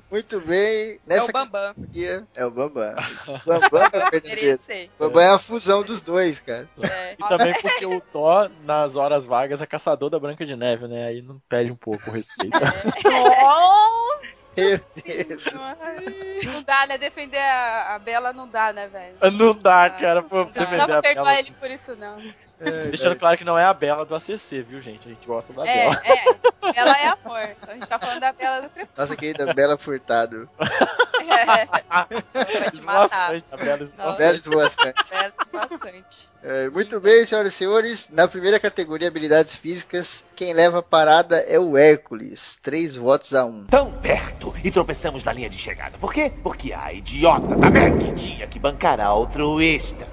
[0.09, 1.73] Muito bem, É nessa o Bambam.
[1.75, 2.95] categoria é o Bambam.
[3.59, 4.59] Bambam é o verdadeiro.
[4.99, 6.67] Bambam é a fusão dos dois, cara.
[6.81, 7.13] É.
[7.13, 11.07] E também porque o Thor, nas horas vagas, é caçador da Branca de Neve, né?
[11.07, 12.57] Aí não perde um pouco o respeito.
[13.03, 14.43] Nossa!
[14.55, 15.43] Meu Deus.
[16.45, 16.95] Não dá, né?
[16.99, 19.15] Defender a, a Bela não dá, né, velho?
[19.35, 21.39] não dá, cara, Não dá, defender não dá pra perdoar Bela.
[21.39, 22.21] ele por isso, não.
[22.59, 25.07] É, Deixando claro que não é a Bela do ACC, viu, gente?
[25.07, 26.01] A gente gosta da É, Bela.
[26.05, 26.79] é.
[26.79, 27.55] Ela é amor.
[27.67, 28.95] A gente tá falando da Bela do Crepúsculo.
[28.95, 30.47] Nossa querida Bela Furtado.
[31.23, 33.35] Vai te matar.
[34.33, 35.03] Esvoaçante.
[36.43, 38.09] É, muito bem, senhoras e senhores.
[38.09, 42.59] Na primeira categoria, habilidades físicas, quem leva a parada é o Hércules.
[42.61, 43.65] Três votos a um.
[43.67, 45.97] Tão perto e tropeçamos na linha de chegada.
[45.97, 46.31] Por quê?
[46.43, 50.05] Porque a idiota da Meg tinha que bancar a altruísta.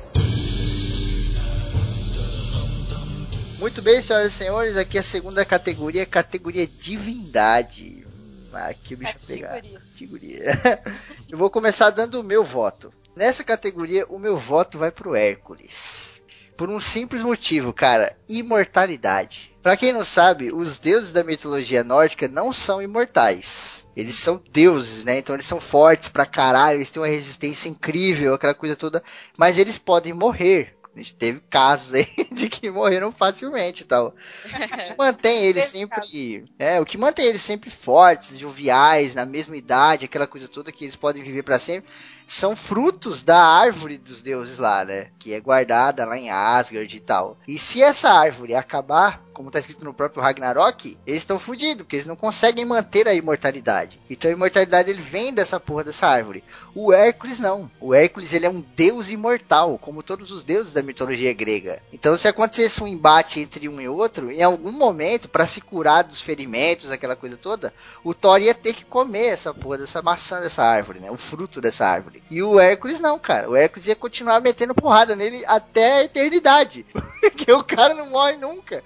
[3.59, 4.77] Muito bem, senhoras e senhores.
[4.77, 8.07] Aqui é a segunda categoria, categoria divindade.
[8.55, 9.49] Aqui o bicho vai pegar.
[9.49, 10.45] Categoria.
[11.29, 12.93] Eu vou começar dando o meu voto.
[13.17, 16.21] nessa categoria o meu voto vai pro Hércules.
[16.57, 19.51] Por um simples motivo, cara, imortalidade.
[19.63, 23.87] Pra quem não sabe, os deuses da mitologia nórdica não são imortais.
[23.95, 25.19] Eles são deuses, né?
[25.19, 29.03] Então eles são fortes pra caralho, eles têm uma resistência incrível, aquela coisa toda.
[29.37, 30.77] Mas eles podem morrer.
[31.01, 34.15] A gente teve casos aí de que morreram facilmente e tal.
[34.45, 36.45] O que mantém eles sempre.
[36.59, 40.85] É, o que mantém eles sempre fortes, joviais, na mesma idade, aquela coisa toda que
[40.85, 41.91] eles podem viver para sempre,
[42.31, 45.09] são frutos da árvore dos deuses lá, né?
[45.19, 47.37] Que é guardada lá em Asgard e tal.
[47.47, 51.97] E se essa árvore acabar, como tá escrito no próprio Ragnarok, eles estão fodidos, porque
[51.97, 54.01] eles não conseguem manter a imortalidade.
[54.09, 56.45] Então a imortalidade ele vem dessa porra dessa árvore.
[56.73, 57.69] O Hércules não.
[57.81, 61.83] O Hércules ele é um deus imortal, como todos os deuses da mitologia grega.
[61.93, 66.05] Então se acontecesse um embate entre um e outro, em algum momento, para se curar
[66.05, 67.75] dos ferimentos, aquela coisa toda,
[68.05, 71.11] o Thor ia ter que comer essa porra dessa maçã dessa árvore, né?
[71.11, 72.20] O fruto dessa árvore.
[72.31, 73.49] E o Hércules não, cara.
[73.49, 76.87] O Hércules ia continuar metendo porrada nele até a eternidade.
[77.21, 78.83] Porque o cara não morre nunca.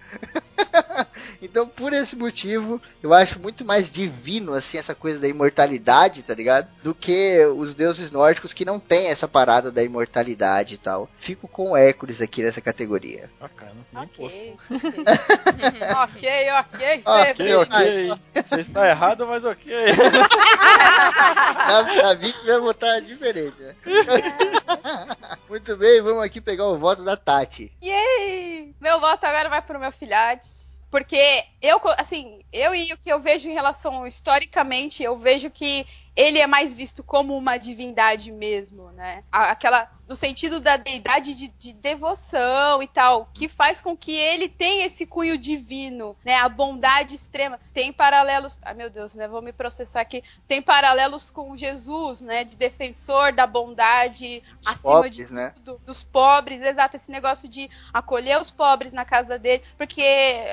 [1.40, 6.35] então, por esse motivo, eu acho muito mais divino, assim, essa coisa da imortalidade, tá
[6.35, 6.69] ligado?
[6.82, 11.09] Do que os deuses nórdicos que não tem essa parada da imortalidade e tal.
[11.20, 13.31] Fico com o Hércules aqui nessa categoria.
[13.40, 13.74] Bacana.
[13.94, 14.56] Ok.
[15.94, 17.02] ok, ok.
[17.05, 18.19] Ok, ok.
[18.35, 19.73] Você está errado, mas ok.
[21.69, 23.74] Já, já vi que vai votar diferente, né?
[25.48, 27.72] Muito bem, vamos aqui pegar o voto da Tati.
[27.82, 28.74] Yay!
[28.80, 30.64] Meu voto agora vai pro meu filhote.
[30.90, 35.84] Porque eu, assim, eu e o que eu vejo em relação historicamente, eu vejo que
[36.16, 39.24] ele é mais visto como uma divindade mesmo, né?
[39.30, 44.48] Aquela no sentido da deidade de, de, devoção e tal, que faz com que ele
[44.48, 46.36] tenha esse cunho divino, né?
[46.36, 47.58] A bondade extrema.
[47.72, 48.60] Tem paralelos.
[48.62, 49.26] Ai meu Deus, né?
[49.26, 50.22] Vou me processar aqui.
[50.46, 52.44] Tem paralelos com Jesus, né?
[52.44, 55.52] De defensor da bondade Os acima pobres, de né?
[55.54, 60.02] tudo, dos pobres, exato, esse negócio de acolher os pobres na casa dele, porque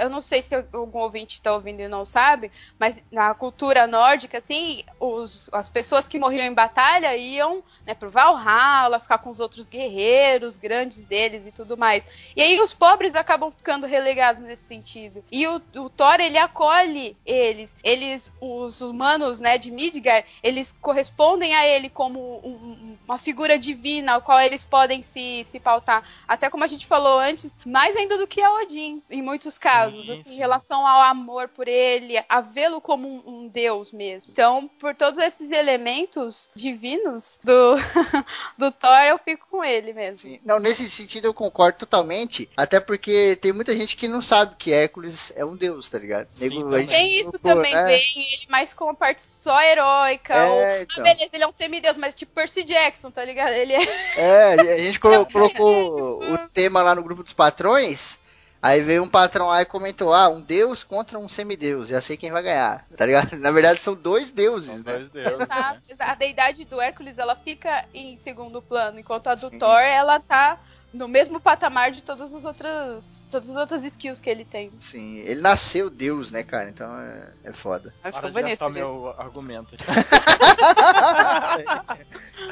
[0.01, 4.37] eu não sei se algum ouvinte está ouvindo e não sabe, mas na cultura nórdica,
[4.37, 9.39] assim, os, as pessoas que morriam em batalha iam né, pro Valhalla, ficar com os
[9.39, 12.03] outros guerreiros grandes deles e tudo mais.
[12.35, 15.23] E aí os pobres acabam ficando relegados nesse sentido.
[15.31, 17.75] E o, o Thor, ele acolhe eles.
[17.83, 24.13] Eles, os humanos, né, de Midgard, eles correspondem a ele como um, uma figura divina
[24.13, 26.03] ao qual eles podem se, se pautar.
[26.27, 30.05] Até como a gente falou antes, mais ainda do que a Odin, em muitos casos,
[30.05, 30.35] Sim, assim, sim.
[30.35, 34.31] em relação ao amor por ele, a vê-lo como um, um deus mesmo.
[34.31, 37.75] Então, por todos esses elementos divinos do,
[38.57, 40.17] do Thor, eu fico com ele mesmo.
[40.17, 40.39] Sim.
[40.45, 42.49] Não, nesse sentido eu concordo totalmente.
[42.55, 46.27] Até porque tem muita gente que não sabe que Hércules é um deus, tá ligado?
[46.33, 47.83] Sim, Nego- a Tem isso colocou, também, né?
[47.85, 50.33] bem ele mais como parte só heróica.
[50.35, 50.97] É, ou, então.
[50.99, 53.51] Ah, beleza, ele é um semideus, mas tipo Percy Jackson, tá ligado?
[53.53, 53.83] Ele é.
[54.17, 58.19] É, a gente colo- colocou o tema lá no grupo dos patrões.
[58.61, 61.87] Aí veio um patrão lá e comentou: Ah, um deus contra um semideus.
[61.87, 63.35] Já sei quem vai ganhar, tá ligado?
[63.37, 64.93] Na verdade são dois deuses, São né?
[64.93, 65.79] dois deuses, né?
[65.99, 70.19] A deidade do Hércules, ela fica em segundo plano, enquanto a do Sim, Thor, ela
[70.19, 70.59] tá
[70.93, 74.71] no mesmo patamar de todas as outras, todas as outras skills que ele tem.
[74.81, 76.69] Sim, ele nasceu deus, né, cara?
[76.69, 77.93] Então é, é foda.
[78.03, 78.49] Mas Para ficou de bonito.
[78.49, 79.01] gastar mesmo.
[79.01, 79.75] meu argumento.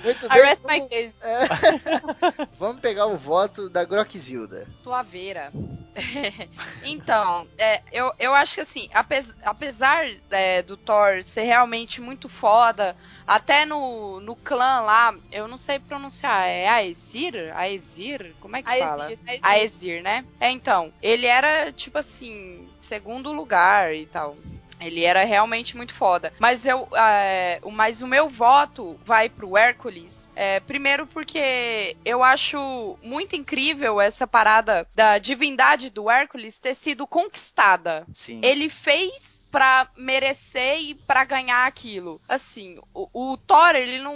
[0.03, 0.41] Muito I bem.
[0.45, 1.13] rest my Vamos, case.
[2.57, 4.67] vamos pegar o voto da Grockzilda.
[4.83, 5.51] Suaveira.
[6.83, 12.29] então, é, eu, eu acho que assim, apes- apesar é, do Thor ser realmente muito
[12.29, 12.95] foda,
[13.29, 17.55] até no, no clã lá, eu não sei pronunciar, é Aesir?
[17.55, 18.33] Aesir?
[18.39, 19.05] Como é que fala?
[19.05, 19.45] Aesir, Aesir.
[19.45, 20.25] Aesir, né?
[20.39, 24.35] É, então, ele era, tipo assim, segundo lugar e tal.
[24.79, 26.33] Ele era realmente muito foda.
[26.39, 30.27] Mas eu, é, o, mas o meu voto vai pro Hércules.
[30.35, 37.05] É, primeiro porque eu acho muito incrível essa parada da divindade do Hércules ter sido
[37.05, 38.07] conquistada.
[38.13, 38.39] Sim.
[38.41, 42.21] Ele fez pra merecer e pra ganhar aquilo.
[42.27, 44.15] Assim, o, o Thor, ele não,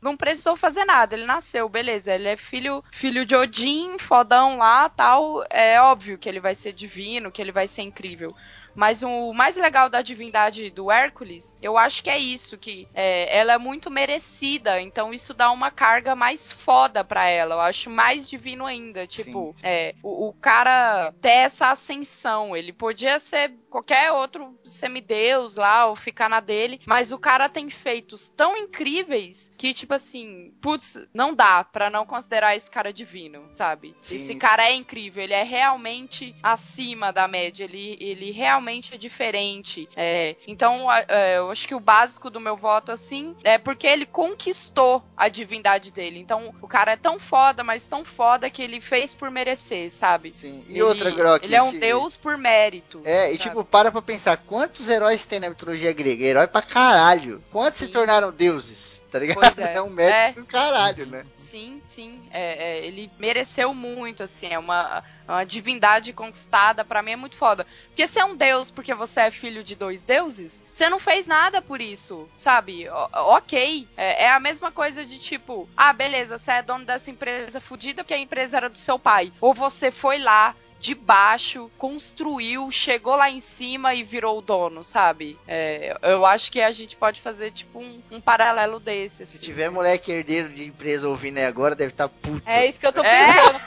[0.00, 1.14] não precisou fazer nada.
[1.14, 2.14] Ele nasceu, beleza.
[2.14, 5.44] Ele é filho, filho de Odin, fodão lá, tal.
[5.50, 8.34] É óbvio que ele vai ser divino, que ele vai ser incrível.
[8.76, 13.36] Mas o mais legal da divindade do Hércules, eu acho que é isso, que é,
[13.36, 17.56] ela é muito merecida, então isso dá uma carga mais foda pra ela.
[17.56, 19.06] Eu acho mais divino ainda.
[19.06, 22.56] Tipo, é, o, o cara ter essa ascensão.
[22.56, 27.68] Ele podia ser qualquer outro semideus lá, ou ficar na dele, mas o cara tem
[27.68, 33.50] feitos tão incríveis que, tipo assim, putz, não dá pra não considerar esse cara divino,
[33.54, 33.94] sabe?
[34.00, 38.96] Sim, esse cara é incrível, ele é realmente acima da média, ele, ele realmente é
[38.98, 39.88] diferente.
[39.96, 44.04] É, então, é, eu acho que o básico do meu voto, assim, é porque ele
[44.06, 46.18] conquistou a divindade dele.
[46.18, 50.32] Então, o cara é tão foda, mas tão foda que ele fez por merecer, sabe?
[50.34, 50.64] Sim.
[50.68, 51.44] E Ele- outra, Grok.
[51.44, 53.00] Ele é um esse- deus por mérito.
[53.04, 53.48] É, e sabe?
[53.50, 56.24] tipo, para pra pensar, quantos heróis tem na mitologia grega?
[56.24, 57.42] Herói pra caralho.
[57.50, 57.92] Quantos se Sim.
[57.92, 59.04] tornaram deuses?
[59.16, 59.34] Tá ligado?
[59.40, 59.74] Pois é.
[59.74, 60.42] É um mérito É.
[60.42, 61.24] do caralho, né?
[61.34, 62.22] Sim, sim.
[62.30, 64.46] É, é, ele mereceu muito, assim.
[64.48, 66.84] É uma, uma divindade conquistada.
[66.84, 67.66] Pra mim é muito foda.
[67.88, 71.26] Porque se é um deus porque você é filho de dois deuses, você não fez
[71.26, 72.88] nada por isso, sabe?
[72.90, 73.88] O- ok.
[73.96, 78.04] É, é a mesma coisa de tipo, ah, beleza, você é dono dessa empresa fodida
[78.04, 79.32] porque a empresa era do seu pai.
[79.40, 80.54] Ou você foi lá.
[80.86, 85.36] De baixo, construiu, chegou lá em cima e virou o dono, sabe?
[85.48, 89.26] É, eu acho que a gente pode fazer, tipo, um, um paralelo desse.
[89.26, 89.44] Se assim.
[89.44, 92.40] tiver moleque herdeiro de empresa ouvindo aí agora, deve estar puto.
[92.46, 93.32] É isso que eu tô É.
[93.34, 93.60] pensando.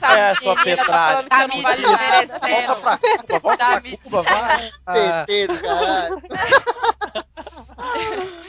[0.00, 1.10] Essa É, sua menina tá petralha.
[1.10, 1.82] falando que Tá eu não vale.
[1.82, 4.70] Volta pra Cuba, volta Tá pra me Cuba, vai.
[5.26, 6.22] PT do caralho.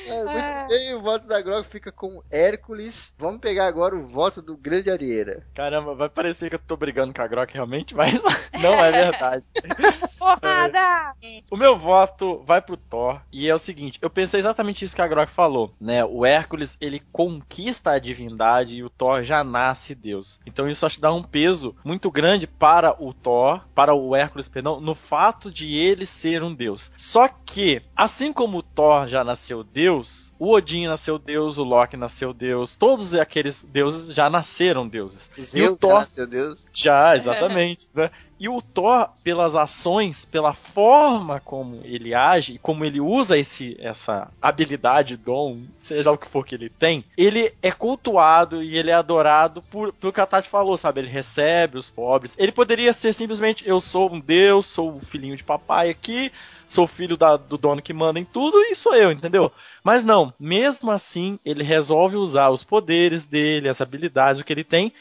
[0.05, 3.13] É, muito bem, o voto da Grog fica com Hércules.
[3.18, 5.45] Vamos pegar agora o voto do Grande Arieira.
[5.55, 8.22] Caramba, vai parecer que eu tô brigando com a Grok realmente, mas
[8.62, 9.44] não é verdade.
[10.18, 11.14] Porrada!
[11.49, 15.02] O meu voto vai pro Thor e é o seguinte, eu pensei exatamente isso que
[15.02, 16.06] a Grok falou, né?
[16.06, 20.40] O Hércules, ele conquista a divindade e o Thor já nasce Deus.
[20.45, 24.48] Então isso acho que dá um peso muito grande para o Thor, para o Hércules,
[24.48, 26.91] perdão, no fato de ele ser um deus.
[26.95, 31.98] Só que, assim como o Thor já nasceu Deus, o Odin nasceu Deus, o Loki
[31.98, 35.30] nasceu Deus, todos aqueles deuses já nasceram deuses.
[35.38, 36.66] E o Zeus, Thor nasceu Deus.
[36.72, 37.70] já, exatamente.
[37.93, 38.10] Né?
[38.39, 44.31] E o Thor, pelas ações, pela forma como ele age como ele usa esse, essa
[44.41, 48.93] habilidade, dom, seja o que for que ele tem, ele é cultuado e ele é
[48.95, 51.02] adorado por, pelo que a Tati falou, sabe?
[51.02, 52.35] Ele recebe os pobres.
[52.39, 56.31] Ele poderia ser simplesmente: eu sou um deus, sou o filhinho de papai aqui,
[56.68, 59.52] sou filho da- do dono que manda em tudo e sou eu, entendeu?
[59.84, 64.64] Mas não, mesmo assim, ele resolve usar os poderes dele, as habilidades, o que ele
[64.64, 64.91] tem,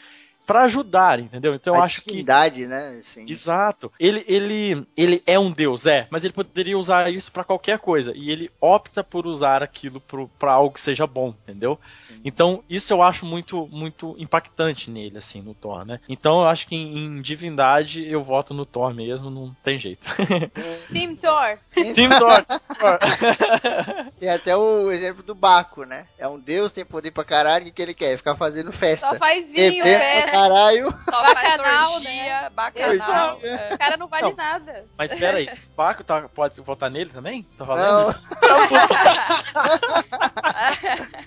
[0.45, 1.55] pra ajudar, entendeu?
[1.55, 2.11] Então eu a acho que.
[2.11, 2.99] divindade, né?
[2.99, 3.25] Assim.
[3.27, 3.91] Exato.
[3.99, 8.13] Ele, ele, ele é um deus, é, mas ele poderia usar isso pra qualquer coisa.
[8.15, 10.01] E ele opta por usar aquilo
[10.37, 11.79] pra algo que seja bom, entendeu?
[12.01, 12.21] Sim.
[12.23, 15.99] Então, isso eu acho muito, muito impactante nele, assim, no Thor, né?
[16.07, 20.07] Então, eu acho que em, em divindade eu voto no Thor mesmo, não tem jeito.
[20.91, 21.57] Team Thor.
[21.93, 22.45] Team Thor!
[24.19, 26.05] Tem até o exemplo do Baco, né?
[26.17, 28.15] É um deus, tem poder pra caralho, o que, que ele quer?
[28.17, 29.09] Ficar fazendo festa.
[29.09, 30.91] Só faz vinho, pra caralho.
[30.91, 32.49] Só faz Bacanal, orgia, né?
[32.49, 32.91] bacanal.
[32.93, 33.45] Exato.
[33.45, 33.73] é.
[33.73, 34.35] O cara não vale Não.
[34.35, 34.85] nada.
[34.97, 37.43] Mas pera aí, Spaco tá, pode votar nele também?
[37.57, 38.15] Tá valendo?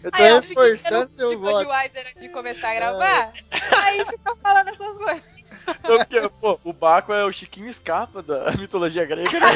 [0.03, 1.61] Eu tô Aí, reforçando no seu tipo voto.
[1.61, 3.33] de Weiser antes de começar a gravar.
[3.83, 5.35] Aí fica falando essas coisas.
[5.67, 9.47] Então, porque, pô, o Baco é o Chiquinho Scarpa da mitologia grega, né?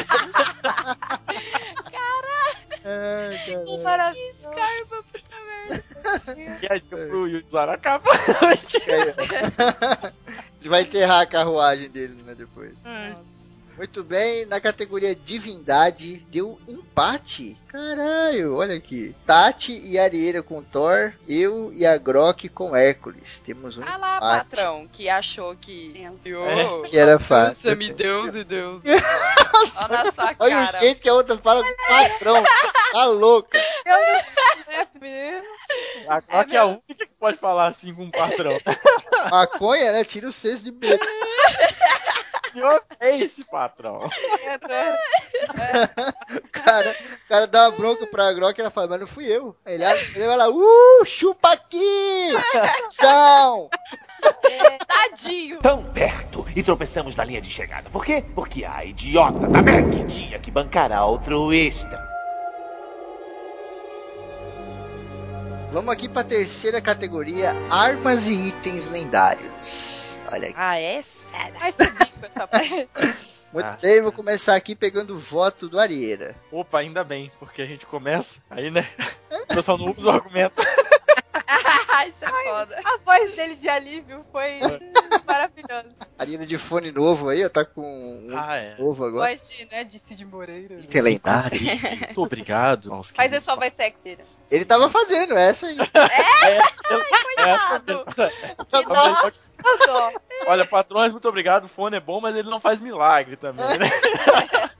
[2.83, 3.83] Ai, caralho.
[3.83, 4.39] Maravilhoso.
[4.41, 5.83] Scarpa, puta merda.
[6.61, 8.09] E a dica pro Yu usar a capa.
[10.61, 12.73] Ele vai enterrar a carruagem dele, né, depois.
[12.83, 13.38] Nossa.
[13.79, 17.57] Muito bem, na categoria divindade, deu empate.
[17.69, 19.15] Caralho, olha aqui.
[19.25, 23.39] Tati e Arieira com Thor, eu e a Grok com Hércules.
[23.39, 24.49] Temos um Ah lá, empate.
[24.49, 25.91] patrão, que achou que.
[25.93, 26.89] Pensa.
[26.89, 27.69] Que era fácil.
[27.69, 28.81] Nossa, me Deus e Deus.
[29.81, 30.77] Olha na sua Olha cara.
[30.77, 32.43] o jeito que a outra fala com patrão.
[32.91, 33.57] Tá louca.
[33.85, 35.41] Eu não é.
[36.05, 38.59] A Croc é, a única que pode falar assim com o patrão.
[39.31, 40.03] Maconha, né?
[40.03, 40.99] Tira o senso de medo.
[42.51, 43.97] Pior é esse patrão.
[43.97, 44.09] O
[46.51, 46.95] cara,
[47.25, 49.55] o cara dá uma bronca pra Grok e ela fala, mas não fui eu.
[49.65, 52.31] Aí ele abre ela, uh, chupa aqui!
[52.89, 53.69] São!
[54.87, 55.59] Tadinho.
[55.59, 57.89] Tão perto e tropeçamos na linha de chegada.
[57.89, 58.23] Por quê?
[58.35, 62.18] Porque a idiota da Meg tinha que bancar a altruísta.
[65.71, 70.19] Vamos aqui pra terceira categoria, armas e itens lendários.
[70.31, 70.55] Olha aqui.
[70.57, 72.49] Ah, é subir com essa.
[73.53, 76.35] Muito Ah, bem, vou começar aqui pegando o voto do Arieira.
[76.51, 78.87] Opa, ainda bem, porque a gente começa, aí né?
[79.49, 80.61] O pessoal não usa o argumento.
[82.07, 82.79] Isso é foda.
[82.83, 84.59] A voz dele de alívio foi
[85.25, 85.89] maravilhosa.
[86.17, 88.75] Arieira de fone novo aí, tá com um Ah, é.
[88.77, 89.29] novo agora.
[89.29, 90.77] Voz de, né, de Cid Moreira.
[91.01, 91.59] Lendário.
[92.05, 94.15] Muito obrigado Mas é só voz sexy.
[94.17, 94.23] né?
[94.51, 95.77] Ele tava fazendo essa aí.
[97.37, 97.79] Essa-
[98.69, 99.31] Tá bom.
[99.65, 100.11] Eu dó.
[100.47, 101.65] Olha, patrões, muito obrigado.
[101.65, 103.89] O fone é bom, mas ele não faz milagre também, né?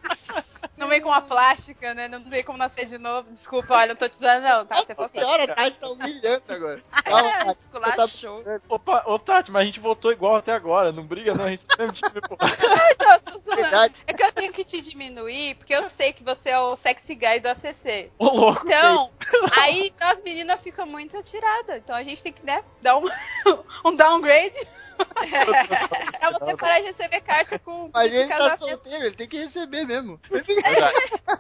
[0.79, 2.07] Não vem com uma plástica, né?
[2.07, 3.29] Não tem como nascer de novo.
[3.31, 4.79] Desculpa, olha, não tô te dizendo, não, tá?
[4.79, 6.83] Até Nossa senhora, a Tati tá humilhando agora.
[7.03, 8.43] Calma, É, tá esculachou.
[8.69, 10.93] Opa, ô Tati, mas a gente votou igual até agora.
[10.93, 11.45] Não briga, não.
[11.45, 12.37] A gente tá mesmo time, pô.
[12.99, 13.93] Não, eu tô zoando.
[14.07, 17.15] É que eu tenho que te diminuir, porque eu sei que você é o sexy
[17.15, 18.11] guy do ACC.
[18.17, 18.61] Ô, louco.
[18.65, 19.11] Então,
[19.57, 21.77] aí as meninas ficam muito atiradas.
[21.77, 23.03] Então a gente tem que, né, dar um,
[23.85, 24.59] um downgrade
[25.05, 29.85] pra você parar de receber carta com Mas ele tá solteiro, ele tem que receber
[29.85, 30.19] mesmo.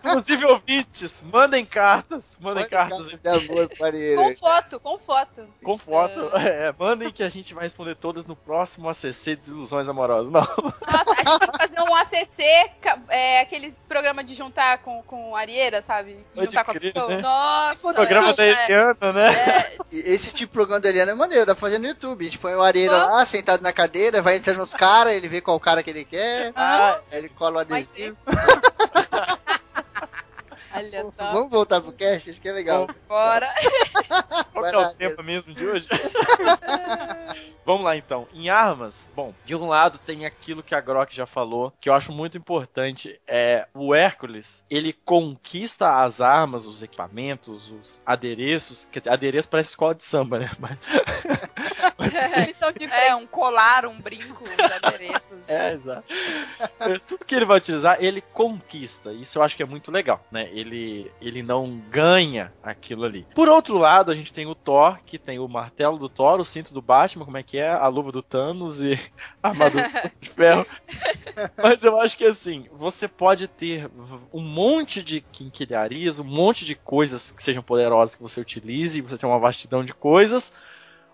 [0.03, 2.37] Inclusive, ouvintes, mandem cartas.
[2.39, 4.15] Mandem Manda cartas cartas de amor para ele.
[4.15, 5.47] Com foto, com foto.
[5.63, 6.29] com foto.
[6.39, 10.31] É, mandem que a gente vai responder todas no próximo ACC Desilusões Amorosas.
[10.31, 10.41] Não.
[10.41, 12.71] Nossa, a gente tem que fazer um ACC,
[13.09, 16.25] é, aqueles programas de juntar com, com arieira, sabe?
[16.33, 17.07] De juntar com a pessoa.
[17.07, 17.21] né?
[17.21, 18.65] Nossa, Programa da é.
[18.65, 19.33] Eliana, né?
[19.33, 22.21] É, Esse tipo de programa da Eliana é maneiro, dá pra fazer no YouTube.
[22.21, 25.41] A gente põe o Areira lá, sentado na cadeira, vai entrando nos caras, ele vê
[25.41, 27.89] qual cara que ele quer, Ah, aí ele cola o Mas
[30.73, 31.33] olha só.
[31.33, 32.87] Vamos voltar pro cast, acho que é legal.
[33.07, 33.49] Bora.
[34.51, 35.87] qual Vai que é o tema mesmo de hoje?
[37.65, 38.27] Vamos lá então.
[38.33, 41.93] Em armas, bom, de um lado tem aquilo que a Grok já falou, que eu
[41.93, 49.01] acho muito importante, é o Hércules, ele conquista as armas, os equipamentos, os adereços, quer
[49.01, 50.49] dizer, adereço parece escola de samba, né?
[50.57, 50.79] Mas,
[51.99, 53.09] Eles são diferentes.
[53.09, 55.47] É, um colar, um brinco, uns adereços.
[55.47, 56.03] É, exato.
[56.79, 59.11] É, Tudo que ele vai utilizar, ele conquista.
[59.13, 60.49] Isso eu acho que é muito legal, né?
[60.59, 63.25] Ele, ele não ganha aquilo ali.
[63.33, 66.45] Por outro lado, a gente tem o Thor, que tem o martelo do Thor, o
[66.45, 67.69] cinto do Batman, como é que é?
[67.69, 68.99] A luva do Thanos e
[69.41, 70.65] a armadura de ferro.
[71.61, 73.89] Mas eu acho que assim, você pode ter
[74.33, 79.17] um monte de quinquilharias, um monte de coisas que sejam poderosas que você utilize, você
[79.17, 80.51] tem uma vastidão de coisas,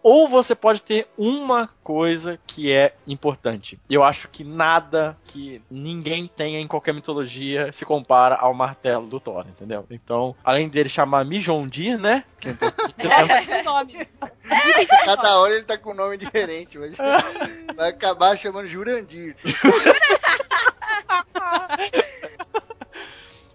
[0.06, 3.80] ou você pode ter uma coisa que é importante.
[3.90, 9.20] Eu acho que nada que ninguém tenha em qualquer mitologia se compara ao martelo do
[9.20, 9.84] Thor, entendeu?
[9.90, 12.24] Então, além dele chamar Mijondir, né?
[12.40, 12.50] Que
[13.08, 13.64] é.
[15.06, 16.96] Cada hora ele tá com um nome diferente, mas
[17.76, 19.36] vai acabar chamando Jurandir.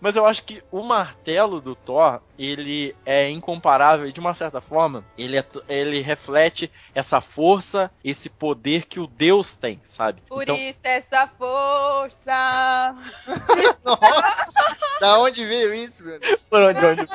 [0.00, 4.60] Mas eu acho que o martelo do Thor, ele é incomparável e de uma certa
[4.60, 10.22] forma, ele, é ele reflete essa força, esse poder que o Deus tem, sabe?
[10.28, 12.94] Por então, isso essa força.
[13.84, 14.52] Nossa,
[15.00, 16.18] da onde veio isso, meu?
[16.18, 16.38] Deus?
[16.48, 17.06] por onde, onde?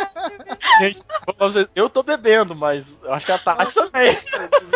[0.80, 1.04] Gente,
[1.76, 4.16] eu tô bebendo, mas eu acho que a Tati também.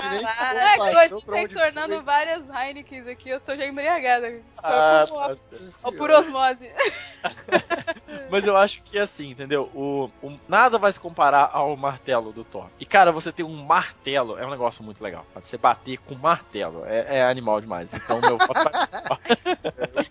[0.10, 2.04] Nem É, que passou hoje pra tá onde tornando foi.
[2.04, 4.42] várias Heinekens aqui, eu tô já embriagada.
[4.64, 6.72] Ah, Ou tá por osmose.
[8.30, 9.70] Mas eu acho que assim, entendeu?
[9.74, 12.68] O, o- nada vai se comparar ao martelo do Thor.
[12.80, 15.26] E cara, você ter um martelo é um negócio muito legal.
[15.34, 15.48] Sabe?
[15.48, 17.94] Você bater com martelo é, é animal demais.
[17.94, 18.53] Então meu voto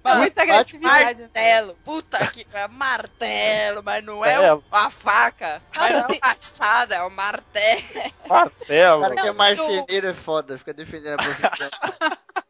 [0.02, 1.20] vai- Muita criatividade.
[1.22, 4.64] Martelo, puta que é martelo, mas não é Martelo.
[4.70, 8.12] uma faca, mas não, é tem- uma machada, é um martelo.
[8.28, 8.98] martelo.
[8.98, 11.70] O cara que é marceneiro é foda, fica defendendo a profissão.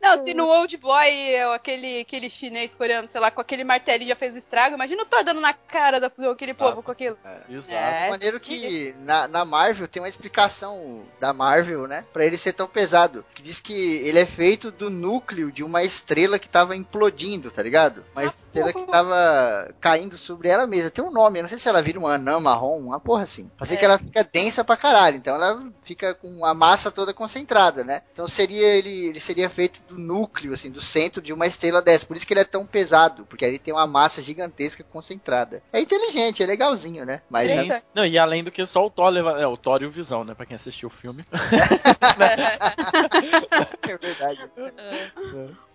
[0.00, 4.08] Não, se no Old Boy é aquele, aquele chinês coreano, sei lá, com aquele martelinho
[4.10, 6.70] já fez o estrago, imagina o Thor dando na cara da- daquele Exato.
[6.70, 7.16] povo com aquilo.
[7.48, 7.72] Exato.
[7.72, 12.04] É, maneiro que na, na Marvel tem uma explicação da Marvel, né?
[12.12, 13.24] Pra ele ser tão pesado.
[13.34, 13.72] Que diz que
[14.06, 18.04] ele é feito do núcleo de uma estrela que tava implodindo, tá ligado?
[18.12, 20.90] Uma estrela que tava caindo sobre ela mesma.
[20.90, 23.50] Tem um nome, eu não sei se ela vira uma anã marrom, uma porra assim.
[23.60, 23.78] Eu sei É.
[23.80, 28.02] que ela fica densa pra caralho, então ela fica com a massa toda concentrada, né?
[28.12, 32.04] Então seria ele, ele seria feito do núcleo, assim, do centro de uma estrela dessa.
[32.04, 35.62] Por isso que ele é tão pesado, porque ele tem uma massa gigantesca concentrada.
[35.72, 37.22] É inteligente, é legalzinho, né?
[37.30, 37.70] Mas Sim.
[37.94, 39.40] Não, e além do que só o Thor leva.
[39.40, 40.34] É, o Thor e o Visão, né?
[40.34, 41.24] Pra quem assistiu o filme.
[43.82, 44.50] é verdade.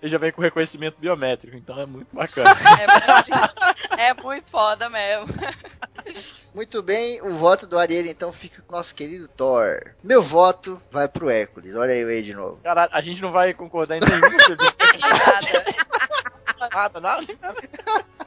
[0.01, 2.53] Ele já vem com reconhecimento biométrico, então é muito bacana.
[2.77, 5.27] É muito, é muito foda mesmo.
[6.53, 9.93] Muito bem, o voto do Ariel então fica com o nosso querido Thor.
[10.03, 11.75] Meu voto vai pro Hércules.
[11.75, 12.59] Olha aí eu aí de novo.
[12.63, 14.21] Caralho, a gente não vai concordar em nenhum.
[16.71, 16.99] Nada.
[16.99, 18.26] nada, nada.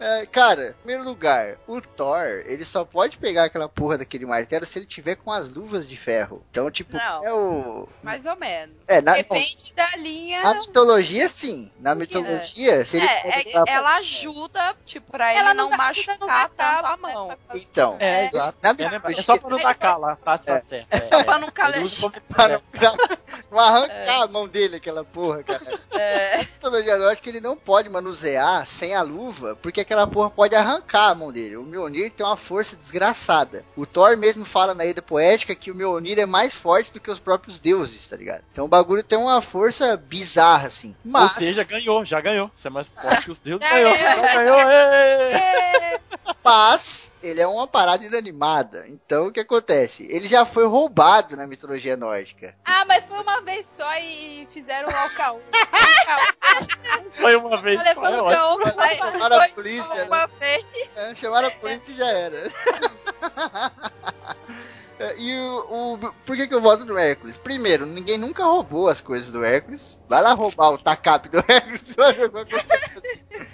[0.00, 4.64] É, cara, em primeiro lugar, o Thor, ele só pode pegar aquela porra daquele martelo
[4.64, 6.44] se ele tiver com as luvas de ferro.
[6.50, 7.24] Então, tipo, Não.
[7.24, 7.88] é o.
[8.02, 8.76] Mais ou menos.
[8.86, 10.42] É, na, Depende da linha.
[10.42, 11.70] na mitologia, sim.
[11.80, 15.76] Na mitologia, se ele É, é- ela ajuda, tipo, pra Ela ele não não, não
[15.76, 17.38] machucar matar, tanto a né, mão.
[17.54, 18.58] Então, É, ele- exato.
[18.62, 20.38] na É, mitologia, É só pra não tacar lá, tá?
[20.38, 20.86] Tá certo.
[20.90, 22.62] É, só pra não como- Pra não-
[23.50, 25.80] Não arrancar a mão dele, aquela porra, cara.
[25.92, 30.54] É, A mitologia nórdica ele não pode manusear sem a luva, porque aquela porra pode
[30.54, 31.56] arrancar a mão dele.
[31.56, 33.64] O Mjolnir tem uma força desgraçada.
[33.74, 37.10] O Thor mesmo fala na Ida Poética que o Mjolnir é mais forte do que
[37.10, 38.42] os próprios deuses, tá ligado?
[38.52, 40.94] Então o bagulho tem uma força bizarra, assim.
[41.02, 41.32] Mas...
[41.32, 42.50] Ou seja, ganhou, já ganhou.
[42.54, 43.94] Você é mais forte que os deuses, Já ganhou.
[43.96, 44.28] ganhou.
[44.28, 46.00] Já ganhou, ê!
[46.44, 48.84] Mas ele é uma parada inanimada.
[48.88, 50.06] Então o que acontece?
[50.10, 52.54] Ele já foi roubado na mitologia nórdica.
[52.64, 55.40] Ah, mas foi uma vez só e fizeram o Alcaú.
[57.12, 59.12] Foi uma vez só, é ótimo.
[59.12, 60.04] Chamaram a polícia, né?
[60.04, 60.64] uma vez.
[60.96, 62.52] É, chamaram a polícia e já era.
[65.16, 67.36] E o, o- Por que, que eu voto no Hércules?
[67.36, 70.02] Primeiro, ninguém nunca roubou as coisas do Hércules.
[70.08, 71.82] Vai lá roubar o tacap do Hércules.
[71.82, 73.46] você vai ver alguma coisa assim.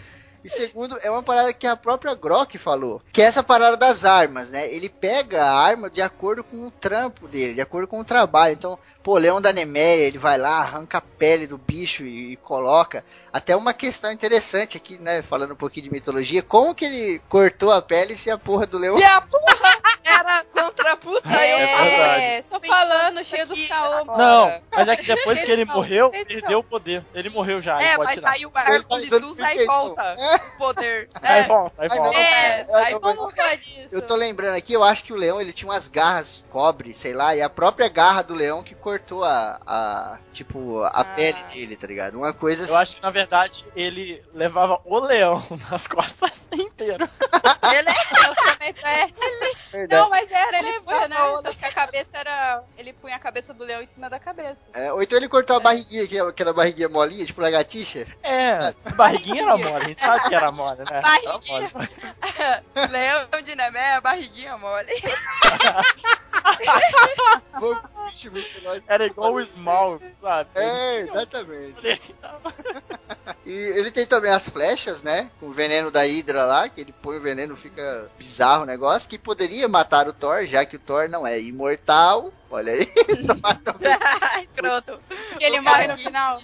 [0.44, 4.04] E segundo, é uma parada que a própria Grok falou, que é essa parada das
[4.04, 4.70] armas, né?
[4.70, 8.52] Ele pega a arma de acordo com o trampo dele, de acordo com o trabalho.
[8.52, 12.36] Então, pô, Leão da Nemeia, ele vai lá, arranca a pele do bicho e, e
[12.36, 13.02] coloca.
[13.32, 15.22] Até uma questão interessante aqui, né?
[15.22, 18.76] Falando um pouquinho de mitologia, como que ele cortou a pele se a porra do
[18.76, 19.54] leão E a porra
[20.04, 21.28] era contra a puta.
[21.34, 22.36] É.
[22.38, 24.04] É, tô falando, cheio do caô.
[24.04, 27.04] Não, mas é que depois que ele morreu, perdeu o poder.
[27.14, 28.30] Ele morreu já, É, mas tirar.
[28.30, 30.36] aí o Ele Hércules usa e volta É.
[30.36, 31.08] o poder.
[31.22, 32.18] Aí É, volta, aí Ai, volta.
[32.18, 33.88] é, É, aí Como disso?
[33.92, 37.12] Eu tô lembrando aqui, eu acho que o leão ele tinha umas garras cobre, sei
[37.14, 41.04] lá, e a própria garra do leão que cortou a, a tipo, a Ah.
[41.04, 42.16] pele dele, tá ligado?
[42.18, 47.08] Uma coisa Eu acho que na verdade ele levava o leão nas costas inteiro.
[47.72, 49.08] Ele é Eu também é.
[49.72, 50.03] verdade.
[50.04, 51.16] Não, mas era, ele punha, né?
[51.16, 52.62] Só que a cabeça era.
[52.76, 54.60] Ele punha a cabeça do leão em cima da cabeça.
[54.74, 58.06] É, ou então ele cortou a barriguinha, que é aquela barriguinha molinha, tipo lagartixa.
[58.22, 61.00] É, barriguinha era mole, a gente sabe que era mole, né?
[61.02, 61.72] Barriguinha.
[62.38, 62.92] Era mole.
[62.92, 64.92] Leão de Nemé, barriguinha mole.
[68.86, 70.50] Era igual o Small, sabe?
[70.54, 72.00] É, exatamente.
[73.46, 75.30] E ele tem também as flechas, né?
[75.40, 79.08] Com o veneno da Hydra lá, que ele põe o veneno, fica bizarro o negócio,
[79.08, 82.32] que poderia matar o Thor, já que o Thor não é imortal.
[82.54, 82.88] Olha aí.
[83.26, 83.76] Não mata
[84.40, 85.00] Escroto.
[85.36, 86.40] Que ele morre no final.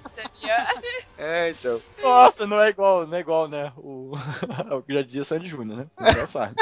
[1.17, 1.81] É, então.
[2.03, 3.73] Nossa, não é igual, não é igual, né?
[3.77, 4.17] O,
[4.75, 5.87] o que já dizia Sandy Júnior, né?
[6.17, 6.57] Já sabe.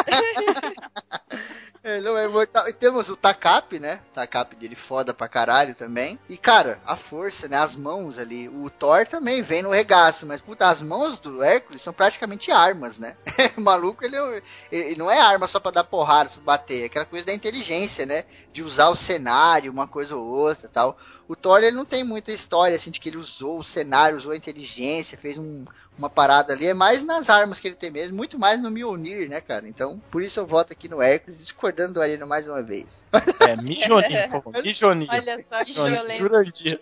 [1.82, 2.68] Ele não é imortal.
[2.68, 4.00] E temos o Takap, né?
[4.12, 6.18] Takap dele foda pra caralho também.
[6.28, 7.56] E, cara, a força, né?
[7.56, 8.48] As mãos ali.
[8.48, 12.98] O Thor também vem no regaço, mas, puta, as mãos do Hércules são praticamente armas,
[12.98, 13.16] né?
[13.56, 16.82] o maluco, ele, é ele não é arma só pra dar porrada, só pra bater.
[16.82, 18.24] É aquela coisa da inteligência, né?
[18.52, 19.28] De usar o cenário,
[19.70, 20.96] uma coisa ou outra e tal.
[21.26, 24.32] O Thor, ele não tem muita história, assim, de que ele usou o cenário, usou
[24.32, 25.64] a inteligência, fez um-
[25.96, 26.66] uma parada ali.
[26.66, 29.68] É mais nas armas que ele tem mesmo, muito mais no Mjolnir, né, cara?
[29.68, 33.04] Então, por isso eu voto aqui no Hércules, discordando do mais uma vez.
[33.40, 34.52] É, Mijonir, por favor.
[34.62, 35.08] Mijonir.
[35.10, 35.92] Olha só que Mijonir.
[35.92, 36.18] violento.
[36.18, 36.80] Jurandir.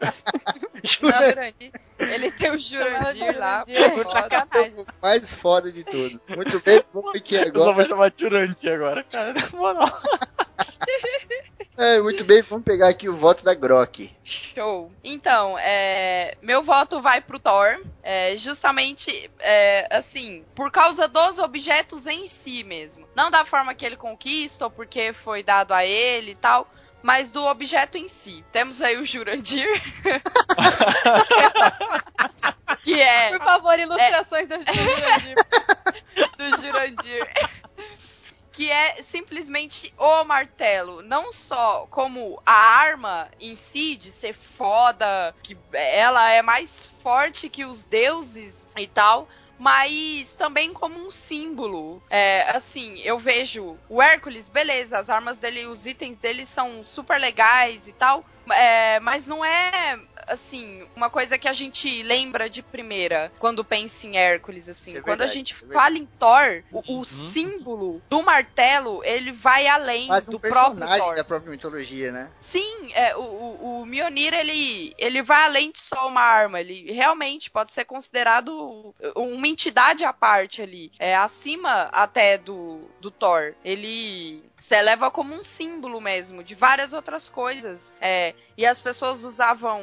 [0.85, 1.19] Jura?
[1.33, 1.73] Jurandir.
[1.99, 3.65] Ele tem o Jurandir lá.
[3.67, 4.75] Jurandir, pô, sacanagem.
[4.81, 6.19] o mais foda de todos.
[6.29, 7.73] Muito bem, vamos aqui Eu só agora.
[7.73, 9.33] vou chamar de Jurandir agora, cara.
[9.33, 10.03] Na moral.
[11.77, 14.11] É, muito bem, vamos pegar aqui o voto da Grok.
[14.25, 14.91] Show.
[15.05, 17.79] Então, é, meu voto vai pro Thor.
[18.03, 23.07] é, justamente, é, assim, por causa dos objetos em si mesmo.
[23.15, 26.67] Não da forma que ele conquista ou porque foi dado a ele e tal.
[27.03, 28.43] Mas do objeto em si.
[28.51, 29.69] Temos aí o Jurandir.
[32.83, 35.35] que é Por favor, ilustrações do Jurandir.
[36.39, 37.29] do Jurandir.
[38.57, 41.03] Que é simplesmente o martelo.
[41.03, 47.51] Não só como a arma em si, de ser foda, que ela é mais forte
[47.51, 49.29] que os deuses e tal.
[49.59, 52.03] Mas também como um símbolo.
[52.09, 57.21] É, assim, eu vejo o Hércules, beleza, as armas dele, os itens dele são super
[57.21, 58.25] legais e tal.
[58.53, 59.99] É, mas não é
[60.29, 64.97] assim, uma coisa que a gente lembra de primeira quando pensa em Hércules, assim.
[64.97, 67.05] É quando a verdade, gente isso é fala em Thor, o, o Uhum.
[67.05, 71.15] símbolo do martelo, ele vai além Mas um do próprio personagem Thor.
[71.15, 72.31] da própria mitologia, né?
[72.41, 76.61] Sim, é, o, o, o Mjolnir, ele, ele vai além de só uma arma.
[76.61, 80.93] Ele realmente pode ser considerado uma entidade à parte ali.
[80.99, 83.55] É acima até do, do Thor.
[83.65, 87.93] Ele se eleva como um símbolo mesmo de várias outras coisas.
[88.01, 89.81] É, e as pessoas usavam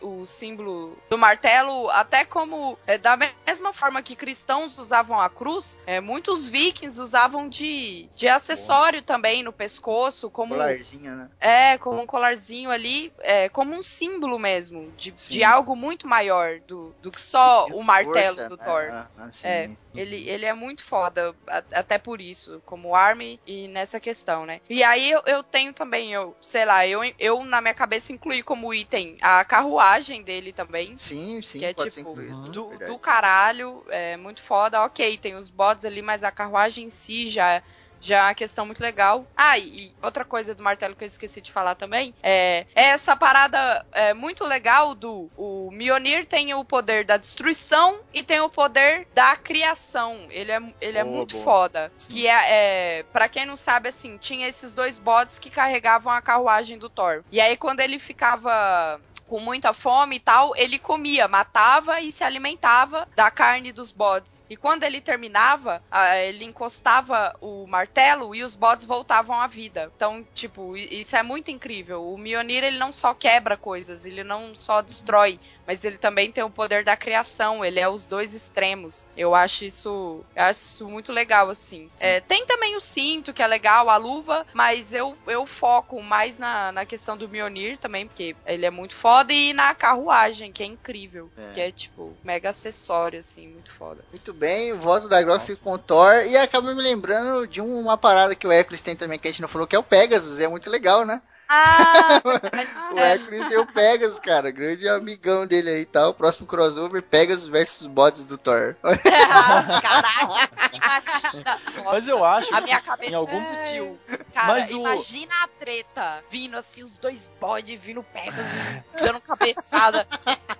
[0.00, 3.16] o, o símbolo do martelo, até como é, da
[3.46, 9.42] mesma forma que cristãos usavam a cruz, é, muitos vikings usavam de, de acessório também
[9.42, 11.30] no pescoço, como Colarzinho, né?
[11.38, 15.34] é, como um colarzinho ali, é, como um símbolo mesmo, de, Sim.
[15.34, 18.64] de algo muito maior do, do que só o martelo Força, do né?
[18.64, 18.88] Thor.
[18.90, 19.46] Ah, ah, sim.
[19.46, 21.34] É, ele, ele é muito foda,
[21.72, 24.60] até por isso, como arme e nessa questão, né?
[24.70, 28.40] E aí eu, eu tenho também, eu, sei lá, eu, eu na minha cabeça incluí
[28.40, 30.96] como item a carruagem dele também.
[30.96, 32.50] Sim, sim, Que é pode tipo, ser incluído.
[32.52, 32.92] Do, verdade.
[32.92, 34.84] do caralho, é muito foda.
[34.84, 37.60] Ok, tem os bots ali, mas a carruagem em si já,
[38.06, 39.26] já é uma questão muito legal.
[39.36, 43.16] Ah, e, outra coisa do martelo que eu esqueci de falar também é, é essa
[43.16, 48.48] parada é, muito legal do o Mjolnir tem o poder da destruição e tem o
[48.48, 50.26] poder da criação.
[50.30, 51.44] Ele é, ele é Boa, muito boa.
[51.44, 51.92] foda.
[51.98, 52.08] Sim.
[52.08, 56.22] Que é, é para quem não sabe assim, tinha esses dois bots que carregavam a
[56.22, 57.24] carruagem do Thor.
[57.32, 62.22] E aí quando ele ficava com muita fome e tal, ele comia, matava e se
[62.22, 64.44] alimentava da carne dos bodes.
[64.48, 65.82] E quando ele terminava,
[66.26, 69.92] ele encostava o martelo e os bodes voltavam à vida.
[69.94, 72.06] Então, tipo, isso é muito incrível.
[72.06, 76.44] O Mjolnir, ele não só quebra coisas, ele não só destrói, mas ele também tem
[76.44, 79.06] o poder da criação, ele é os dois extremos.
[79.16, 81.90] Eu acho isso, eu acho isso muito legal, assim.
[81.98, 86.38] É, tem também o cinto, que é legal, a luva, mas eu, eu foco mais
[86.38, 90.62] na, na questão do Mjolnir também, porque ele é muito foda, e na carruagem, que
[90.62, 91.30] é incrível.
[91.36, 91.52] É.
[91.52, 94.04] Que é, tipo, mega acessório, assim, muito foda.
[94.10, 96.24] Muito bem, o voto da Grok fica com o Thor.
[96.26, 99.42] E acaba me lembrando de uma parada que o Hércules tem também, que a gente
[99.42, 100.40] não falou, que é o Pegasus.
[100.40, 101.20] É muito legal, né?
[101.48, 102.20] Ah,
[102.92, 104.50] O Hércules tem o Pegasus, cara.
[104.50, 106.12] Grande amigão dele aí e tal.
[106.14, 108.74] Próximo crossover, Pegasus versus bots do Thor.
[108.82, 111.60] Caraca, imagina.
[111.76, 113.98] Nossa, Mas eu acho a minha que cabeça em algum explodiu.
[114.32, 120.06] Cara, Mas o- imagina a treta vindo assim, os dois bodes vindo Pegasus, dando cabeçada.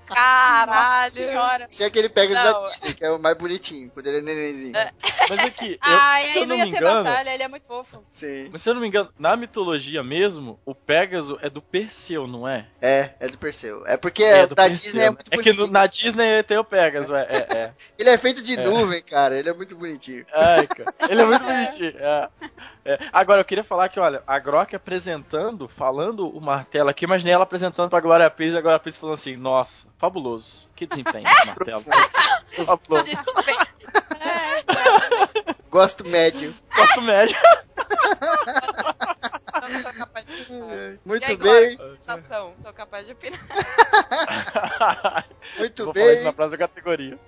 [0.06, 1.12] Caralho.
[1.14, 1.64] senhora.
[1.64, 2.60] Esse é aquele Pegasus Não.
[2.62, 4.76] da Disney, que é o mais bonitinho, quando ele é nenenzinho.
[4.76, 4.92] É.
[5.28, 7.66] Mas aqui, eu- Ai, se eu não me ia ter engano, batalha, ele é muito
[7.66, 8.04] fofo.
[8.10, 8.46] Sim.
[8.52, 12.46] mas se eu não me engano, na mitologia mesmo, o Pégaso é do Perseu, não
[12.46, 12.66] é?
[12.80, 13.84] É, é do Perseu.
[13.86, 15.66] É porque É, da Perseu, Disney é muito É que bonitinho.
[15.66, 17.72] no- na Disney tem o Pégaso, é, é, é.
[17.98, 18.64] Ele é feito de É.
[18.64, 19.36] nuvem, cara.
[19.38, 20.24] Ele é muito bonitinho.
[20.34, 20.94] Ai, cara.
[21.08, 21.94] Ele é muito bonitinho.
[21.98, 22.28] é.
[22.84, 22.98] É.
[23.12, 27.42] Agora, eu queria falar que, olha, a Grok apresentando, falando o martelo aqui, imaginei ela
[27.42, 30.68] apresentando pra Glória Pires e a Glória Pires falando assim, nossa, fabuloso.
[30.76, 31.82] Que desempenho esse martelo.
[32.64, 33.10] fabuloso.
[33.10, 33.16] É,
[35.68, 36.54] Gosto médio.
[36.74, 37.36] Gosto médio.
[40.16, 40.98] Capaz de opinar.
[41.04, 43.38] Muito E aí, bem, Glória, sensação, tô capaz de opinar.
[45.58, 47.18] muito Vou falar isso bem, na próxima categoria.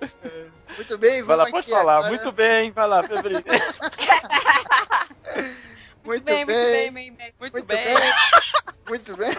[0.75, 1.21] muito bem.
[1.21, 1.97] Vai lá, pode aqui falar.
[1.97, 2.09] agora.
[2.09, 3.43] Muito bem, vai lá, Febrinho.
[6.01, 7.33] Muito bem, bem, muito bem, bem, bem.
[7.39, 7.85] Muito, Muito bem.
[7.85, 7.95] bem.
[8.87, 9.29] Muito bem.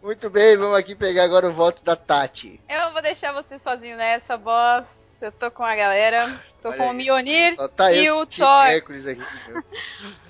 [0.00, 2.60] Muito bem, vamos aqui pegar agora o voto da Tati.
[2.68, 5.13] Eu vou deixar você sozinho nessa, boss.
[5.20, 6.40] Eu tô com a galera.
[6.62, 6.94] Tô Olha com o.
[6.94, 8.46] Mionir tá e o Thor.
[8.46, 9.18] Aqui.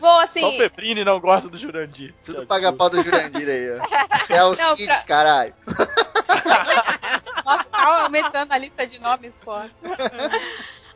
[0.01, 0.40] Vou assim.
[0.40, 2.15] Só o Febrini não gosta do Jurandir.
[2.24, 4.05] Tudo Que paga pau do Jurandir aí, ó.
[4.28, 5.55] É o Não, Cids, caralho.
[7.44, 9.52] Nossa, tá aumentando a lista de nomes, pô.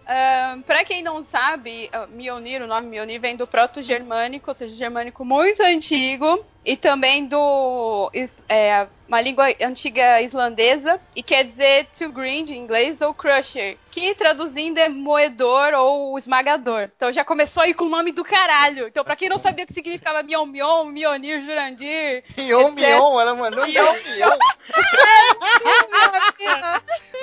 [0.08, 4.74] Ahn, pra quem não sabe, ah, Mjolnir, o nome Mjolnir vem do proto-germânico, ou seja,
[4.74, 8.10] germânico muito antigo, e também do
[8.48, 14.14] é, uma língua antiga islandesa, e quer dizer to grind em inglês ou crusher, que
[14.14, 16.90] traduzindo é moedor ou esmagador.
[16.94, 18.88] Então já começou aí com o nome do caralho.
[18.88, 22.74] Então pra quem não sabia o que significava Mion Mion, Mjolnir, Jurandir, Mion, Etc.
[22.74, 24.38] Mion, ela mandou Mion, Mion.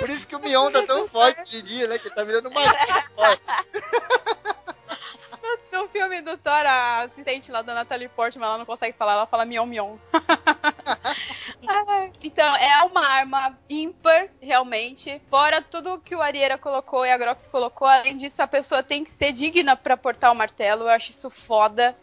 [0.00, 1.98] Por isso que o Mion tá tão forte de dia, né?
[1.98, 2.60] Que ele tá virando uma
[3.14, 3.42] forte.
[5.76, 9.26] No filme do Thor, a assistente lá da Natalie Portman, ela não consegue falar, ela
[9.26, 9.96] fala mion mion.
[12.22, 15.20] Então, é uma arma ímpar, realmente.
[15.28, 19.04] Fora tudo que o Ariera colocou e a Grok colocou, além disso, a pessoa tem
[19.04, 20.84] que ser digna pra portar o martelo.
[20.84, 21.96] Eu acho isso foda.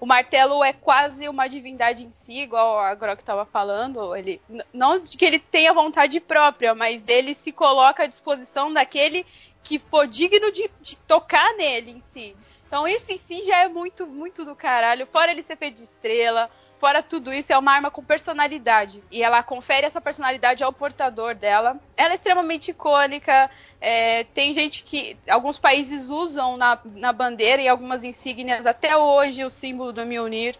[0.00, 4.14] O martelo é quase uma divindade em si, igual a Grok estava falando.
[4.14, 4.40] Ele,
[4.72, 9.26] não que ele tenha vontade própria, mas ele se coloca à disposição daquele
[9.62, 12.36] que for digno de, de tocar nele em si.
[12.70, 15.04] Então isso em si já é muito, muito do caralho.
[15.04, 16.48] Fora ele ser feito de estrela,
[16.78, 19.02] fora tudo isso, é uma arma com personalidade.
[19.10, 21.80] E ela confere essa personalidade ao portador dela.
[21.96, 23.50] Ela é extremamente icônica.
[23.80, 25.16] é, tem gente que.
[25.28, 30.56] Alguns países usam na, na bandeira e algumas insígnias até hoje o símbolo do Mjolnir.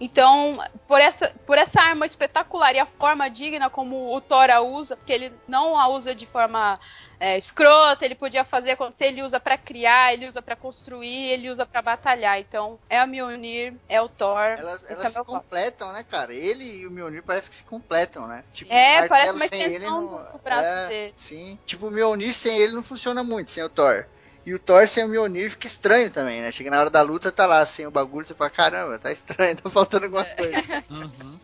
[0.00, 0.58] Então,
[0.88, 4.96] por essa, por essa arma espetacular e a forma digna como o Thor a usa,
[4.96, 6.80] porque ele não a usa de forma
[7.20, 11.48] é, escrota, ele podia fazer acontecer, ele usa para criar, ele usa para construir, ele
[11.48, 12.40] usa para batalhar.
[12.40, 14.56] Então, é a Mjolnir, é o Thor.
[14.58, 16.34] Elas, elas é se completam, né, cara?
[16.34, 18.42] Ele e o Mjolnir parece que se completam, né?
[18.52, 21.12] Tipo, É, o parece uma sem ele extensão não- do braço é, dele.
[21.14, 21.56] Sim.
[21.64, 24.04] Tipo, o Mjolnir sem ele não funciona muito, sem o Thor.
[24.44, 26.50] E o Thor sem o Mjolnir fica estranho também, né?
[26.50, 29.56] Chega na hora da luta, tá lá sem o bagulho, você fala, caramba, tá estranho,
[29.60, 30.84] tá faltando alguma coisa.
[30.90, 31.38] Uhum.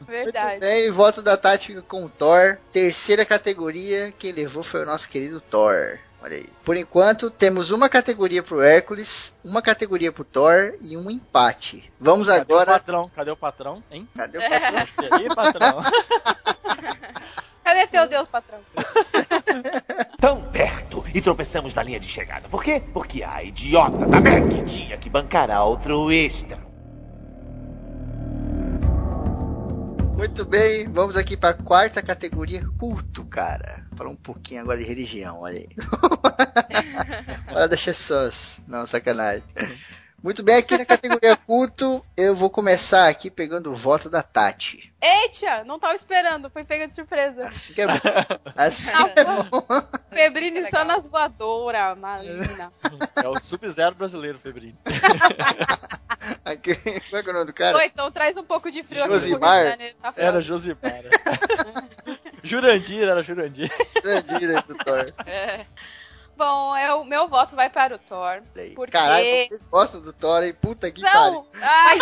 [0.00, 0.46] Verdade.
[0.48, 2.58] Muito bem, voto da Tati fica com o Thor.
[2.72, 5.98] Terceira categoria, quem levou foi o nosso querido Thor.
[6.22, 6.46] Olha aí.
[6.64, 11.90] Por enquanto, temos uma categoria pro Hércules, uma categoria pro Thor e um empate.
[11.98, 12.72] Vamos Cadê o agora.
[12.72, 13.10] patrão?
[13.14, 14.08] Cadê o patrão, hein?
[14.16, 14.82] Cadê o patrão?
[14.82, 15.82] Esse aí, patrão.
[17.70, 18.58] Cadê teu Deus, patrão?
[20.18, 22.48] Tão perto e tropeçamos na linha de chegada.
[22.48, 22.82] Por quê?
[22.92, 26.58] Porque a idiota da Meg tinha que bancar a altruísta.
[30.16, 33.86] Muito bem, vamos aqui para a quarta categoria, culto, cara.
[33.96, 35.68] Falar um pouquinho agora de religião, olha aí.
[37.46, 38.60] Para deixar sós.
[38.66, 39.44] Não, sacanagem.
[40.22, 44.92] Muito bem, aqui na categoria culto, eu vou começar aqui pegando o voto da Tati.
[45.00, 47.48] Eita, não tava esperando, foi pega de surpresa.
[47.48, 47.98] Assim que é bom.
[48.54, 49.46] Assim Ah, que é bom.
[50.10, 52.70] Febrini só nas voadoras, maligna.
[53.16, 54.38] É o Sub-Zero brasileiro.
[56.44, 57.78] Aqui, como é que é o nome do cara?
[57.78, 59.64] Oi, então traz um pouco de frio aqui pro Rio Josimar?
[59.64, 60.42] Janeiro, tá Era.
[60.42, 60.92] Josimar.
[62.42, 63.70] Jurandir, era Jurandir.
[64.02, 65.12] Grandinho do Thor.
[65.26, 65.66] É.
[66.40, 68.40] Bom, é o meu voto vai para o Thor.
[68.74, 70.54] Porque- Caralho, vocês gostam do Thor, hein?
[70.54, 71.46] Puta que pariu.
[71.60, 71.98] Ai,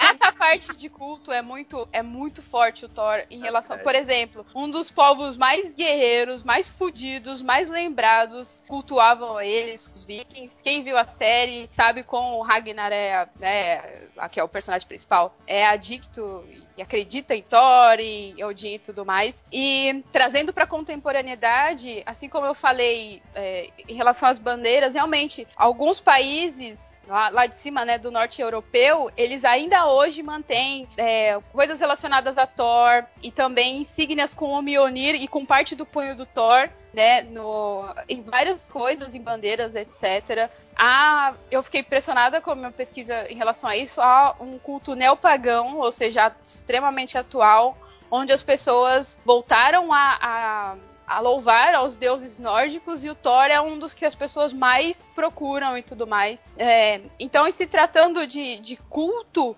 [0.00, 4.46] essa parte de culto é muito, é muito forte o Thor em relação, por exemplo,
[4.54, 10.62] um dos povos mais guerreiros, mais fudidos, mais lembrados, cultuavam eles, os vikings.
[10.62, 15.36] Quem viu a série sabe como o Ragnar é, né, aqui é o personagem principal,
[15.46, 16.42] é adicto
[16.76, 19.44] e acredita em Thor, em Odin e tudo mais.
[19.52, 26.00] E trazendo pra contemporaneidade, assim como eu falei é, em relação às bandeiras, realmente, alguns
[26.00, 31.80] países lá, lá de cima, né, do norte europeu, eles ainda hoje mantêm é, coisas
[31.80, 36.26] relacionadas a Thor e também insígnias com o Mjolnir e com parte do punho do
[36.26, 40.50] Thor, né, no, em várias coisas, em bandeiras, etc.
[40.76, 44.00] Há, eu fiquei impressionada com a minha pesquisa em relação a isso.
[44.00, 47.76] Há um culto neopagão, ou seja, extremamente atual,
[48.10, 50.76] onde as pessoas voltaram a, a,
[51.06, 55.08] a louvar aos deuses nórdicos e o Thor é um dos que as pessoas mais
[55.14, 56.52] procuram e tudo mais.
[56.56, 59.56] É, então, em se tratando de, de culto,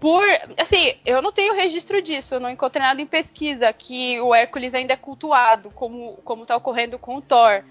[0.00, 0.24] por.
[0.58, 4.94] Assim, eu não tenho registro disso, não encontrei nada em pesquisa que o Hércules ainda
[4.94, 7.62] é cultuado, como, como tá ocorrendo com o Thor.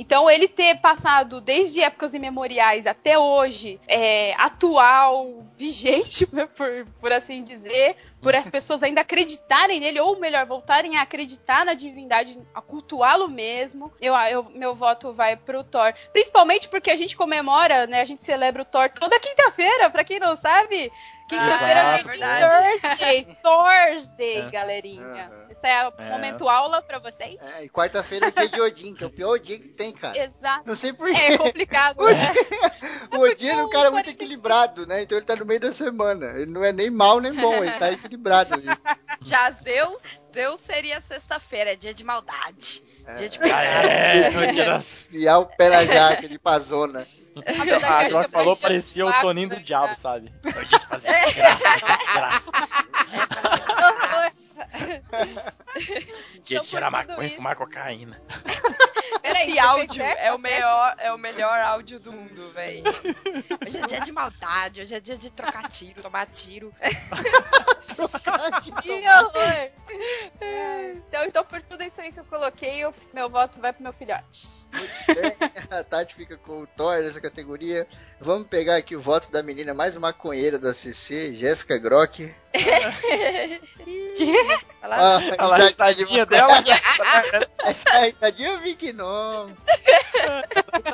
[0.00, 6.24] Então, ele ter passado desde épocas imemoriais até hoje, é, atual, vigente,
[6.56, 11.66] por, por assim dizer, por as pessoas ainda acreditarem nele, ou melhor, voltarem a acreditar
[11.66, 15.92] na divindade, a cultuá-lo mesmo, eu, eu, meu voto vai pro Thor.
[16.14, 18.00] Principalmente porque a gente comemora, né?
[18.00, 20.90] A gente celebra o Thor toda quinta-feira, pra quem não sabe.
[21.30, 22.80] Quinta-feira Ah, é é verdade.
[22.80, 24.50] Thursday, Thursday, É.
[24.50, 25.30] galerinha.
[25.30, 25.46] Aham.
[25.50, 26.10] Esse é o É.
[26.10, 27.38] momento aula pra vocês?
[27.40, 29.92] É, e quarta-feira é o dia de Odin, que é o pior dia que tem,
[29.92, 30.18] cara.
[30.18, 30.62] Exato.
[30.66, 32.34] Não sei por É complicado, O né?
[33.12, 34.10] O Odin é um cara muito 45.
[34.22, 35.02] equilibrado, né?
[35.02, 36.26] Então ele tá no meio da semana.
[36.36, 38.66] Ele não é nem mal nem bom, ele tá equilibrado ali.
[39.22, 40.02] Já Zeus,
[40.32, 42.82] Zeus seria sexta-feira, é dia de maldade.
[43.16, 43.62] Dia de pecado.
[43.86, 44.30] é,
[44.64, 47.06] da- Criar o pé na jaca de pazona.
[48.06, 50.32] Agora que falou, parecia o Toninho do Diabo, sabe?
[50.44, 52.68] É o dia de fazer desgraça, desgraça.
[56.44, 58.20] Dia de tirar maconha e fumar cocaína.
[59.22, 62.82] Peraí, Esse áudio é o melhor, é o melhor áudio do mundo, velho.
[63.66, 66.72] Hoje é dia de maldade, hoje é dia de trocar tiro, tomar tiro.
[68.82, 69.70] Que horror!
[71.06, 73.92] Então, então, por tudo isso aí que eu coloquei, eu- meu voto vai pro meu
[73.92, 74.60] filhote.
[75.06, 75.36] Bem,
[75.70, 77.86] a Tati fica com o Thor nessa categoria.
[78.20, 82.34] Vamos pegar aqui o voto da menina mais maconheira da CC, Jéssica Grock.
[82.54, 82.90] Olha
[84.96, 85.20] lá.
[85.38, 86.64] Ah, lá, a risadinha dela.
[87.64, 89.06] Essa risadinha eu vi que não.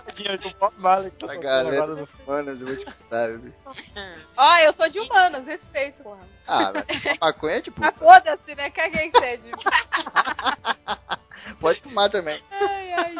[0.06, 3.28] Risadinha do Bob Marley que tá A tocando galera no- Manos, eu vou te contar,
[3.38, 3.52] viu?
[4.36, 6.20] Ó, eu sou de humanos, respeito, porra.
[6.46, 8.70] Ah, mas maconha é tipo, Mas foda-se, né?
[8.70, 9.50] Caguei que sede.
[11.60, 12.40] pode fumar também.
[12.50, 13.14] Ai, ai.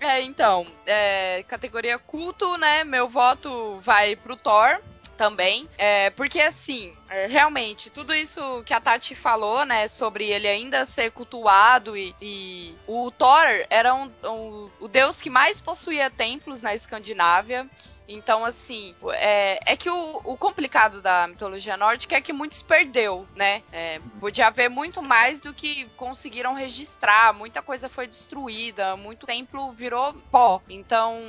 [0.00, 2.84] É, então, é, categoria culto, né?
[2.84, 4.80] Meu voto vai pro Thor
[5.18, 5.68] também.
[5.76, 10.86] É, porque assim, é, realmente, tudo isso que a Tati falou, né, sobre ele ainda
[10.86, 16.62] ser cultuado e, e o Thor era um, um- o deus que mais possuía templos
[16.62, 17.66] na Escandinávia.
[18.10, 22.64] Então, assim, é, é que o, o complicado da mitologia nórdica é que muito se
[22.64, 23.62] perdeu, né?
[23.70, 29.72] É, podia haver muito mais do que conseguiram registrar, muita coisa foi destruída, muito templo
[29.74, 30.62] virou pó.
[30.70, 31.20] Então,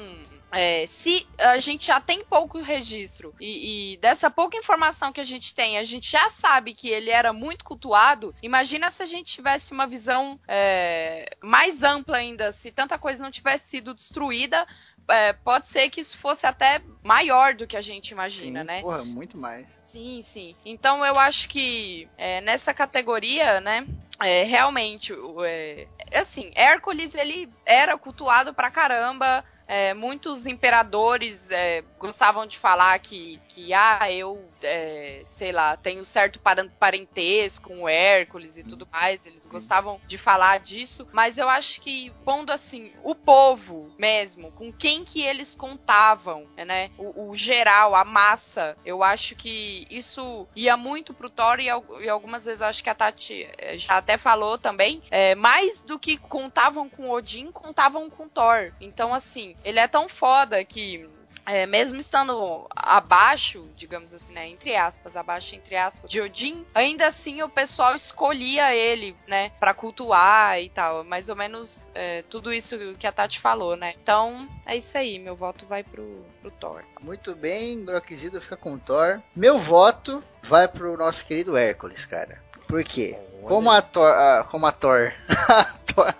[0.51, 5.25] é, se a gente já tem pouco registro e, e, dessa pouca informação que a
[5.25, 9.33] gente tem, a gente já sabe que ele era muito cultuado, imagina se a gente
[9.33, 14.65] tivesse uma visão é, mais ampla ainda, se tanta coisa não tivesse sido destruída.
[15.11, 18.81] É, pode ser que isso fosse até maior do que a gente imagina, sim, né?
[18.81, 19.81] Porra, muito mais.
[19.83, 20.55] Sim, sim.
[20.63, 23.87] Então eu acho que é, nessa categoria, né?
[24.21, 25.11] É, realmente,
[25.43, 29.43] é, assim, Hércules ele era cultuado pra caramba.
[29.69, 36.03] É, muitos imperadores é, gostavam de falar que, que ah, eu, é, sei lá, tenho
[36.03, 36.39] certo
[36.79, 39.27] parentesco com o Hércules e tudo mais.
[39.27, 41.07] Eles gostavam de falar disso.
[41.13, 46.89] Mas eu acho que, pondo assim, o povo mesmo, com quem que eles contavam, né?
[46.97, 52.09] O, o geral, a massa, eu acho que isso ia muito pro Thor e, e,
[52.09, 55.03] algumas vezes eu acho que a Tati é, já até falou também.
[55.11, 58.73] É, mais do que contavam com Odin, contavam com Thor.
[58.81, 61.09] Então, assim, ele é tão foda que
[61.49, 67.07] é, mesmo estando abaixo, digamos assim, né, entre aspas, abaixo entre aspas, de Odin, ainda
[67.07, 72.53] assim o pessoal escolhia ele, né, para cultuar e tal, mais ou menos é, tudo
[72.53, 73.95] isso que a Tati falou, né.
[74.01, 76.83] Então é isso aí, meu voto vai pro, pro Thor.
[77.01, 79.19] Muito bem, Brockzido fica com Thor.
[79.35, 82.39] Meu voto vai pro nosso querido Hércules, cara.
[82.67, 83.17] Por quê?
[83.41, 85.11] Como a Thor, a, como a Thor,
[85.49, 86.13] a Thor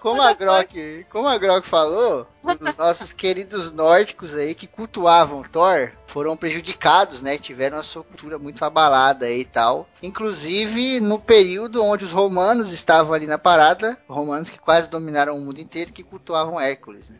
[0.00, 5.92] como a Grok, como a Grok falou, os nossos queridos nórdicos aí que cultuavam Thor
[6.06, 7.36] foram prejudicados, né?
[7.36, 9.88] Tiveram a sua cultura muito abalada aí e tal.
[10.02, 15.40] Inclusive no período onde os romanos estavam ali na parada, romanos que quase dominaram o
[15.40, 17.18] mundo inteiro que cultuavam Hércules, né?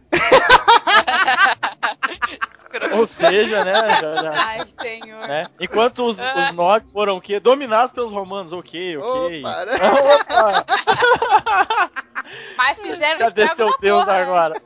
[2.92, 3.72] Ou seja, né?
[4.00, 5.26] Já, já, Ai, senhor.
[5.26, 5.46] né?
[5.58, 7.40] Enquanto os, os nórdicos foram o quê?
[7.40, 9.40] Dominados pelos romanos, ok, ok.
[9.40, 9.72] Opa, né?
[10.20, 10.66] Opa!
[12.56, 14.22] Mas fizeram Cadê seu Deus porra, né?
[14.22, 14.62] agora?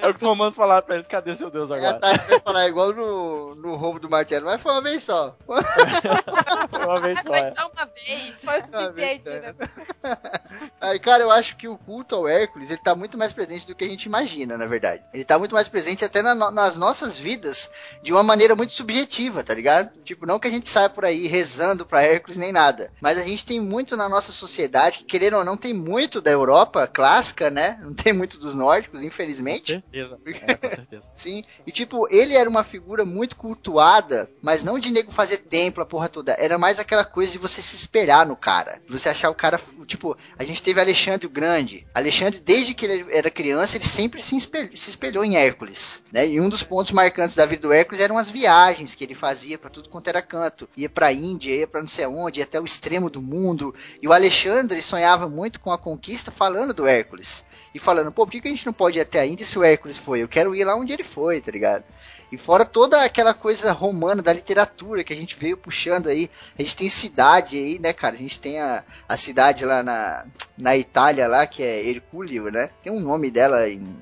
[0.00, 1.98] É o que os romanos falaram pra eles, cadê seu Deus agora?
[1.98, 5.36] Tati vai falar igual no, no roubo do martelo, mas foi uma vez só.
[6.70, 7.28] Foi uma vez só.
[7.28, 7.50] Foi é.
[7.50, 8.40] só uma vez.
[8.40, 9.30] Foi o suficiente, só.
[9.30, 9.54] né?
[10.80, 13.74] Aí, cara, eu acho que o culto ao Hércules, ele tá muito mais presente do
[13.74, 15.02] que a gente imagina, na verdade.
[15.12, 17.70] Ele tá muito mais presente até na nas nossas vidas
[18.02, 19.90] de uma maneira muito subjetiva, tá ligado?
[20.04, 23.22] Tipo, não que a gente saia por aí rezando pra Hércules nem nada, mas a
[23.22, 27.50] gente tem muito na nossa sociedade, que querendo ou não, tem muito da Europa clássica,
[27.50, 27.78] né?
[27.82, 29.66] Não tem muito dos nórdicos, Com infelizmente.
[29.66, 30.18] certeza.
[30.40, 31.10] É, com certeza.
[31.16, 35.82] Sim, e tipo, ele era uma figura muito cultuada, mas não de nego fazer templo,
[35.82, 36.32] a porra toda.
[36.38, 38.80] Era mais aquela coisa de você se espelhar no cara.
[38.88, 39.60] Você achar o cara.
[39.86, 41.86] Tipo, a gente teve Alexandre o Grande.
[41.94, 46.02] Alexandre, desde que ele era criança, ele sempre se espelhou, se espelhou em Hércules.
[46.12, 46.26] Né?
[46.28, 49.58] E um dos pontos marcantes da vida do Hércules eram as viagens que ele fazia
[49.58, 50.68] pra tudo quanto era canto.
[50.76, 53.74] Ia pra Índia, ia pra não sei aonde, ia até o extremo do mundo.
[54.00, 57.44] E o Alexandre sonhava muito com a conquista falando do Hércules.
[57.74, 59.58] E falando, pô, por que, que a gente não pode ir até a Índia se
[59.58, 60.22] o Hércules foi?
[60.22, 61.84] Eu quero ir lá onde ele foi, tá ligado?
[62.32, 66.30] E fora toda aquela coisa romana da literatura que a gente veio puxando aí.
[66.58, 68.14] A gente tem cidade aí, né, cara?
[68.14, 70.24] A gente tem a, a cidade lá na,
[70.56, 72.70] na Itália lá, que é Hercúleo, né?
[72.82, 73.96] Tem um nome dela em,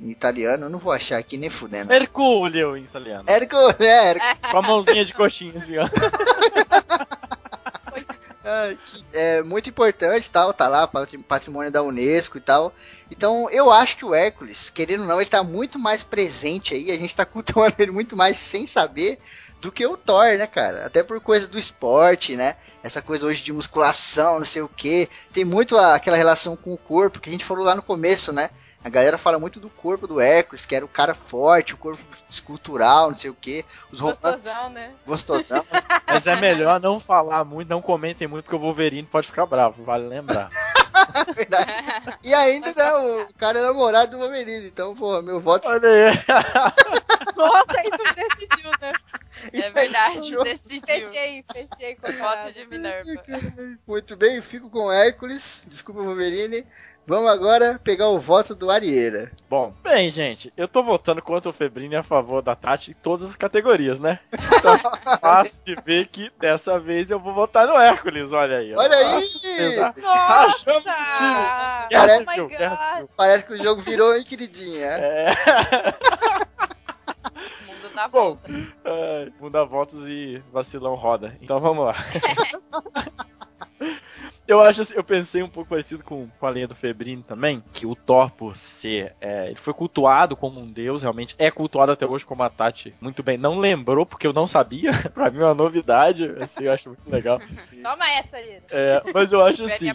[0.00, 1.92] em italiano, eu não vou achar aqui nem fudendo.
[1.92, 3.28] Hercúleo em italiano.
[3.28, 4.14] Hercúleo, é.
[4.50, 5.88] Com a mãozinha de coxinha assim, ó.
[8.46, 8.76] Ah,
[9.12, 12.74] é muito importante, tal, tá lá, patri- patrimônio da Unesco e tal.
[13.10, 16.90] Então, eu acho que o Hércules, querendo ou não, ele tá muito mais presente aí,
[16.90, 19.18] a gente tá cultuando ele muito mais sem saber
[19.62, 20.84] do que o Thor, né, cara?
[20.84, 22.56] Até por coisa do esporte, né?
[22.82, 25.08] Essa coisa hoje de musculação, não sei o que.
[25.32, 28.50] Tem muito aquela relação com o corpo que a gente falou lá no começo, né?
[28.84, 32.02] A galera fala muito do corpo do Hércules, que era o cara forte, o corpo
[32.28, 33.64] escultural, não sei o que.
[33.90, 34.92] Os romanos Gostosão, né?
[35.06, 35.66] gostosão.
[36.06, 39.82] Mas é melhor não falar muito, não comentem muito, porque o Wolverine pode ficar bravo,
[39.82, 40.50] vale lembrar.
[41.34, 41.72] Verdade.
[42.22, 46.14] E ainda, né, o cara é namorado do Wolverine, então, porra, meu voto Olha aí.
[47.36, 48.92] Nossa, isso decidiu, né?
[49.52, 50.44] Isso É verdade, fechou.
[50.44, 51.08] decidiu.
[51.08, 53.10] Fechei, fechei com a Voto de Minerva.
[53.86, 55.66] Muito bem, fico com Hércules.
[55.68, 56.64] Desculpa, Wolverine.
[57.06, 59.30] Vamos agora pegar o voto do Arieira.
[59.50, 63.28] Bom, bem, gente, eu tô votando contra o Febrini a favor da Tati em todas
[63.28, 64.18] as categorias, né?
[64.32, 64.78] Então,
[65.20, 68.74] fácil de ver que dessa vez eu vou votar no Hércules, olha aí.
[68.74, 69.20] Olha aí!
[69.28, 69.76] Time.
[70.00, 70.80] Nossa!
[71.90, 72.48] Guerra Oh God.
[72.48, 73.10] civil.
[73.16, 74.86] Parece que o jogo virou, hein, queridinha?
[74.86, 75.32] É.
[77.62, 78.18] O mundo dá Bom.
[78.38, 78.50] volta.
[78.84, 81.36] Ai, Muda voltas e vacilão roda.
[81.42, 81.94] Então vamos lá.
[84.46, 87.62] Eu acho assim, eu pensei um pouco parecido com, com a linha do Febrini também,
[87.72, 89.14] que o Thor, por ser.
[89.20, 92.94] é, ele foi cultuado como um deus, realmente é cultuado até hoje, como a Tati
[93.00, 94.92] muito bem não lembrou, porque eu não sabia.
[95.14, 97.40] pra mim é uma novidade, assim, eu acho muito legal.
[97.82, 98.62] Toma essa, Lira.
[98.70, 99.90] É, mas eu acho assim.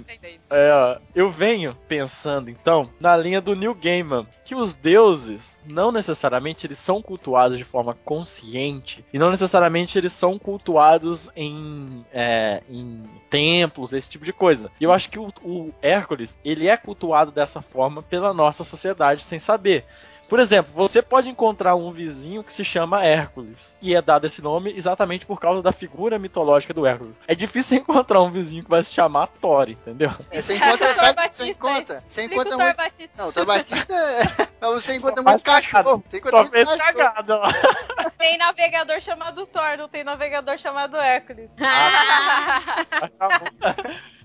[0.50, 6.66] É, eu venho pensando, então, na linha do Neil Gaiman, que os deuses, não necessariamente
[6.66, 13.04] eles são cultuados de forma consciente, e não necessariamente eles são cultuados em, é, em
[13.30, 14.72] templos, esse tipo de coisa.
[14.80, 19.22] E eu acho que o, o Hércules, ele é cultuado dessa forma pela nossa sociedade
[19.22, 19.86] sem saber.
[20.30, 23.76] Por exemplo, você pode encontrar um vizinho que se chama Hércules.
[23.82, 27.20] E é dado esse nome exatamente por causa da figura mitológica do Hércules.
[27.28, 30.12] É difícil encontrar um vizinho que vai se chamar Thor, entendeu?
[30.32, 32.04] É, você encontra, sabe Batista, você encontra?
[32.08, 32.78] Você encontra o Thor muito.
[32.78, 33.10] Batista.
[33.18, 34.50] Não, o Thor Batista é.
[34.70, 36.04] Você encontra Só muito cachorro.
[36.08, 36.94] Você encontra Só muito fez cachorro.
[36.94, 37.50] cagada lá.
[38.20, 41.50] Tem navegador chamado Thor, não tem navegador chamado Hércules.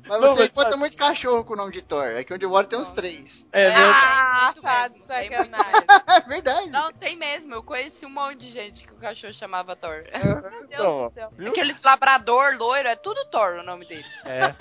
[0.06, 2.16] Mas Não, você encontra sabe- muitos cachorros com o nome de Thor.
[2.18, 3.46] Aqui onde eu moro tem uns três.
[3.52, 3.92] É Ah, mesmo.
[3.94, 5.84] Ah, muito tá de muito sacanagem.
[6.08, 6.70] É verdade.
[6.70, 7.54] Não, tem mesmo.
[7.54, 10.04] Eu conheci um monte de gente que o cachorro chamava Thor.
[10.12, 11.30] Meu Deus Então, do céu.
[11.32, 11.48] viu?
[11.48, 14.04] Aqueles labrador loiro, é tudo Thor o nome dele.
[14.26, 14.54] É.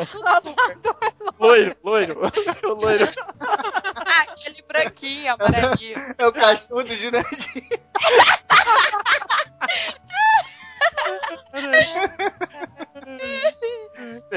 [0.00, 0.24] É tudo
[0.82, 0.96] Thor.
[1.38, 2.20] Loiro, loiro.
[2.64, 3.08] O loiro.
[3.40, 5.96] Ah, aquele branquinho, amarelinho.
[6.18, 7.80] É o cachorro do Jurandir.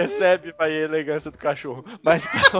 [0.08, 1.84] Percebe vai a elegância do cachorro.
[2.04, 2.60] Mas então...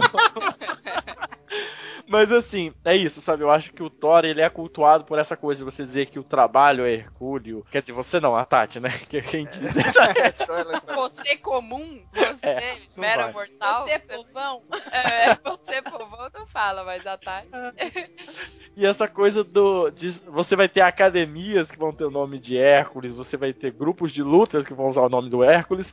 [2.08, 3.42] Mas assim, é isso, sabe?
[3.42, 6.18] Eu acho que o Thor, ele é cultuado por essa coisa de você dizer que
[6.18, 7.64] o trabalho é hercúleo.
[7.70, 8.90] Quer dizer, você não, a Tati, né?
[9.08, 13.32] Que Quem diz É só ela tá- Você comum, você É, mera vai.
[13.32, 13.86] mortal.
[13.86, 14.62] Você, povão.
[14.92, 17.48] É, você povão não fala, mas a Tati.
[18.74, 19.90] E essa coisa do.
[19.90, 23.70] de- você vai ter academias que vão ter o nome de Hércules, você vai ter
[23.70, 25.92] grupos de lutas que vão usar o nome do Hércules.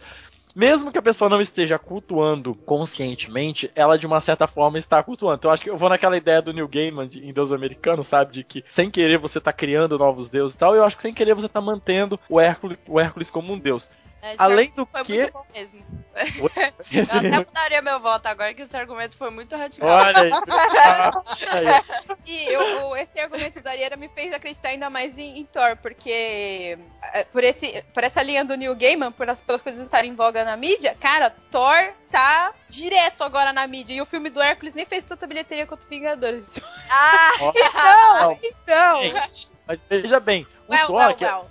[0.55, 5.37] Mesmo que a pessoa não esteja cultuando conscientemente, ela de uma certa forma está cultuando.
[5.37, 8.03] Então eu acho que eu vou naquela ideia do New Gaiman de, em Deus Americano,
[8.03, 8.33] sabe?
[8.33, 10.75] De que sem querer você tá criando novos deuses e tal.
[10.75, 13.93] Eu acho que sem querer você tá mantendo o Hércules, o Hércules como um deus.
[14.21, 15.17] Esse Além do Foi que.
[15.19, 15.79] muito bom mesmo.
[16.91, 19.89] Eu até mudaria meu voto agora que esse argumento foi muito radical.
[19.89, 20.29] Olha.
[22.25, 26.77] E eu- esse argumento da Ariera me fez acreditar ainda mais em, em Thor, porque
[27.13, 30.15] é, por, esse, por essa linha do Neil Gaiman, por as, pelas coisas estarem em
[30.15, 33.93] voga na mídia, cara, Thor tá direto agora na mídia.
[33.95, 36.51] E o filme do Hércules nem fez tanta bilheteria quanto Vingadores.
[36.91, 39.01] Ah, Então, então.
[39.67, 41.47] Mas veja bem, o Well, Thor, well, que é- well.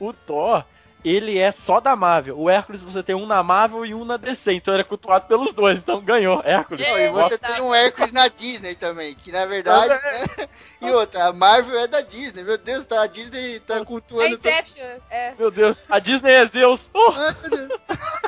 [0.00, 0.64] o Thor,
[1.04, 2.38] ele é só da Marvel.
[2.38, 5.26] O Hércules você tem um na Marvel e um na DC, então ele é cultuado
[5.26, 6.80] pelos dois, então ganhou, Hércules.
[6.86, 7.52] E você Eita.
[7.54, 9.88] tem um Hércules na Disney também, que na verdade.
[9.88, 10.48] né?
[10.80, 12.42] E outra, a Marvel é da Disney.
[12.44, 14.36] Meu Deus, tá, a Disney tá É cultuando.
[14.36, 15.34] todo- Inception, é.
[15.38, 16.90] Meu Deus, a Disney é Zeus.
[16.94, 17.12] Oh!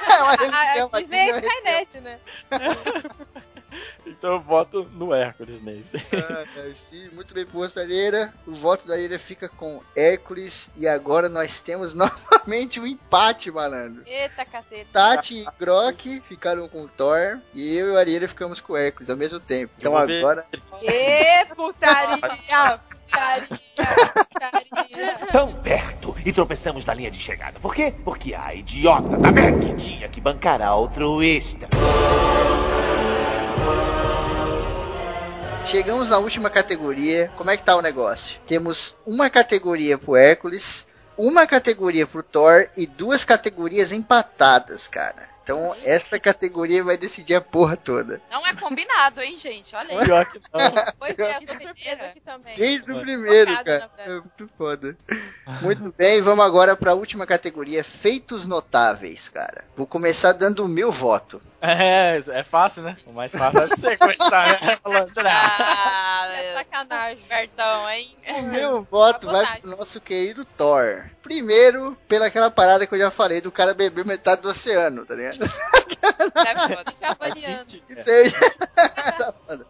[0.06, 1.38] É uma A, religião, a Disney é.
[1.40, 2.18] Skynet, né?
[4.06, 5.96] Então eu voto no Hércules nesse.
[5.96, 6.44] Ah,
[6.74, 8.32] sim, muito bem posto, Alheira.
[8.46, 10.70] O voto da Alheira fica com Hércules.
[10.76, 14.02] E agora nós temos novamente um empate, malandro.
[14.06, 14.86] Eita caceta.
[14.92, 17.38] Tati e Grok ficaram com o Thor.
[17.54, 19.72] E eu e o Arieira ficamos com o Hércules ao mesmo tempo.
[19.78, 20.46] Então agora.
[20.82, 22.18] Ê, putaria!
[22.18, 22.80] Putaria!
[24.14, 25.18] Putaria!
[25.30, 27.58] Tão perto e tropeçamos na linha de chegada.
[27.60, 27.94] Por quê?
[28.04, 31.68] Porque a idiota da Meg tinha que bancar a altruísta.
[35.66, 37.32] Chegamos na última categoria.
[37.36, 38.40] Como é que tá o negócio?
[38.46, 40.86] Temos uma categoria pro Hércules,
[41.16, 45.33] uma categoria pro Thor e duas categorias empatadas, cara.
[45.44, 48.20] Então essa categoria vai decidir a porra toda.
[48.30, 49.76] não é combinado, hein, gente?
[49.76, 50.04] Olha aí.
[50.06, 50.94] Pior que não.
[50.98, 52.56] Pois é, eu tô surpresa aqui também.
[52.56, 53.04] Desde o Vai.
[53.04, 53.90] primeiro, cara.
[53.98, 54.96] É muito foda.
[55.60, 59.64] Muito bem, vamos agora pra última categoria, feitos notáveis, cara.
[59.76, 61.42] Vou começar dando o meu voto.
[61.60, 62.96] É, é fácil, né?
[63.06, 64.76] O mais fácil é você começar, né?
[64.82, 67.22] Falando, Ah, É sacanagem.
[67.22, 68.16] Espertão, hein?
[68.38, 69.60] O meu voto vai Sabotagem.
[69.62, 71.04] pro nosso querido Thor.
[71.22, 75.14] Primeiro, pela aquela parada que eu já falei do cara beber metade do oceano, tá
[75.14, 75.33] ligado?
[77.90, 78.30] É.
[79.18, 79.66] Tá foda.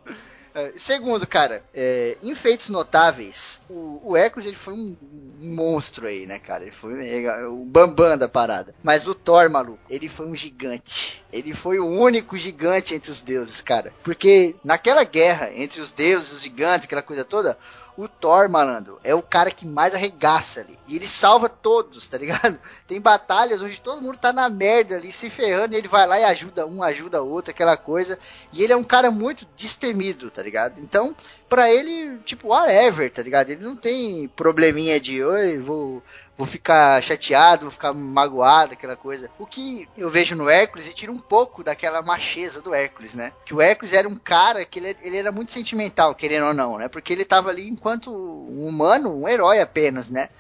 [0.55, 4.97] É, Segundo, cara, é, em feitos notáveis, o, o Hércules ele foi um,
[5.41, 6.63] monstro aí, né, cara?
[6.63, 8.73] Ele foi mega- o bambam da parada.
[8.83, 11.25] Mas o Thor, maluco, ele foi um gigante.
[11.33, 13.93] Ele foi o único gigante entre os deuses, cara.
[14.05, 17.59] Porque naquela guerra entre os deuses e os gigantes, aquela coisa toda,
[17.97, 20.77] o Thor, malandro, é o cara que mais arregaça ali.
[20.87, 22.59] E ele salva todos, tá ligado?
[22.87, 26.19] Tem batalhas onde todo mundo tá na merda ali, se ferrando, e ele vai lá
[26.19, 28.19] e ajuda um, ajuda outro, aquela coisa.
[28.53, 30.81] E ele é um cara muito destemido, tá ligado?
[30.81, 31.15] Então,
[31.55, 33.49] pra ele, tipo, whatever, tá ligado?
[33.49, 36.03] Ele não tem probleminha de, oi, vou,
[36.37, 39.31] vou ficar chateado, vou ficar magoado, aquela coisa.
[39.39, 43.31] O que eu vejo no Hércules, ele tira um pouco daquela macheza do Hércules, né?
[43.47, 46.77] Que o Hércules era um cara que ele, ele era muito sentimental, querendo ou não,
[46.77, 46.89] né?
[46.89, 50.31] Porque ele tava ali enquanto um humano, um herói apenas, né?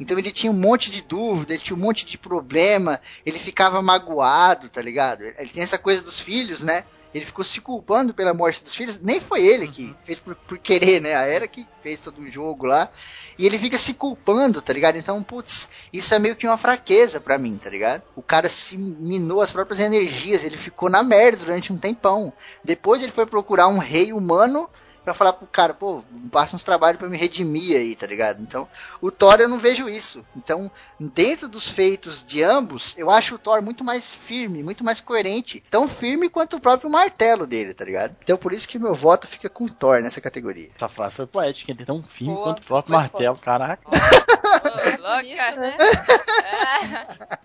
[0.00, 3.80] Então ele tinha um monte de dúvida, ele tinha um monte de problema, ele ficava
[3.80, 5.22] magoado, tá ligado?
[5.22, 6.82] Ele tem essa coisa dos filhos, né?
[7.14, 8.98] Ele ficou se culpando pela morte dos filhos.
[9.00, 11.14] Nem foi ele que fez por, por querer, né?
[11.14, 12.90] A Era que fez todo o jogo lá.
[13.38, 14.96] E ele fica se culpando, tá ligado?
[14.96, 18.02] Então, putz, isso é meio que uma fraqueza para mim, tá ligado?
[18.16, 22.32] O cara se minou as próprias energias, ele ficou na merda durante um tempão.
[22.64, 24.68] Depois ele foi procurar um rei humano
[25.04, 26.02] pra falar pro cara, pô,
[26.32, 28.42] passa uns trabalhos para me redimir aí, tá ligado?
[28.42, 28.66] Então,
[29.00, 30.24] o Thor eu não vejo isso.
[30.34, 35.00] Então, dentro dos feitos de ambos, eu acho o Thor muito mais firme, muito mais
[35.00, 35.62] coerente.
[35.70, 38.16] Tão firme quanto o próprio martelo dele, tá ligado?
[38.22, 40.68] Então, por isso que meu voto fica com o Thor nessa categoria.
[40.74, 43.82] Essa frase foi poética, ele é tão firme Boa, quanto o próprio martelo, caraca.
[43.86, 43.90] Ô,
[45.04, 45.56] louca.
[45.56, 45.76] né?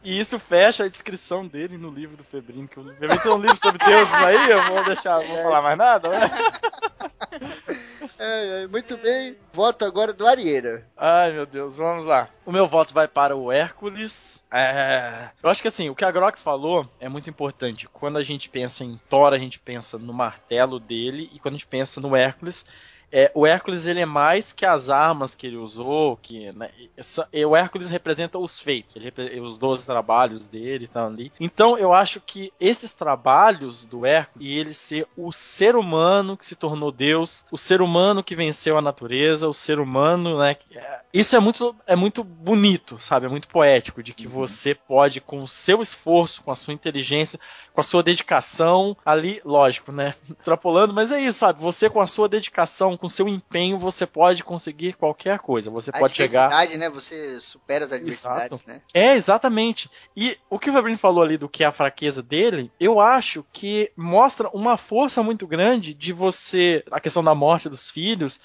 [0.04, 3.42] E isso fecha a descrição dele no livro do Febrino, que o Febrino tem um
[3.42, 6.30] livro sobre deuses aí, eu vou deixar, não vou falar mais nada, né?
[8.18, 9.38] É, é, muito bem.
[9.54, 10.86] Voto agora do Arieira.
[10.96, 12.30] Ai, meu Deus, vamos lá.
[12.46, 14.44] O meu voto vai para o Hércules.
[14.52, 15.30] É...
[15.42, 17.88] Eu acho que assim, o que a Grok falou é muito importante.
[17.88, 21.58] Quando a gente pensa em Thor, a gente pensa no martelo dele, e quando a
[21.58, 22.66] gente pensa no Hércules,
[23.12, 27.28] é, o Hércules ele é mais que as armas que ele usou, que né, essa-
[27.48, 31.32] o Hércules representa os feitos, ele os 12 trabalhos dele estão ali.
[31.40, 36.46] Então eu acho que esses trabalhos do Hércules e ele ser o ser humano que
[36.46, 40.54] se tornou Deus, o ser humano que venceu a natureza, o ser humano, né?
[40.56, 43.26] que- é, Isso é muito é muito bonito, sabe?
[43.26, 47.40] É muito poético de que você pode com o seu esforço, com a sua inteligência,
[47.74, 50.14] com a sua dedicação ali, lógico, né?
[50.40, 51.62] Extrapolando, mas é isso, sabe?
[51.62, 55.72] Você com a sua dedicação, com seu empenho, você pode conseguir qualquer coisa.
[55.72, 56.52] Você A pode chegar.
[56.78, 56.90] né?
[56.90, 58.82] Você supera as adversidades, né?
[58.94, 59.90] É, exatamente.
[60.16, 63.46] E o que o Fabrini falou ali do que é a fraqueza dele, eu acho
[63.52, 66.84] que mostra uma força muito grande de você.
[66.92, 68.40] A questão da morte dos filhos.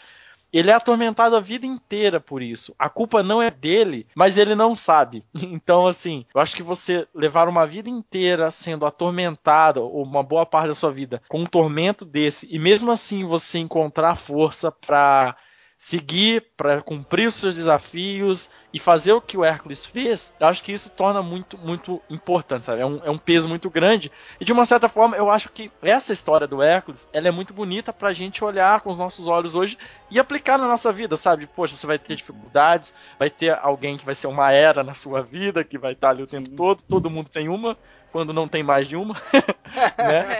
[0.55, 2.73] Ele é atormentado a vida inteira por isso.
[2.79, 5.25] A culpa não é dele, mas ele não sabe.
[5.55, 10.47] Então, assim, eu acho que você levar uma vida inteira sendo atormentado, ou uma boa
[10.47, 15.37] parte da sua vida, com um tormento desse, e mesmo assim você encontrar força pra
[15.77, 20.61] seguir, pra cumprir os seus desafios e fazer o que o Hércules fez, eu acho
[20.61, 22.81] que isso torna muito, muito importante, sabe?
[22.81, 24.11] É um, é um peso muito grande.
[24.41, 27.55] E de uma certa forma, eu acho que essa história do Hércules, ela é muito
[27.55, 29.79] bonita pra gente olhar com os nossos olhos hoje
[30.11, 31.47] e aplicar na nossa vida, sabe?
[31.47, 35.23] Poxa, você vai ter dificuldades, vai ter alguém que vai ser uma era na sua
[35.23, 37.79] vida, que vai estar ali o tempo todo, todo mundo tem uma,
[38.15, 39.15] quando não tem mais de uma,
[39.99, 40.39] né?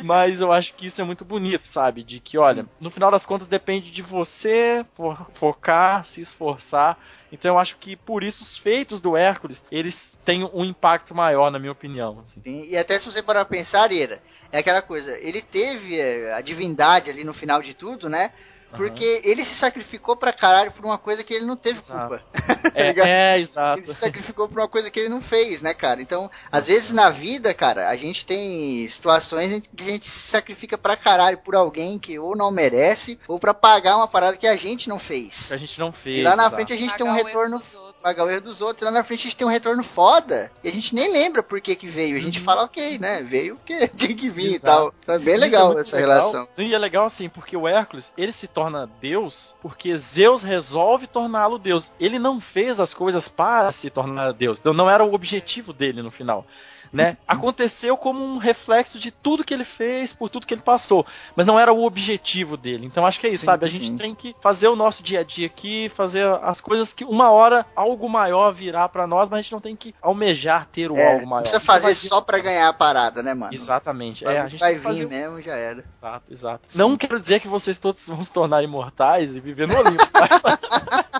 [0.00, 2.02] Mas eu acho que isso é muito bonito, sabe?
[2.02, 6.98] De que, olha, no final das contas depende de você fo- focar, se esforçar.
[7.30, 11.50] Então eu acho que por isso os feitos do Hércules, eles têm um impacto maior,
[11.50, 12.20] na minha opinião.
[12.20, 12.42] assim.
[12.42, 16.32] Sim, E até se você parar pra pensar, Arieira, é aquela coisa, ele teve é,
[16.34, 18.30] a divindade ali no final de tudo, né?
[18.76, 22.08] Porque ele se sacrificou pra caralho por uma coisa que ele não teve Exato.
[22.08, 22.22] culpa.
[22.74, 23.06] É, ligado?
[23.06, 23.92] é, Ele exato.
[23.94, 26.02] se sacrificou por uma coisa que ele não fez, né, cara?
[26.02, 30.28] Então, às vezes na vida, cara, a gente tem situações em que a gente se
[30.28, 34.46] sacrifica pra caralho por alguém que ou não merece, ou pra pagar uma parada que
[34.46, 35.46] a gente não fez.
[35.48, 36.18] Que a gente não fez.
[36.18, 36.56] E lá na exato.
[36.56, 37.62] frente a gente Pagar tem um retorno.
[38.02, 38.84] Pagar o erro dos outros.
[38.84, 40.50] Lá na frente a gente tem um retorno foda.
[40.62, 42.14] E a gente nem lembra por que que veio.
[42.14, 42.24] A Uhum.
[42.24, 43.22] gente fala, ok, né?
[43.22, 44.56] Veio porque tinha que vir Exato.
[44.56, 44.94] e tal.
[45.00, 46.10] Então é bem Isso legal muito essa legal.
[46.18, 46.48] relação.
[46.56, 51.58] E é legal assim, porque o Hércules, ele se torna Deus porque Zeus resolve torná-lo
[51.58, 51.90] Deus.
[52.00, 54.58] Ele não fez as coisas para se tornar Deus.
[54.58, 56.46] Então não era o objetivo dele no final.
[56.92, 57.16] Né?
[57.26, 61.04] Aconteceu como um reflexo de tudo que ele fez, por tudo que ele passou,
[61.36, 62.86] mas não era o objetivo dele.
[62.86, 63.66] Então acho que é isso, Sim, sabe?
[63.66, 63.78] A sim.
[63.84, 67.30] gente tem que fazer o nosso dia a dia aqui, fazer as coisas que uma
[67.30, 70.96] hora algo maior virá pra nós, mas a gente não tem que almejar ter o
[70.96, 71.42] É, algo maior.
[71.42, 73.52] precisa A gente vai fazer vir- só pra ganhar a parada, né, mano?
[73.52, 74.24] Exatamente.
[74.24, 75.84] Vai, É, a gente vai que fazer vir mesmo, já era.
[76.00, 76.68] Exato, exato.
[76.74, 80.02] Não quero dizer que vocês todos vão se tornar imortais e viver no Olimpo.
[80.14, 80.42] mas-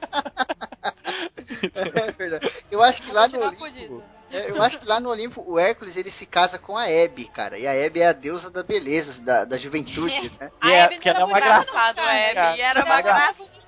[1.74, 2.50] É verdade.
[2.70, 4.02] Eu acho que lá no Olimpo, fudido.
[4.02, 7.24] é, eu acho que lá no Olimpo o Hércules ele se casa com a Hebe,
[7.26, 7.58] cara.
[7.58, 10.50] E a Hebe é a deusa da beleza, da, da juventude, né?
[10.60, 11.70] A E é- Abby que ela é uma era graça.
[11.70, 12.30] bonita, Engraçado, né?
[12.40, 12.58] Abby.
[12.58, 13.58] E era É uma gracinha.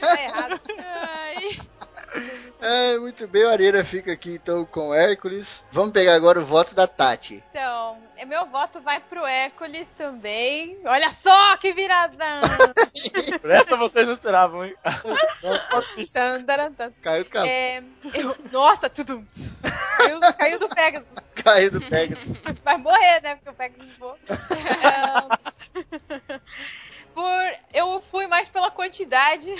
[0.00, 0.60] Tá errado.
[2.68, 5.64] É, muito bem, o Areira fica aqui então com o Hércules.
[5.70, 7.44] Vamos pegar agora o voto da Tati.
[7.50, 10.76] Então, meu voto vai pro Hércules também.
[10.84, 12.40] Olha só que viradão!
[13.40, 14.74] Por essa vocês não esperavam, hein?
[17.02, 17.50] Caiu do cavalo.
[17.50, 17.82] É,
[18.12, 19.24] eu- nossa, tudo.
[19.98, 21.08] Caiu, caiu do Pegasus.
[21.36, 22.32] Caiu do Pegasus.
[22.64, 23.36] Vai morrer, né?
[23.36, 24.18] Porque o Pegasus voou.
[27.16, 29.50] Por, eu fui mais pela quantidade.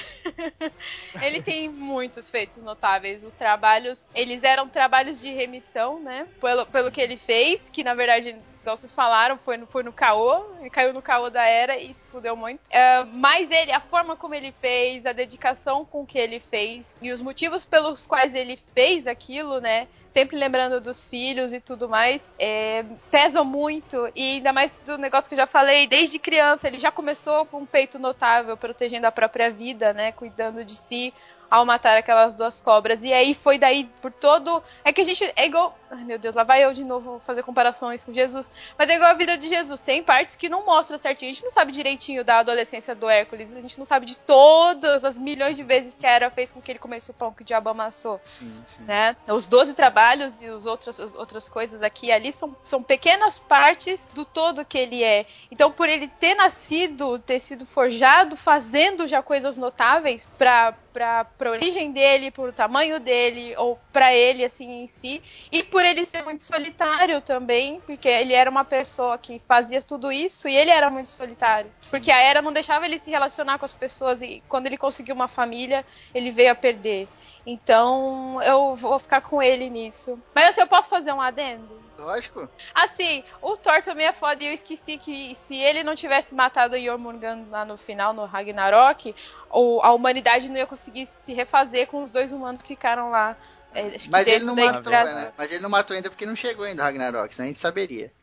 [1.23, 3.25] Ele tem muitos feitos notáveis.
[3.25, 6.29] Os trabalhos, eles eram trabalhos de remissão, né?
[6.39, 8.37] Pelo, pelo que ele fez, que na verdade,
[8.67, 10.45] igual vocês falaram, foi no, foi no caô.
[10.59, 12.61] Ele caiu no caô da era e se fudeu muito.
[12.69, 17.13] É, mas ele, a forma como ele fez, a dedicação com que ele fez e
[17.13, 19.87] os motivos pelos quais ele fez aquilo, né?
[20.17, 24.11] sempre lembrando dos filhos e tudo mais, é, pesam muito.
[24.17, 27.59] E ainda mais do negócio que eu já falei, desde criança, ele já começou com
[27.59, 30.13] um peito notável, protegendo a própria vida, né?
[30.13, 31.13] Cuidando de si
[31.51, 33.03] ao matar aquelas duas cobras.
[33.03, 34.63] E aí foi daí por todo.
[34.85, 35.33] É que a gente.
[35.37, 35.79] É igual.
[35.91, 38.51] Ai meu Deus, lá vai eu de novo fazer comparações com Jesus.
[38.77, 39.81] Mas é igual a vida de Jesus.
[39.81, 41.31] Tem partes que não mostra certinho.
[41.31, 43.55] A gente não sabe direitinho da adolescência do Hércules.
[43.55, 46.61] A gente não sabe de todas as milhões de vezes que a Hera fez com
[46.61, 48.83] que ele comesse o pão que o diabo amassou Sim, sim.
[48.85, 49.17] né?
[49.29, 53.39] Os 12 trabalhos e os outros, as outras coisas aqui e ali são, são pequenas
[53.39, 55.27] partes do todo que ele é.
[55.51, 61.51] Então, por ele ter nascido, ter sido forjado, fazendo já coisas notáveis pra, pra, pra
[61.51, 66.25] origem dele, pro tamanho dele, ou pra ele, assim, em si, e por ele ser
[66.25, 70.89] muito solitário também, porque ele era uma pessoa que fazia tudo isso e ele era
[70.89, 71.71] muito solitário.
[71.91, 75.15] Porque a Era não deixava ele se relacionar com as pessoas e quando ele conseguiu
[75.15, 77.07] uma família, ele veio a perder.
[77.47, 80.21] Então, eu vou ficar com ele nisso.
[80.35, 81.81] Mas assim, eu posso fazer um adendo?
[81.97, 82.49] Lógico.
[82.75, 86.75] Assim, o Thor também é foda e eu esqueci que se ele não tivesse matado
[86.75, 89.15] o Jormungand lá no final, no Ragnarok,
[89.49, 93.37] ou a humanidade não ia conseguir se refazer com os dois humanos que ficaram lá.
[93.79, 95.33] É, acho que Mas ele não matou, né?
[95.37, 98.13] Mas ele não matou ainda porque não chegou ainda o Ragnarok, senão a gente saberia.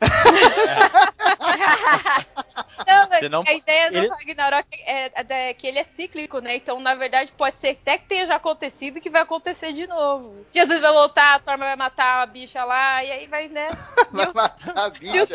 [2.86, 6.38] Não, mas não- a ideia do ele- Ragnarok é, é- é que ele é cíclico,
[6.40, 6.56] né?
[6.56, 10.44] Então, na verdade, pode ser até que tenha já acontecido que vai acontecer de novo.
[10.52, 13.68] Jesus vai voltar, a Torma vai matar a bicha lá, e aí vai, né?
[14.12, 15.26] Vai matar a bicha.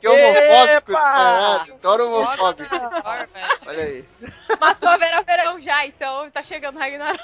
[0.00, 1.74] Que homofóbico, caralho.
[1.80, 2.74] Thor homofóbico.
[3.66, 4.04] Olha aí.
[4.60, 7.22] Matou a Vera Verão já, então tá chegando o Ragnarok.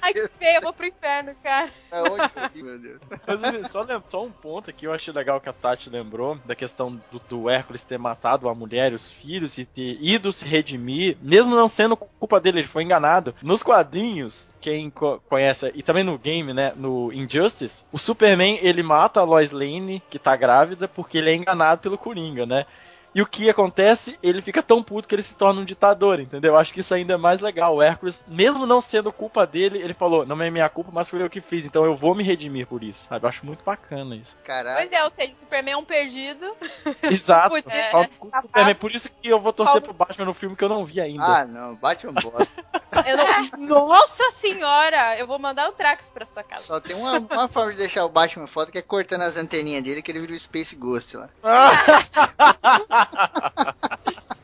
[0.00, 1.70] Ai, que feio, eu vou pro inferno, cara.
[1.92, 3.00] Eu vi, meu Deus.
[3.26, 7.00] Mas só, só um ponto aqui, eu achei legal que a Tati lembrou da questão
[7.10, 11.16] do, do Hércules ter matado a mulher e os filhos e ter ido se redimir,
[11.20, 13.34] mesmo não sendo culpa dele, ele foi enganado.
[13.42, 18.82] Nos quadrinhos, quem co- conhece, e também no game, né, no Injustice, o Superman, ele
[18.82, 22.66] mata a Lois Lane, que tá grávida, porque ele é enganado pelo Coringa, né?
[23.14, 24.16] E o que acontece?
[24.22, 26.56] Ele fica tão puto que ele se torna um ditador, entendeu?
[26.56, 27.76] Acho que isso ainda é mais legal.
[27.76, 31.20] O Hércules, mesmo não sendo culpa dele, ele falou: não é minha culpa, mas foi
[31.22, 33.24] eu que fiz, então eu vou me redimir por isso, sabe?
[33.24, 34.36] Eu acho muito bacana isso.
[34.44, 34.76] Caralho.
[34.78, 36.54] Pois é, ou seja, o Superman é um perdido.
[37.02, 37.56] Exato.
[37.68, 38.08] É.
[38.20, 38.74] O Superman.
[38.76, 41.24] Por isso que eu vou torcer pro Batman no filme que eu não vi ainda.
[41.24, 41.74] Ah, não.
[41.74, 42.64] Batman bosta.
[43.06, 45.16] Eu não- Nossa senhora!
[45.16, 46.64] Eu vou mandar um Trax pra sua casa.
[46.64, 49.82] Só tem uma, uma forma de deixar o Batman foda que é cortando as anteninhas
[49.84, 51.28] dele que ele vira o Space Ghost lá.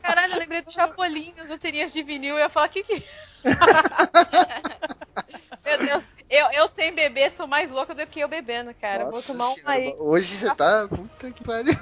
[0.03, 3.03] Caralho, eu lembrei do Chapolin, as anteninhas de vinil, eu ia falar, que que...
[5.65, 9.05] Meu Deus, eu, eu sem beber sou mais louca do que eu bebendo, cara.
[9.05, 9.95] Nossa vou tomar um aí.
[9.99, 10.89] Hoje você tá.
[10.89, 11.75] Puta que pariu.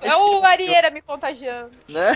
[0.00, 1.70] É o Arieira me contagiando.
[1.88, 2.12] Né?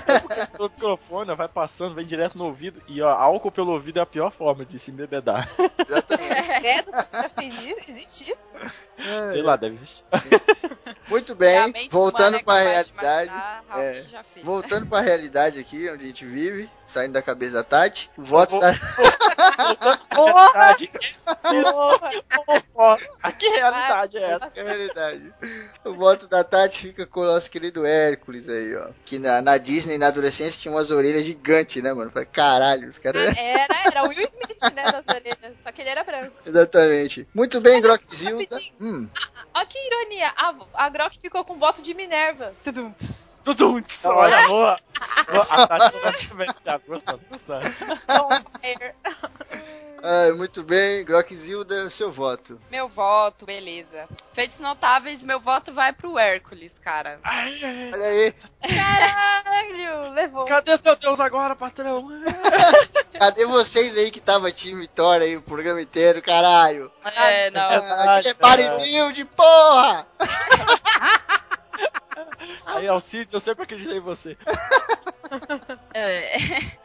[0.59, 2.81] O microfone vai passando, vem direto no ouvido.
[2.89, 5.48] E ó, álcool pelo ouvido é a pior forma de se embebedar.
[5.86, 7.69] Exatamente.
[7.69, 7.90] Isso?
[7.90, 8.48] Existe isso?
[9.31, 10.05] Sei lá, deve existir.
[11.12, 13.30] Muito a bem, voltando é pra capaz de realidade.
[13.30, 14.05] matar, é.
[14.05, 14.47] já fez.
[14.47, 18.10] Voltando pra realidade aqui, onde a gente vive, saindo da cabeça da Tati.
[18.16, 18.70] O voto da.
[20.10, 20.93] Realidade.
[22.72, 22.98] Porra!
[23.22, 24.51] Ah, que realidade é essa?
[24.55, 25.34] É realidade.
[25.84, 28.90] O voto da Tati fica com o nosso querido Hércules aí, ó.
[29.05, 32.10] Que na, na Disney, na adolescência, tinha umas orelhas gigantes, né, mano?
[32.10, 33.36] Falei, caralho, os caras.
[33.36, 35.56] Era, era o Will Smith, né, das orelhas.
[35.62, 36.34] Só que ele era branco.
[36.47, 37.26] Exatamente.
[37.34, 38.39] Muito bem, rapidinho.
[38.80, 39.09] Hum,
[39.55, 42.55] Olha que ironia, a, a Grok ficou com voto de Minerva.
[42.62, 42.95] Tudum.
[43.45, 44.79] Tudum, olha, amor.
[45.51, 47.66] A Tati não vai conversar, gostando, gostando.
[50.03, 52.59] Ah, muito bem, Grockzilda, seu voto.
[52.69, 54.09] Meu voto, beleza.
[54.33, 57.20] Feitos notáveis, meu voto vai pro Hércules, cara.
[57.24, 60.45] Olha aí, Caralho, levou.
[60.45, 62.09] Cadê seu Deus agora, patrão?
[63.16, 66.91] cadê vocês aí que tava time Thor aí o programa inteiro, caralho?
[67.16, 67.62] É, não.
[67.62, 68.57] Ah, que é cara.
[68.57, 70.07] bodybuild, porra!
[72.66, 74.37] Aí, Alcides, eu sempre acreditei em você.
[75.95, 76.37] É.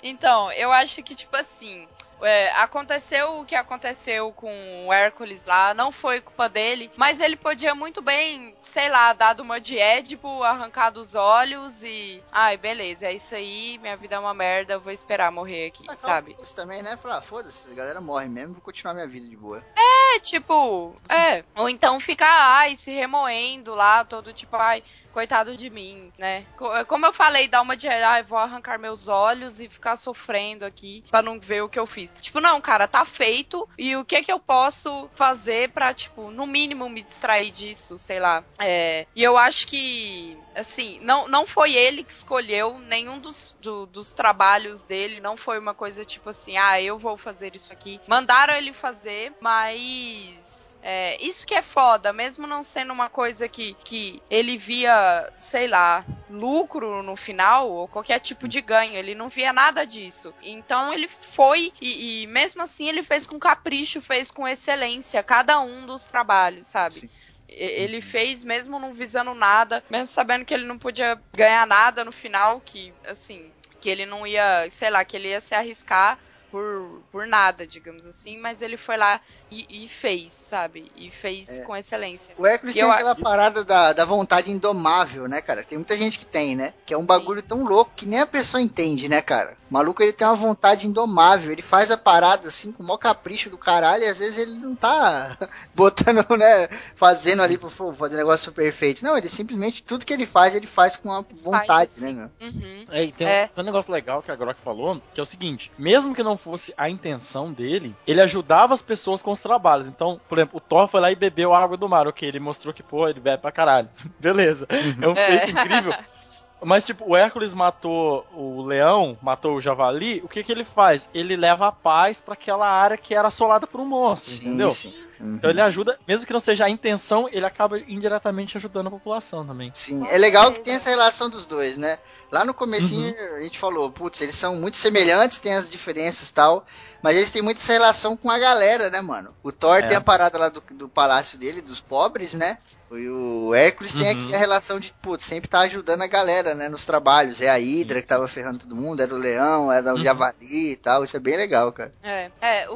[0.03, 1.88] Então, eu acho que, tipo assim,
[2.22, 7.35] é, aconteceu o que aconteceu com o Hércules lá, não foi culpa dele, mas ele
[7.35, 12.23] podia muito bem, sei lá, dado uma de Édipo, arrancado os olhos e.
[12.31, 15.84] Ai, beleza, é isso aí, minha vida é uma merda, eu vou esperar morrer aqui,
[15.84, 16.35] Tacar sabe?
[16.41, 16.98] Isso também, né?
[16.98, 19.64] Falar, foda-se, a galera morre mesmo, vou continuar minha vida de boa.
[19.76, 21.44] É, tipo, é.
[21.56, 24.84] Ou então ficar, ai, se remoendo lá, todo tipo, ai,
[25.18, 26.45] coitado de mim, né?
[26.56, 30.64] Co- Como eu falei, dá uma de, ai, vou arrancar meus olhos e ficar sofrendo
[30.64, 32.14] aqui pra não ver o que eu fiz.
[32.22, 36.45] Tipo, não, cara, tá feito e o que que eu posso fazer pra, tipo, no
[36.45, 38.45] mínimo me distrair disso, sei lá.
[38.61, 43.88] É, e eu acho que, assim, não, não foi ele que escolheu nenhum dos, do-
[43.88, 47.99] dos trabalhos dele, não foi uma coisa tipo assim, ah, eu vou fazer isso aqui.
[48.07, 50.56] Mandaram ele fazer, mas.
[50.89, 55.68] É, isso que é foda, mesmo não sendo uma coisa que, que ele via, sei
[55.68, 60.34] lá, lucro no final, ou qualquer tipo de ganho, ele não via nada disso.
[60.41, 65.59] Então ele foi, e, e mesmo assim ele fez com capricho, fez com excelência cada
[65.59, 67.01] um dos trabalhos, sabe?
[67.01, 67.09] Sim.
[67.49, 72.14] Ele fez mesmo não visando nada, mesmo sabendo que ele não podia ganhar nada no
[72.14, 73.51] final, que, assim,
[73.81, 76.18] que ele não ia, sei lá, que ele ia se arriscar
[76.49, 79.22] por, por nada, digamos assim, mas ele foi lá
[79.52, 80.91] e, e fez, sabe?
[80.95, 81.61] E fez É.
[81.64, 82.34] com excelência.
[82.38, 85.64] O Hércules tem eu- aquela parada da, da vontade indomável, né, cara?
[85.64, 86.74] Tem muita gente que tem, né?
[86.86, 89.57] Que é um bagulho tão louco que nem a pessoa entende, né, cara?
[89.69, 91.52] O maluco, ele tem uma vontade indomável.
[91.52, 94.03] Ele faz a parada, assim, com o maior capricho do caralho.
[94.03, 95.38] E às vezes ele não tá
[95.76, 96.68] botando, né?
[96.95, 99.03] Fazendo ali pro fazer um negócio perfeito.
[99.03, 102.30] Não, ele simplesmente, tudo que ele faz, ele faz com a vontade, Faz, né, meu?
[102.49, 102.86] Uhum.
[102.90, 103.48] É, e tem, É.
[103.48, 106.38] tem um negócio legal que a Grok falou, que é o seguinte: mesmo que não
[106.38, 109.88] fosse a intenção dele, ele ajudava as pessoas com os trabalhos.
[109.88, 112.07] Então, por exemplo, o Thor foi lá e bebeu a água do mar.
[112.07, 113.89] Ok, ele mostrou que, pô, ele bebe pra caralho.
[114.19, 114.68] Beleza.
[115.01, 115.27] É um É.
[115.45, 115.93] feito incrível.
[116.63, 121.09] Mas, tipo, o Hércules matou o leão, matou o javali, o que que ele faz?
[121.13, 124.71] Ele leva a paz pra aquela área que era assolada por um monstro, entendeu?
[124.71, 124.93] sim.
[125.19, 125.35] Uhum.
[125.35, 129.45] Então ele ajuda, mesmo que não seja a intenção, ele acaba indiretamente ajudando a população
[129.45, 129.71] também.
[129.73, 131.97] Sim, é legal que tem essa relação dos dois, né?
[132.31, 136.34] Lá no comecinho a gente falou, putz, eles são muito semelhantes, tem as diferenças e
[136.34, 136.65] tal,
[137.01, 139.34] mas eles têm muita essa relação com a galera, né, mano?
[139.41, 139.88] O Thor É.
[139.88, 142.59] tem a parada lá do, do palácio dele, dos pobres, né?
[142.91, 144.11] E o Hércules tem Uhum.
[144.11, 147.41] aqui a relação de, putz, sempre tá ajudando a galera, né, nos trabalhos.
[147.41, 150.03] É a Hydra que tava ferrando todo mundo, era o Leão, era o Uhum.
[150.03, 151.93] Javali e tal, isso é bem legal, cara.
[152.01, 152.76] É, é o,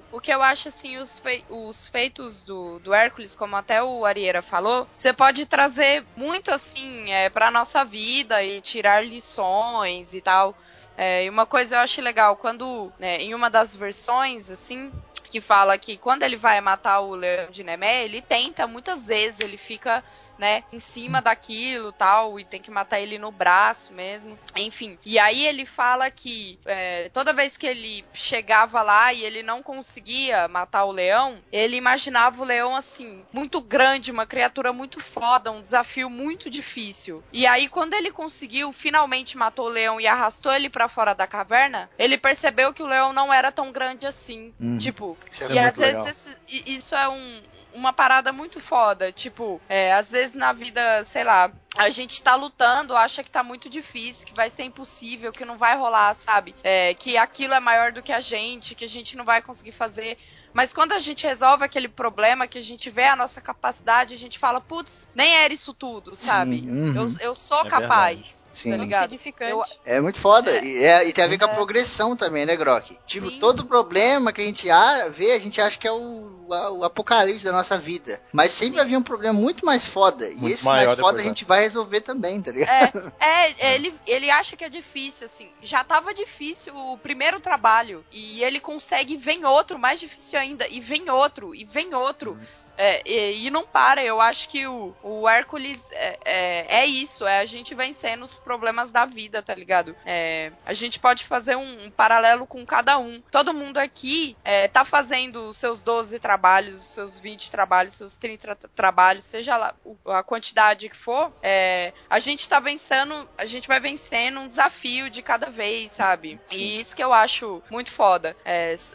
[0.00, 3.82] o, o que eu acho, assim, os, fei- os feitos do, do Hércules, como até
[3.82, 10.14] o Arieira falou, você pode trazer muito, assim, é, pra nossa vida e tirar lições
[10.14, 10.56] e tal.
[10.96, 14.90] É, e uma coisa eu acho legal, quando, né, em uma das versões, assim,
[15.26, 19.40] que fala que quando ele vai matar o leão de Nemé, ele tenta muitas vezes,
[19.40, 20.02] ele fica,
[20.38, 24.98] né, em cima daquilo tal, e tem que matar ele no braço mesmo, enfim.
[25.04, 29.62] E aí ele fala que é, toda vez que ele chegava lá e ele não
[29.62, 35.50] conseguia matar o leão, ele imaginava o leão assim, muito grande, uma criatura muito foda,
[35.50, 37.22] um desafio muito difícil.
[37.32, 41.26] E aí quando ele conseguiu, finalmente matou o leão e arrastou ele pra fora da
[41.26, 44.52] caverna, ele percebeu que o leão não era tão grande assim.
[44.60, 44.78] Uhum.
[44.78, 47.42] Tipo, Isso é e às vezes esse- isso é um,
[47.72, 49.12] uma parada muito foda.
[49.12, 53.42] Tipo, é, às vezes na vida, sei lá, a gente tá lutando, acha que tá
[53.42, 56.54] muito difícil, que vai ser impossível, que não vai rolar, sabe?
[56.62, 59.72] É, que aquilo é maior do que a gente, que a gente não vai conseguir
[59.72, 60.18] fazer.
[60.52, 64.18] Mas quando a gente resolve aquele problema, que a gente vê a nossa capacidade, a
[64.18, 66.60] gente fala, putz, nem era isso tudo, sabe?
[66.60, 66.94] Sim, uhum.
[66.96, 68.45] Eu, eu sou É capaz.
[68.56, 68.70] Sim.
[68.70, 69.12] Tá ligado?
[69.12, 69.50] Edificante.
[69.50, 70.50] Eu- É muito foda.
[70.50, 70.64] É.
[70.64, 71.54] E, é- e tem a ver com a É.
[71.54, 72.96] progressão também, né, Grok?
[73.06, 73.38] Tipo, Sim.
[73.38, 74.66] todo problema que a gente
[75.12, 78.20] vê, a gente acha que é o, a- o apocalipse da nossa vida.
[78.32, 80.26] Mas sempre havia um problema muito mais foda.
[80.30, 81.28] E Muito esse maior mais foda depois, a né?
[81.28, 83.12] gente vai resolver também, tá ligado?
[83.20, 85.50] É, é, ele, ele acha que é difícil, assim.
[85.62, 88.04] Já tava difícil o primeiro trabalho.
[88.10, 90.66] E ele consegue, e vem outro, mais difícil ainda.
[90.68, 92.38] E vem outro, e vem outro.
[92.76, 97.26] É, e, e não para, eu acho que o, o Hércules é, é, é isso,
[97.26, 99.96] é a gente vencendo os problemas da vida, tá ligado?
[100.04, 103.22] É, a gente pode fazer um, um paralelo com cada um.
[103.30, 108.16] Todo mundo aqui é, tá fazendo os seus 12 trabalhos, os seus 20 trabalhos, seus
[108.16, 109.74] 30 tra- trabalhos, seja lá
[110.06, 115.08] a quantidade que for, é, a gente tá vencendo, a gente vai vencendo um desafio
[115.10, 116.40] de cada vez, sabe?
[116.50, 118.36] E isso que eu acho muito foda.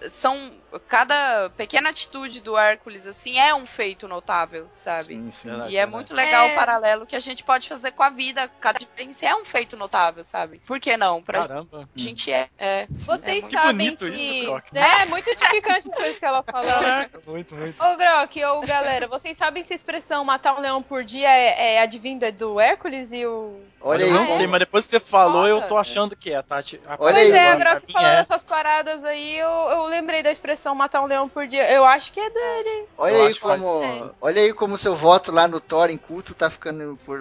[0.10, 5.16] São cada pequena atitude do Hércules assim é um feito notável, sabe?
[5.16, 5.50] Sim, sim.
[5.50, 5.74] Verdade.
[5.74, 6.52] E é muito legal É.
[6.52, 8.48] o paralelo que a gente pode fazer com a vida.
[8.60, 10.60] Cada diferença é um feito notável, sabe?
[10.66, 11.22] Por que não?
[11.22, 11.90] Pra Caramba.
[11.96, 12.50] gente é.
[12.58, 14.06] é Vocês é muito sabem se...
[14.08, 14.64] isso, Croc.
[14.74, 16.72] É, muito edificante as coisas que ela falou.
[16.72, 17.84] Caraca, muito, muito.
[17.84, 21.76] Ô, Grok, ô, galera, vocês sabem se a expressão matar um leão por dia é,
[21.76, 23.60] é advinda do Hércules e o...
[23.84, 24.38] Olha eu aí, não é?
[24.38, 25.68] sei, mas depois que você falou, eu Foda.
[25.70, 26.80] tô achando que é, Tati.
[26.86, 27.56] A Olha Pois aí, é, a.
[27.56, 28.20] Grok falando É.
[28.20, 31.72] essas paradas aí, eu, eu lembrei da expressão matar um leão por dia.
[31.72, 32.88] Eu acho que é dele.
[32.98, 34.16] olha Eu aí como.
[34.22, 37.20] Olha aí como seu voto lá no Thor em culto tá ficando por.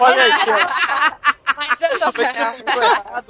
[0.00, 1.34] Olha ó.
[1.56, 2.64] Mas eu tô errado,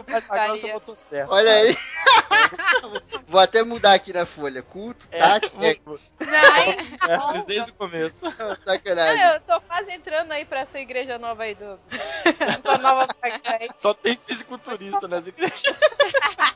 [0.06, 0.72] mas agora você Faria.
[0.74, 1.30] botou certo.
[1.32, 1.76] Olha aí.
[3.26, 4.62] Vou até mudar aqui na folha.
[4.62, 8.26] Culto, Tati, é, Não, Hércules desde o começo.
[8.64, 9.24] sacanagem.
[9.24, 11.78] eu tô quase entrando aí pra essa igreja nova aí do...
[12.62, 13.68] pra nova aí.
[13.78, 15.60] Só tem fisiculturista nas igrejas.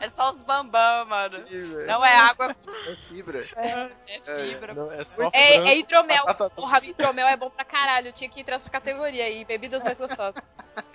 [0.00, 1.38] É só os bambam, mano.
[1.50, 2.54] Ih, velho, Não é água,
[2.86, 3.38] é fibra.
[3.56, 4.74] é fibra.
[4.74, 6.24] Não, é só É, é hidromel.
[6.54, 8.12] Porra, hidromel é bom pra caralho.
[8.12, 9.44] Tinha que ir nessa categoria aí.
[9.44, 10.37] Bebidas mais gostosas.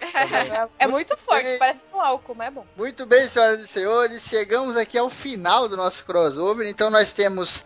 [0.02, 2.66] É, é muito forte, parece um álcool, mas é bom.
[2.76, 6.68] Muito bem, senhoras e senhores, chegamos aqui ao final do nosso crossover.
[6.68, 7.66] Então nós temos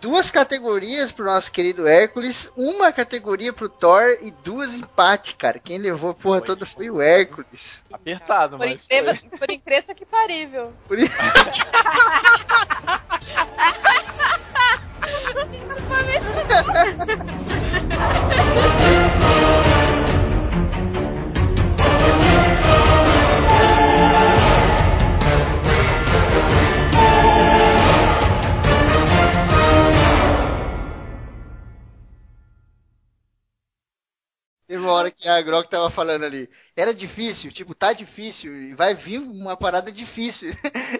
[0.00, 5.58] duas categorias pro nosso querido Hércules, uma categoria pro Thor e duas empate, cara.
[5.60, 6.46] Quem levou a porra Foi.
[6.46, 7.84] toda foi o Hércules.
[7.92, 9.28] Apertado, Por, mas incrível, foi.
[9.38, 10.72] por incrível que parível.
[10.88, 10.98] Por
[34.72, 38.72] Teve uma hora que a Grok tava falando ali, era difícil, tipo, tá difícil, e
[38.74, 40.50] vai vir uma parada difícil.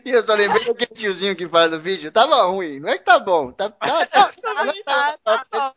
[0.05, 3.05] E eu só lembrei daquele tiozinho que fala no vídeo, tava ruim, não é que
[3.05, 5.75] tá bom, tá, tá, tá, tá, tá, tá, tá,